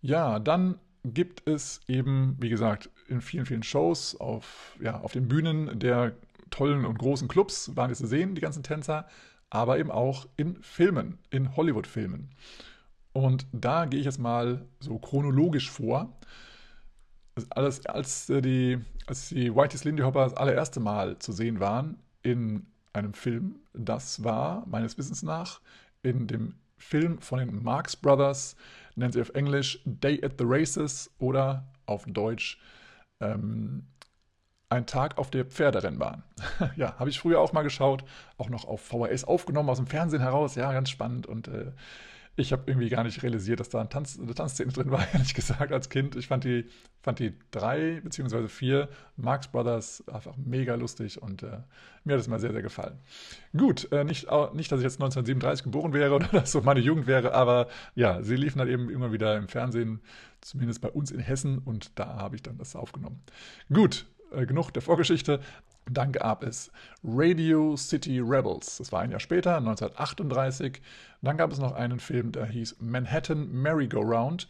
ja, 0.00 0.38
dann 0.38 0.78
gibt 1.04 1.48
es 1.48 1.80
eben, 1.88 2.36
wie 2.40 2.48
gesagt, 2.48 2.90
in 3.08 3.20
vielen, 3.20 3.46
vielen 3.46 3.62
Shows 3.62 4.16
auf, 4.16 4.76
ja, 4.80 5.00
auf 5.00 5.12
den 5.12 5.28
Bühnen 5.28 5.78
der 5.78 6.16
tollen 6.50 6.84
und 6.84 6.98
großen 6.98 7.28
Clubs 7.28 7.74
waren 7.76 7.90
es 7.90 7.98
zu 7.98 8.06
sehen, 8.06 8.34
die 8.34 8.40
ganzen 8.40 8.62
Tänzer, 8.62 9.06
aber 9.50 9.78
eben 9.78 9.90
auch 9.90 10.26
in 10.36 10.62
Filmen, 10.62 11.18
in 11.30 11.56
Hollywood-Filmen. 11.56 12.30
Und 13.12 13.46
da 13.52 13.86
gehe 13.86 14.00
ich 14.00 14.06
jetzt 14.06 14.18
mal 14.18 14.66
so 14.80 14.98
chronologisch 14.98 15.70
vor. 15.70 16.18
Alles, 17.50 17.86
als 17.86 18.28
äh, 18.30 18.42
die, 18.42 18.78
als 19.06 19.28
die 19.30 19.54
Whitey's 19.54 19.84
Lindy 19.84 20.02
Hopper 20.02 20.24
das 20.24 20.34
allererste 20.34 20.80
Mal 20.80 21.18
zu 21.18 21.32
sehen 21.32 21.60
waren 21.60 21.98
in 22.22 22.66
einem 22.92 23.14
Film, 23.14 23.60
das 23.74 24.24
war 24.24 24.66
meines 24.66 24.98
Wissens 24.98 25.22
nach 25.22 25.60
in 26.02 26.26
dem 26.26 26.54
Film 26.78 27.20
von 27.20 27.38
den 27.38 27.62
Marx 27.62 27.96
Brothers, 27.96 28.56
nennt 28.96 29.14
sie 29.14 29.20
auf 29.20 29.30
Englisch 29.30 29.80
Day 29.84 30.22
at 30.24 30.34
the 30.38 30.44
Races 30.46 31.10
oder 31.18 31.66
auf 31.86 32.04
Deutsch 32.06 32.60
ähm, 33.20 33.86
Ein 34.70 34.86
Tag 34.86 35.18
auf 35.18 35.30
der 35.30 35.44
Pferderennbahn. 35.44 36.22
ja, 36.76 36.98
habe 36.98 37.10
ich 37.10 37.18
früher 37.18 37.40
auch 37.40 37.52
mal 37.52 37.62
geschaut, 37.62 38.04
auch 38.36 38.48
noch 38.48 38.64
auf 38.64 38.80
VHS 38.82 39.24
aufgenommen, 39.24 39.70
aus 39.70 39.78
dem 39.78 39.86
Fernsehen 39.86 40.20
heraus, 40.22 40.54
ja, 40.54 40.72
ganz 40.72 40.90
spannend 40.90 41.26
und 41.26 41.48
äh, 41.48 41.72
Ich 42.38 42.52
habe 42.52 42.62
irgendwie 42.66 42.88
gar 42.88 43.02
nicht 43.02 43.20
realisiert, 43.24 43.58
dass 43.58 43.68
da 43.68 43.80
ein 43.80 43.90
Tanz, 43.90 44.16
eine 44.16 44.32
Tanzszene 44.32 44.70
drin 44.70 44.92
war, 44.92 45.04
ehrlich 45.12 45.34
gesagt, 45.34 45.72
als 45.72 45.88
Kind. 45.88 46.14
Ich 46.14 46.28
fand 46.28 46.44
die, 46.44 46.66
fand 47.02 47.18
die 47.18 47.34
drei 47.50 48.00
beziehungsweise 48.00 48.48
vier 48.48 48.88
Marx 49.16 49.48
Brothers 49.48 50.04
einfach 50.06 50.36
mega 50.36 50.76
lustig 50.76 51.20
und 51.20 51.42
äh, 51.42 51.58
mir 52.04 52.14
hat 52.14 52.20
es 52.20 52.28
mal 52.28 52.38
sehr, 52.38 52.52
sehr 52.52 52.62
gefallen. 52.62 52.96
Gut, 53.56 53.90
äh, 53.90 54.04
nicht, 54.04 54.28
nicht, 54.54 54.70
dass 54.70 54.78
ich 54.78 54.84
jetzt 54.84 55.00
1937 55.02 55.64
geboren 55.64 55.92
wäre 55.92 56.14
oder 56.14 56.28
dass 56.28 56.52
so 56.52 56.60
meine 56.60 56.78
Jugend 56.78 57.08
wäre, 57.08 57.34
aber 57.34 57.66
ja, 57.96 58.22
sie 58.22 58.36
liefen 58.36 58.60
halt 58.60 58.70
eben 58.70 58.88
immer 58.88 59.10
wieder 59.10 59.36
im 59.36 59.48
Fernsehen, 59.48 60.00
zumindest 60.40 60.80
bei 60.80 60.90
uns 60.90 61.10
in 61.10 61.18
Hessen 61.18 61.58
und 61.58 61.98
da 61.98 62.18
habe 62.18 62.36
ich 62.36 62.42
dann 62.44 62.56
das 62.56 62.76
aufgenommen. 62.76 63.20
Gut, 63.72 64.06
äh, 64.30 64.46
genug 64.46 64.70
der 64.70 64.82
Vorgeschichte. 64.82 65.40
Dann 65.90 66.12
gab 66.12 66.42
es 66.42 66.70
Radio 67.02 67.76
City 67.76 68.20
Rebels. 68.20 68.78
Das 68.78 68.92
war 68.92 69.00
ein 69.00 69.10
Jahr 69.10 69.20
später, 69.20 69.56
1938. 69.56 70.80
Dann 71.22 71.36
gab 71.36 71.52
es 71.52 71.58
noch 71.58 71.72
einen 71.72 72.00
Film, 72.00 72.32
der 72.32 72.46
hieß 72.46 72.76
Manhattan 72.80 73.50
Merry-Go-Round, 73.50 74.48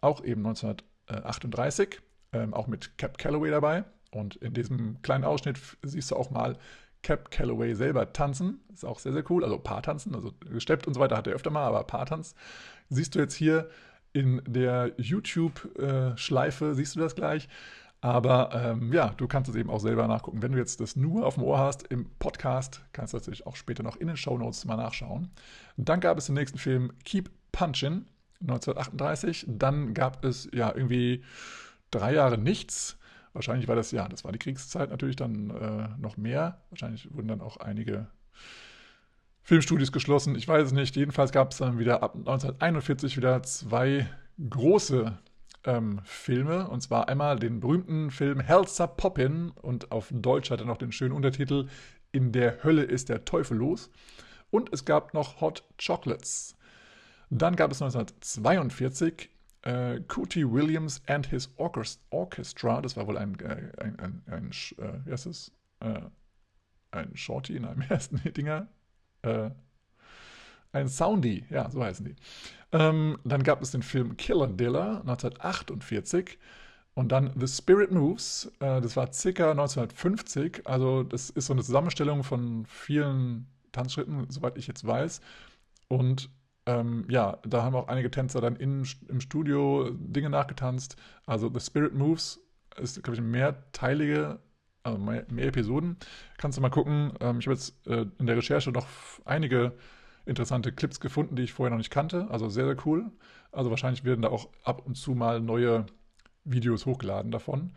auch 0.00 0.24
eben 0.24 0.46
1938, 0.46 2.00
ähm, 2.32 2.54
auch 2.54 2.66
mit 2.66 2.98
Cap 2.98 3.18
Calloway 3.18 3.50
dabei. 3.50 3.84
Und 4.10 4.36
in 4.36 4.54
diesem 4.54 5.00
kleinen 5.02 5.24
Ausschnitt 5.24 5.58
siehst 5.82 6.10
du 6.10 6.16
auch 6.16 6.30
mal 6.30 6.56
Cap 7.02 7.30
Calloway 7.30 7.74
selber 7.74 8.12
tanzen. 8.12 8.60
Ist 8.72 8.84
auch 8.84 8.98
sehr, 8.98 9.12
sehr 9.12 9.24
cool. 9.30 9.44
Also 9.44 9.58
Paartanzen, 9.58 10.14
also 10.14 10.32
gesteppt 10.50 10.86
und 10.86 10.94
so 10.94 11.00
weiter 11.00 11.16
hat 11.16 11.26
er 11.26 11.34
öfter 11.34 11.50
mal, 11.50 11.66
aber 11.66 11.84
Paartanz. 11.84 12.34
Siehst 12.88 13.14
du 13.14 13.18
jetzt 13.18 13.34
hier 13.34 13.68
in 14.12 14.42
der 14.46 14.92
YouTube-Schleife, 14.96 16.74
siehst 16.74 16.96
du 16.96 17.00
das 17.00 17.14
gleich. 17.14 17.48
Aber 18.00 18.50
ähm, 18.54 18.92
ja, 18.92 19.08
du 19.16 19.26
kannst 19.26 19.50
es 19.50 19.56
eben 19.56 19.70
auch 19.70 19.80
selber 19.80 20.06
nachgucken. 20.06 20.40
Wenn 20.40 20.52
du 20.52 20.58
jetzt 20.58 20.80
das 20.80 20.94
nur 20.94 21.26
auf 21.26 21.34
dem 21.34 21.42
Ohr 21.42 21.58
hast 21.58 21.82
im 21.88 22.08
Podcast, 22.18 22.82
kannst 22.92 23.12
du 23.12 23.18
natürlich 23.18 23.46
auch 23.46 23.56
später 23.56 23.82
noch 23.82 23.96
in 23.96 24.06
den 24.06 24.16
Show 24.16 24.38
Notes 24.38 24.64
mal 24.64 24.76
nachschauen. 24.76 25.30
Dann 25.76 26.00
gab 26.00 26.16
es 26.16 26.26
den 26.26 26.36
nächsten 26.36 26.58
Film 26.58 26.92
Keep 27.04 27.30
Punchin' 27.50 28.06
1938. 28.40 29.46
Dann 29.48 29.94
gab 29.94 30.24
es 30.24 30.48
ja 30.52 30.72
irgendwie 30.72 31.24
drei 31.90 32.14
Jahre 32.14 32.38
nichts. 32.38 32.98
Wahrscheinlich 33.32 33.66
war 33.66 33.76
das, 33.76 33.90
ja, 33.90 34.08
das 34.08 34.24
war 34.24 34.30
die 34.30 34.38
Kriegszeit 34.38 34.90
natürlich 34.90 35.16
dann 35.16 35.50
äh, 35.50 35.88
noch 36.00 36.16
mehr. 36.16 36.60
Wahrscheinlich 36.70 37.12
wurden 37.12 37.28
dann 37.28 37.40
auch 37.40 37.56
einige 37.56 38.06
Filmstudios 39.42 39.90
geschlossen. 39.90 40.36
Ich 40.36 40.46
weiß 40.46 40.66
es 40.66 40.72
nicht. 40.72 40.94
Jedenfalls 40.94 41.32
gab 41.32 41.50
es 41.50 41.58
dann 41.58 41.78
wieder 41.78 42.02
ab 42.02 42.14
1941 42.14 43.16
wieder 43.16 43.42
zwei 43.42 44.08
große 44.48 45.18
ähm, 45.64 46.00
Filme. 46.04 46.68
Und 46.68 46.80
zwar 46.82 47.08
einmal 47.08 47.38
den 47.38 47.60
berühmten 47.60 48.10
Film 48.10 48.40
Helsa 48.40 48.86
Poppin 48.86 49.50
und 49.50 49.92
auf 49.92 50.08
Deutsch 50.10 50.50
hat 50.50 50.60
er 50.60 50.66
noch 50.66 50.78
den 50.78 50.92
schönen 50.92 51.12
Untertitel 51.14 51.68
In 52.12 52.32
der 52.32 52.62
Hölle 52.64 52.82
ist 52.82 53.08
der 53.08 53.24
Teufel 53.24 53.58
los. 53.58 53.90
Und 54.50 54.72
es 54.72 54.84
gab 54.84 55.14
noch 55.14 55.40
Hot 55.40 55.64
Chocolates. 55.84 56.56
Dann 57.30 57.56
gab 57.56 57.70
es 57.70 57.82
1942 57.82 59.30
äh, 59.62 60.00
Cootie 60.08 60.50
Williams 60.50 61.02
and 61.06 61.26
His 61.26 61.52
Orchestra. 61.56 62.80
Das 62.80 62.96
war 62.96 63.06
wohl 63.06 63.18
ein, 63.18 63.38
äh, 63.40 63.70
ein, 63.78 63.98
ein, 63.98 64.22
ein 64.26 64.50
äh, 64.78 65.04
wie 65.04 65.12
heißt 65.12 65.26
es? 65.26 65.52
Äh, 65.80 66.00
ein 66.90 67.14
Shorty 67.16 67.56
in 67.56 67.64
einem 67.66 67.82
ersten 67.88 68.20
Dinger. 68.32 68.68
Äh, 69.22 69.50
ein 70.72 70.88
Soundy, 70.88 71.44
ja, 71.50 71.70
so 71.70 71.82
heißen 71.82 72.04
die. 72.04 72.16
Ähm, 72.72 73.18
dann 73.24 73.42
gab 73.42 73.62
es 73.62 73.70
den 73.70 73.82
Film 73.82 74.16
Killer 74.16 74.48
Diller 74.48 75.00
1948 75.00 76.38
und 76.94 77.12
dann 77.12 77.32
The 77.38 77.46
Spirit 77.46 77.92
Moves, 77.92 78.52
äh, 78.60 78.80
das 78.80 78.96
war 78.96 79.12
circa 79.12 79.52
1950. 79.52 80.66
Also 80.66 81.04
das 81.04 81.30
ist 81.30 81.46
so 81.46 81.52
eine 81.52 81.62
Zusammenstellung 81.62 82.24
von 82.24 82.66
vielen 82.66 83.46
Tanzschritten, 83.72 84.28
soweit 84.30 84.58
ich 84.58 84.66
jetzt 84.66 84.86
weiß. 84.86 85.20
Und 85.86 86.28
ähm, 86.66 87.06
ja, 87.08 87.38
da 87.46 87.62
haben 87.62 87.76
auch 87.76 87.88
einige 87.88 88.10
Tänzer 88.10 88.40
dann 88.40 88.56
in, 88.56 88.86
im 89.08 89.20
Studio 89.20 89.90
Dinge 89.92 90.28
nachgetanzt. 90.28 90.96
Also 91.24 91.50
The 91.52 91.60
Spirit 91.60 91.94
Moves 91.94 92.40
ist, 92.76 93.02
glaube 93.02 93.14
ich, 93.14 93.22
mehrteilige, 93.22 94.40
also 94.82 94.98
mehr, 94.98 95.24
mehr, 95.30 95.46
Episoden. 95.46 95.96
Kannst 96.36 96.58
du 96.58 96.62
mal 96.62 96.68
gucken. 96.68 97.12
Ähm, 97.20 97.38
ich 97.38 97.46
habe 97.46 97.54
jetzt 97.54 97.86
äh, 97.86 98.06
in 98.18 98.26
der 98.26 98.36
Recherche 98.36 98.70
noch 98.72 98.86
einige 99.24 99.72
interessante 100.28 100.72
Clips 100.72 101.00
gefunden, 101.00 101.36
die 101.36 101.42
ich 101.42 101.52
vorher 101.52 101.70
noch 101.70 101.78
nicht 101.78 101.90
kannte. 101.90 102.28
Also 102.30 102.48
sehr, 102.48 102.66
sehr 102.66 102.86
cool. 102.86 103.10
Also 103.50 103.70
wahrscheinlich 103.70 104.04
werden 104.04 104.22
da 104.22 104.28
auch 104.28 104.48
ab 104.62 104.86
und 104.86 104.96
zu 104.96 105.12
mal 105.12 105.40
neue 105.40 105.86
Videos 106.44 106.86
hochgeladen 106.86 107.30
davon. 107.30 107.72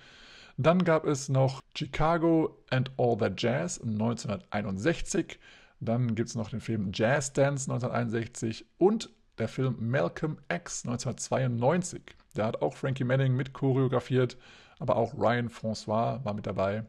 Dann 0.57 0.83
gab 0.83 1.05
es 1.05 1.29
noch 1.29 1.61
Chicago 1.75 2.61
and 2.69 2.91
All 2.97 3.17
That 3.17 3.41
Jazz 3.41 3.81
1961. 3.81 5.39
Dann 5.79 6.13
gibt 6.13 6.29
es 6.29 6.35
noch 6.35 6.49
den 6.49 6.61
Film 6.61 6.91
Jazz 6.93 7.33
Dance 7.33 7.71
1961 7.71 8.65
und 8.77 9.09
der 9.37 9.47
Film 9.47 9.77
Malcolm 9.79 10.37
X 10.53 10.85
1992. 10.85 12.01
Da 12.35 12.45
hat 12.45 12.61
auch 12.61 12.75
Frankie 12.75 13.03
Manning 13.03 13.35
mit 13.35 13.53
choreografiert, 13.53 14.37
aber 14.79 14.97
auch 14.97 15.13
Ryan 15.15 15.49
François 15.49 16.23
war 16.23 16.33
mit 16.33 16.45
dabei. 16.45 16.85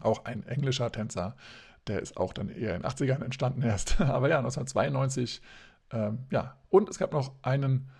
Auch 0.00 0.24
ein 0.24 0.46
englischer 0.46 0.92
Tänzer. 0.92 1.36
Der 1.86 2.00
ist 2.00 2.16
auch 2.16 2.32
dann 2.32 2.48
eher 2.48 2.74
in 2.74 2.82
den 2.82 2.90
80ern 2.90 3.22
entstanden 3.22 3.62
erst. 3.62 4.00
Aber 4.00 4.28
ja, 4.28 4.38
1992. 4.38 5.42
Ähm, 5.92 6.20
ja, 6.30 6.56
und 6.70 6.88
es 6.88 6.98
gab 6.98 7.12
noch 7.12 7.32
einen, 7.42 7.90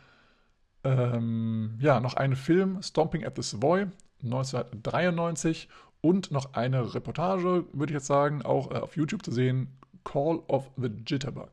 ähm, 0.84 1.78
ja, 1.80 2.00
noch 2.00 2.14
einen 2.14 2.36
Film, 2.36 2.82
Stomping 2.82 3.24
at 3.24 3.36
the 3.36 3.42
Savoy, 3.42 3.86
1993. 4.22 5.68
Und 6.00 6.30
noch 6.30 6.52
eine 6.52 6.94
Reportage, 6.94 7.64
würde 7.72 7.92
ich 7.92 7.94
jetzt 7.94 8.06
sagen, 8.06 8.42
auch 8.42 8.70
äh, 8.70 8.74
auf 8.74 8.96
YouTube 8.96 9.24
zu 9.24 9.32
sehen, 9.32 9.78
Call 10.04 10.40
of 10.48 10.70
the 10.76 10.90
Jitterbug. 11.06 11.50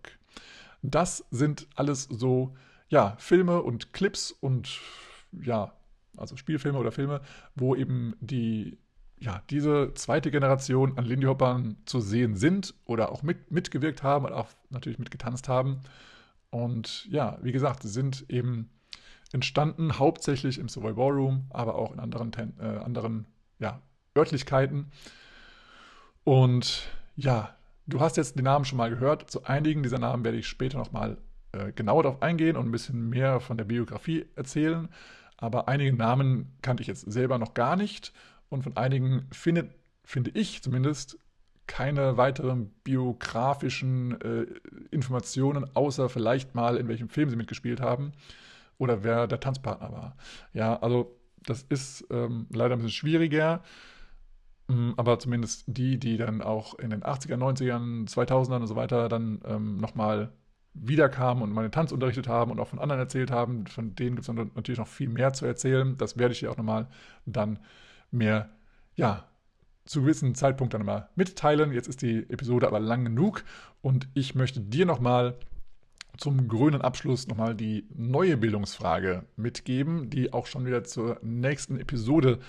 Das 0.82 1.24
sind 1.32 1.68
alles 1.76 2.04
so, 2.04 2.56
ja, 2.90 3.16
Filme 3.18 3.62
und 3.62 3.94
Clips 3.94 4.32
und, 4.32 4.80
ja, 5.32 5.72
also 6.18 6.36
Spielfilme 6.36 6.78
oder 6.78 6.92
Filme, 6.92 7.22
wo 7.56 7.76
eben 7.76 8.16
die 8.20 8.78
ja, 9.22 9.44
diese 9.52 9.94
zweite 9.94 10.32
Generation 10.32 10.98
an 10.98 11.06
Lindy 11.06 11.28
Hoppern 11.28 11.78
zu 11.86 12.02
sehen 12.02 12.36
sind 12.36 12.74
oder 12.86 13.12
auch 13.12 13.22
mit, 13.22 13.52
mitgewirkt 13.52 14.02
haben 14.02 14.26
und 14.26 14.34
auch 14.34 14.48
natürlich 14.72 14.98
mitgetanzt 14.98 15.48
haben. 15.48 15.82
Und 16.50 17.06
ja, 17.06 17.38
wie 17.44 17.52
gesagt, 17.52 17.84
sie 17.84 17.90
sind 17.90 18.26
eben 18.30 18.72
entstanden 19.32 20.00
hauptsächlich 20.00 20.58
im 20.58 20.68
Savoy 20.68 20.94
Ballroom, 20.94 21.46
aber 21.52 21.76
auch 21.76 21.94
in 21.94 22.00
anderen, 22.00 22.32
äh, 22.60 22.80
anderen 22.84 23.28
ja, 23.60 23.80
Örtlichkeiten. 24.18 24.92
Und 26.24 26.90
ja, 27.16 27.56
du 27.86 28.00
hast 28.00 28.18
jetzt 28.18 28.40
die 28.40 28.44
Namen 28.44 28.66
schon 28.66 28.78
mal 28.78 28.90
gehört. 28.90 29.30
Zu 29.30 29.44
einigen 29.44 29.84
dieser 29.84 30.00
Namen 30.00 30.26
werde 30.26 30.40
ich 30.40 30.48
später 30.48 30.80
nochmal 30.80 31.18
äh, 31.52 31.72
genauer 31.74 32.04
darauf 32.04 32.24
eingehen 32.24 32.58
und 32.58 32.66
ein 32.66 32.72
bisschen 32.72 33.10
mehr 33.10 33.40
von 33.40 33.56
der 33.56 33.66
Biografie 33.66 34.26
erzählen. 34.36 34.90
Aber 35.38 35.68
einige 35.68 35.94
Namen 35.94 36.58
kannte 36.64 36.82
ich 36.82 36.88
jetzt 36.88 37.12
selber 37.12 37.38
noch 37.38 37.54
gar 37.54 37.76
nicht 37.76 38.14
und 38.52 38.64
von 38.64 38.78
einigen 38.78 39.28
findet, 39.32 39.72
finde 40.04 40.32
ich 40.34 40.62
zumindest, 40.62 41.18
keine 41.68 42.18
weiteren 42.18 42.68
biografischen 42.84 44.20
äh, 44.20 44.46
Informationen, 44.92 45.66
außer 45.74 46.10
vielleicht 46.10 46.54
mal, 46.54 46.76
in 46.76 46.90
welchem 46.90 47.08
Film 47.08 47.30
sie 47.30 47.38
mitgespielt 47.38 47.80
haben 47.80 48.12
oder 48.78 49.04
wer 49.04 49.26
der 49.26 49.40
Tanzpartner 49.40 49.92
war. 49.92 50.18
Ja, 50.54 50.78
also 50.82 51.16
das 51.44 51.64
ist 51.70 52.06
ähm, 52.12 52.48
leider 52.52 52.76
ein 52.76 52.80
bisschen 52.80 52.92
schwieriger, 52.92 53.64
ähm, 54.70 54.96
aber 54.98 55.18
zumindest 55.18 55.64
die, 55.68 55.98
die 55.98 56.18
dann 56.18 56.42
auch 56.42 56.78
in 56.78 56.90
den 56.90 57.04
80er, 57.04 57.38
90ern, 57.38 58.10
2000ern 58.10 58.60
und 58.60 58.68
so 58.68 58.76
weiter 58.76 59.08
dann 59.08 59.40
ähm, 59.46 59.78
nochmal 59.78 60.34
wiederkamen 60.74 61.42
und 61.42 61.54
meine 61.54 61.72
Tanz 61.72 61.94
unterrichtet 61.94 62.28
haben 62.28 62.52
und 62.52 62.60
auch 62.60 62.68
von 62.68 62.80
anderen 62.80 63.00
erzählt 63.00 63.32
haben, 63.32 63.66
von 63.68 63.96
denen 63.96 64.18
gibt 64.18 64.28
es 64.28 64.36
natürlich 64.56 64.80
noch 64.80 64.88
viel 64.88 65.10
mehr 65.10 65.32
zu 65.32 65.46
erzählen. 65.46 65.98
Das 65.98 66.18
werde 66.18 66.34
ich 66.34 66.40
dir 66.40 66.52
auch 66.52 66.58
nochmal 66.58 66.88
dann 67.26 67.60
mehr, 68.12 68.50
ja, 68.96 69.28
zu 69.86 70.02
gewissen 70.02 70.36
Zeitpunkt 70.36 70.74
dann 70.74 70.86
mal 70.86 71.10
mitteilen. 71.16 71.72
Jetzt 71.72 71.88
ist 71.88 72.02
die 72.02 72.30
Episode 72.30 72.68
aber 72.68 72.80
lang 72.80 73.04
genug 73.04 73.44
und 73.82 74.08
ich 74.14 74.36
möchte 74.36 74.62
dir 74.62 74.86
nochmal 74.86 75.38
zum 76.18 76.48
grünen 76.48 76.82
Abschluss 76.82 77.28
nochmal 77.28 77.56
die 77.56 77.88
neue 77.96 78.38
Bildungsfrage 78.38 79.26
mitgeben, 79.36 80.10
die 80.10 80.34
auch 80.34 80.46
schon 80.46 80.66
wieder 80.66 80.84
zur 80.84 81.20
nächsten 81.24 81.80
Episode 81.80 82.40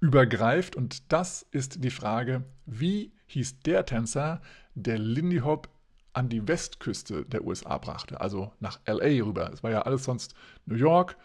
übergreift. 0.00 0.76
Und 0.76 1.12
das 1.12 1.46
ist 1.50 1.84
die 1.84 1.90
Frage, 1.90 2.44
wie 2.66 3.12
hieß 3.26 3.60
der 3.60 3.84
Tänzer, 3.84 4.40
der 4.74 4.98
Lindy 4.98 5.38
Hop 5.38 5.68
an 6.12 6.28
die 6.28 6.48
Westküste 6.48 7.24
der 7.24 7.44
USA 7.44 7.78
brachte, 7.78 8.20
also 8.20 8.52
nach 8.58 8.80
LA 8.86 9.24
rüber. 9.24 9.50
Es 9.52 9.62
war 9.62 9.70
ja 9.70 9.82
alles 9.82 10.04
sonst 10.04 10.34
New 10.66 10.76
York 10.76 11.16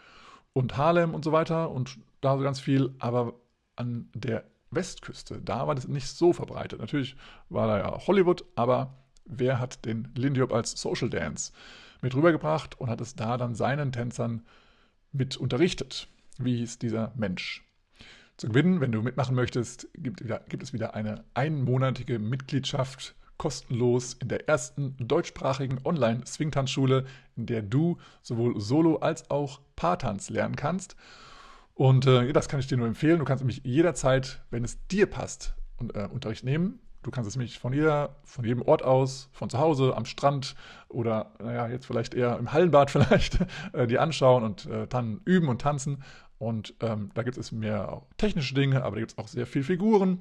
und 0.52 0.76
Harlem 0.76 1.14
und 1.14 1.24
so 1.24 1.32
weiter 1.32 1.70
und 1.70 1.98
da 2.20 2.36
so 2.36 2.44
ganz 2.44 2.60
viel, 2.60 2.94
aber 2.98 3.34
an 3.76 4.08
der 4.14 4.44
Westküste, 4.70 5.40
da 5.40 5.66
war 5.66 5.74
das 5.74 5.88
nicht 5.88 6.08
so 6.08 6.32
verbreitet. 6.32 6.80
Natürlich 6.80 7.16
war 7.48 7.66
da 7.68 7.78
ja 7.78 8.06
Hollywood, 8.06 8.44
aber 8.56 8.94
wer 9.24 9.60
hat 9.60 9.84
den 9.84 10.08
Lindy 10.14 10.40
Hop 10.40 10.52
als 10.52 10.72
Social 10.72 11.08
Dance 11.08 11.52
mit 12.02 12.14
rübergebracht 12.14 12.80
und 12.80 12.90
hat 12.90 13.00
es 13.00 13.14
da 13.14 13.36
dann 13.36 13.54
seinen 13.54 13.92
Tänzern 13.92 14.42
mit 15.12 15.36
unterrichtet? 15.36 16.08
Wie 16.38 16.56
hieß 16.58 16.78
dieser 16.78 17.12
Mensch? 17.16 17.64
Zu 18.36 18.48
gewinnen, 18.48 18.80
wenn 18.80 18.92
du 18.92 19.00
mitmachen 19.00 19.34
möchtest, 19.34 19.88
gibt, 19.94 20.22
gibt 20.48 20.62
es 20.62 20.72
wieder 20.74 20.94
eine 20.94 21.24
einmonatige 21.32 22.18
Mitgliedschaft 22.18 23.14
kostenlos 23.38 24.14
in 24.14 24.28
der 24.28 24.48
ersten 24.48 24.96
deutschsprachigen 24.98 25.78
Online-Swingtanzschule, 25.84 27.06
in 27.36 27.46
der 27.46 27.62
du 27.62 27.98
sowohl 28.22 28.60
Solo- 28.60 28.98
als 28.98 29.30
auch 29.30 29.60
Paartanz 29.74 30.30
lernen 30.30 30.56
kannst. 30.56 30.96
Und 31.76 32.06
äh, 32.06 32.32
das 32.32 32.48
kann 32.48 32.58
ich 32.58 32.66
dir 32.66 32.78
nur 32.78 32.86
empfehlen. 32.86 33.18
Du 33.18 33.26
kannst 33.26 33.44
nämlich 33.44 33.60
jederzeit, 33.62 34.40
wenn 34.50 34.64
es 34.64 34.84
dir 34.88 35.04
passt, 35.06 35.54
äh, 35.92 36.06
Unterricht 36.06 36.42
nehmen. 36.42 36.80
Du 37.02 37.10
kannst 37.10 37.28
es 37.28 37.36
nämlich 37.36 37.58
von, 37.58 37.74
jeder, 37.74 38.16
von 38.24 38.46
jedem 38.46 38.62
Ort 38.62 38.82
aus, 38.82 39.28
von 39.32 39.50
zu 39.50 39.58
Hause, 39.58 39.94
am 39.94 40.06
Strand 40.06 40.54
oder, 40.88 41.34
naja, 41.38 41.68
jetzt 41.68 41.84
vielleicht 41.84 42.14
eher 42.14 42.38
im 42.38 42.52
Hallenbad 42.52 42.90
vielleicht, 42.92 43.40
äh, 43.74 43.86
dir 43.86 44.00
anschauen 44.00 44.42
und 44.42 44.64
äh, 44.66 44.86
dann 44.86 45.20
üben 45.26 45.48
und 45.48 45.60
tanzen. 45.60 46.02
Und 46.38 46.74
ähm, 46.80 47.10
da 47.12 47.22
gibt 47.22 47.36
es 47.36 47.52
mehr 47.52 48.02
technische 48.16 48.54
Dinge, 48.54 48.82
aber 48.82 48.96
da 48.96 49.00
gibt 49.00 49.12
es 49.12 49.18
auch 49.18 49.28
sehr 49.28 49.46
viele 49.46 49.64
Figuren. 49.64 50.20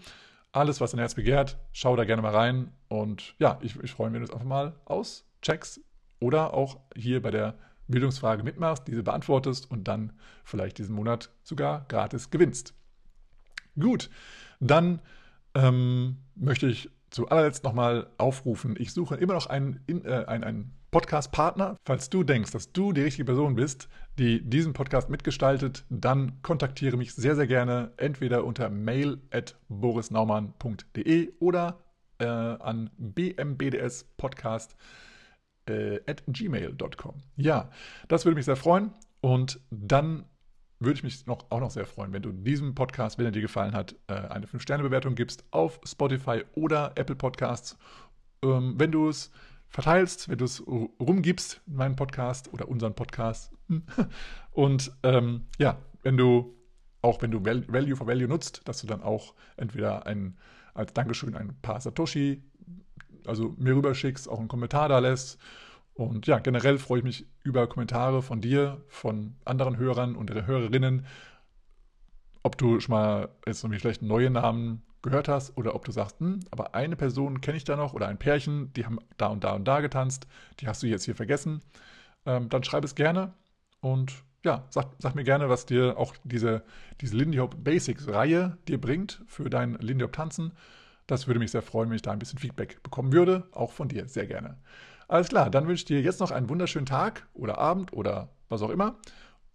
Alles, 0.52 0.82
was 0.82 0.92
dein 0.92 1.00
Herz 1.00 1.16
begehrt, 1.16 1.58
schau 1.72 1.96
da 1.96 2.04
gerne 2.04 2.22
mal 2.22 2.36
rein. 2.36 2.74
Und 2.90 3.34
ja, 3.40 3.60
ich, 3.62 3.82
ich 3.82 3.92
freue 3.92 4.10
mich, 4.10 4.16
wenn 4.16 4.28
du 4.28 4.28
es 4.28 4.34
einfach 4.34 4.46
mal 4.46 4.76
auscheckst 4.84 5.80
oder 6.20 6.54
auch 6.54 6.80
hier 6.96 7.22
bei 7.22 7.32
der 7.32 7.56
Bildungsfrage 7.88 8.44
mitmachst, 8.44 8.88
diese 8.88 9.04
beantwortest 9.04 9.70
und 9.70 9.88
dann 9.88 10.14
vielleicht 10.44 10.78
diesen 10.78 10.96
Monat 10.96 11.32
sogar 11.44 11.86
gratis 11.88 12.30
gewinnst. 12.30 12.74
Gut, 13.80 14.10
dann 14.60 15.02
ähm, 15.54 16.18
möchte 16.36 16.68
ich 16.68 16.90
zu 17.10 17.30
allerletzt 17.30 17.64
nochmal 17.64 18.08
aufrufen. 18.18 18.76
Ich 18.78 18.94
suche 18.94 19.16
immer 19.16 19.34
noch 19.34 19.48
einen, 19.48 19.80
äh, 19.88 20.26
einen, 20.26 20.44
einen 20.44 20.72
Podcast-Partner. 20.92 21.78
Falls 21.86 22.10
du 22.10 22.24
denkst, 22.24 22.52
dass 22.52 22.72
du 22.72 22.94
die 22.94 23.02
richtige 23.02 23.26
Person 23.26 23.56
bist, 23.56 23.90
die 24.18 24.42
diesen 24.42 24.74
Podcast 24.74 25.10
mitgestaltet, 25.10 25.84
dann 25.90 26.42
kontaktiere 26.42 26.96
mich 26.98 27.14
sehr, 27.14 27.36
sehr 27.36 27.48
gerne 27.48 27.92
entweder 27.98 28.46
unter 28.46 28.70
mail 28.70 29.22
at 29.32 29.56
borisnaumann.de 29.68 31.34
oder 31.40 31.84
äh, 32.20 32.26
an 32.26 32.90
bmbdspodcast 32.98 34.78
äh, 35.68 36.00
at 36.08 36.24
gmail.com. 36.28 37.16
Ja, 37.36 37.70
das 38.08 38.26
würde 38.26 38.36
mich 38.36 38.46
sehr 38.46 38.56
freuen. 38.56 38.92
Und 39.22 39.60
dann 39.72 40.26
würde 40.80 40.98
ich 40.98 41.04
mich 41.04 41.26
noch, 41.26 41.46
auch 41.50 41.60
noch 41.60 41.72
sehr 41.72 41.86
freuen, 41.86 42.14
wenn 42.14 42.22
du 42.22 42.32
diesem 42.32 42.76
Podcast, 42.76 43.18
wenn 43.18 43.26
er 43.26 43.32
dir 43.32 43.42
gefallen 43.42 43.74
hat, 43.74 43.96
äh, 44.08 44.14
eine 44.14 44.46
5-Sterne-Bewertung 44.46 45.16
gibst 45.16 45.46
auf 45.52 45.80
Spotify 45.86 46.44
oder 46.54 46.92
Apple 46.96 47.16
Podcasts. 47.16 47.78
Ähm, 48.44 48.76
wenn 48.78 48.92
du 48.92 49.10
es 49.10 49.32
verteilst, 49.70 50.30
wenn 50.30 50.38
du 50.38 50.46
es 50.46 50.66
rumgibst, 50.66 51.62
meinen 51.66 51.96
Podcast 51.96 52.52
oder 52.54 52.68
unseren 52.68 52.94
Podcast. 52.94 53.52
Und 54.52 54.92
ähm, 55.04 55.48
ja, 55.58 55.78
wenn 56.04 56.18
du, 56.18 56.56
auch 57.02 57.22
wenn 57.22 57.32
du 57.32 57.44
Value 57.44 57.96
for 57.96 58.08
Value 58.08 58.28
nutzt, 58.28 58.62
dass 58.68 58.82
du 58.82 58.88
dann 58.88 59.02
auch 59.02 59.34
entweder 59.58 60.06
ein, 60.06 60.38
als 60.74 60.94
Dankeschön 60.94 61.36
ein 61.36 61.60
paar 61.62 61.82
Satoshi, 61.82 62.44
also 63.28 63.54
mir 63.58 63.76
rüberschickst, 63.76 64.30
auch 64.30 64.40
einen 64.40 64.48
Kommentar 64.48 64.90
da 64.90 65.00
lässt 65.00 65.40
und 65.96 66.28
ja, 66.28 66.40
generell 66.40 66.78
freue 66.78 67.00
ich 67.00 67.06
mich 67.06 67.26
über 67.44 67.68
Kommentare 67.68 68.22
von 68.22 68.42
dir, 68.42 68.82
von 68.90 69.36
anderen 69.46 69.78
Hörern 69.78 70.16
und 70.16 70.30
Hörerinnen, 70.30 71.06
ob 72.44 72.58
du 72.58 72.80
schon 72.82 72.94
mal 72.94 73.30
jetzt 73.48 73.64
irgendwie 73.64 73.80
vielleicht 73.80 74.02
neue 74.02 74.30
Namen 74.30 74.84
gehört 75.02 75.30
hast 75.30 75.58
oder 75.58 75.74
ob 75.74 75.86
du 75.86 75.92
sagst, 75.92 76.20
hm, 76.20 76.42
aber 76.52 76.76
eine 76.76 76.98
Person 76.98 77.40
kenne 77.40 77.58
ich 77.58 77.64
da 77.64 77.78
noch 77.78 77.94
oder 77.94 78.08
ein 78.08 78.18
Pärchen, 78.18 78.74
die 78.74 78.86
haben 78.86 79.00
da 79.18 79.28
und 79.28 79.44
da 79.44 79.54
und 79.54 79.66
da 79.66 79.80
getanzt, 79.80 80.28
die 80.60 80.68
hast 80.68 80.84
du 80.84 80.88
jetzt 80.88 81.06
hier 81.06 81.16
vergessen. 81.16 81.62
Ähm, 82.26 82.50
dann 82.50 82.64
schreib 82.64 82.84
es 82.84 82.96
gerne 82.96 83.34
und 83.80 84.14
ja, 84.44 84.66
sag, 84.70 84.88
sag, 85.00 85.16
mir 85.16 85.24
gerne, 85.24 85.50
was 85.50 85.66
dir 85.66 85.98
auch 85.98 86.14
diese, 86.24 86.64
diese 87.02 87.16
Lindy 87.16 87.38
Hop 87.38 87.64
Basics 87.64 88.08
Reihe 88.10 88.58
dir 88.68 88.80
bringt 88.82 89.24
für 89.28 89.50
dein 89.50 89.76
Lindy 89.76 90.04
Hop 90.04 90.14
Tanzen. 90.14 90.52
Das 91.08 91.28
würde 91.28 91.40
mich 91.40 91.52
sehr 91.52 91.62
freuen, 91.62 91.90
wenn 91.90 91.96
ich 91.96 92.02
da 92.02 92.12
ein 92.12 92.20
bisschen 92.20 92.40
Feedback 92.40 92.82
bekommen 92.82 93.14
würde, 93.14 93.48
auch 93.52 93.72
von 93.72 93.88
dir, 93.88 94.08
sehr 94.08 94.26
gerne. 94.26 94.58
Alles 95.08 95.30
klar, 95.30 95.52
dann 95.52 95.68
wünsche 95.68 95.82
ich 95.82 95.86
dir 95.86 96.02
jetzt 96.02 96.20
noch 96.20 96.32
einen 96.32 96.50
wunderschönen 96.50 96.88
Tag 96.88 97.28
oder 97.34 97.60
Abend 97.60 97.94
oder 97.94 98.30
was 98.50 98.64
auch 98.64 98.72
immer. 98.72 98.96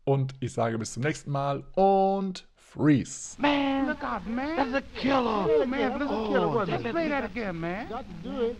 Und 0.05 0.35
ich 0.41 0.53
sage 0.53 0.79
bis 0.79 0.93
zum 0.93 1.03
nächsten 1.03 1.31
Mal 1.31 1.65
und 1.75 2.47
freeze. 2.55 3.41
Man, 3.41 3.89
look 3.89 4.03
out, 4.05 4.27
man. 4.27 4.57
That's 4.57 4.75
a 4.75 5.01
killer. 5.01 5.49
Oh, 5.49 5.67
man, 5.67 5.99
that's 5.99 6.11
a 6.11 6.27
killer. 6.29 6.57
Oh, 6.57 6.65
just 6.65 6.85
play 6.85 7.09
that 7.09 7.25
again, 7.25 7.59
man. 7.59 7.89
Got 7.89 8.05
to 8.23 8.29
do 8.29 8.43
it. 8.47 8.57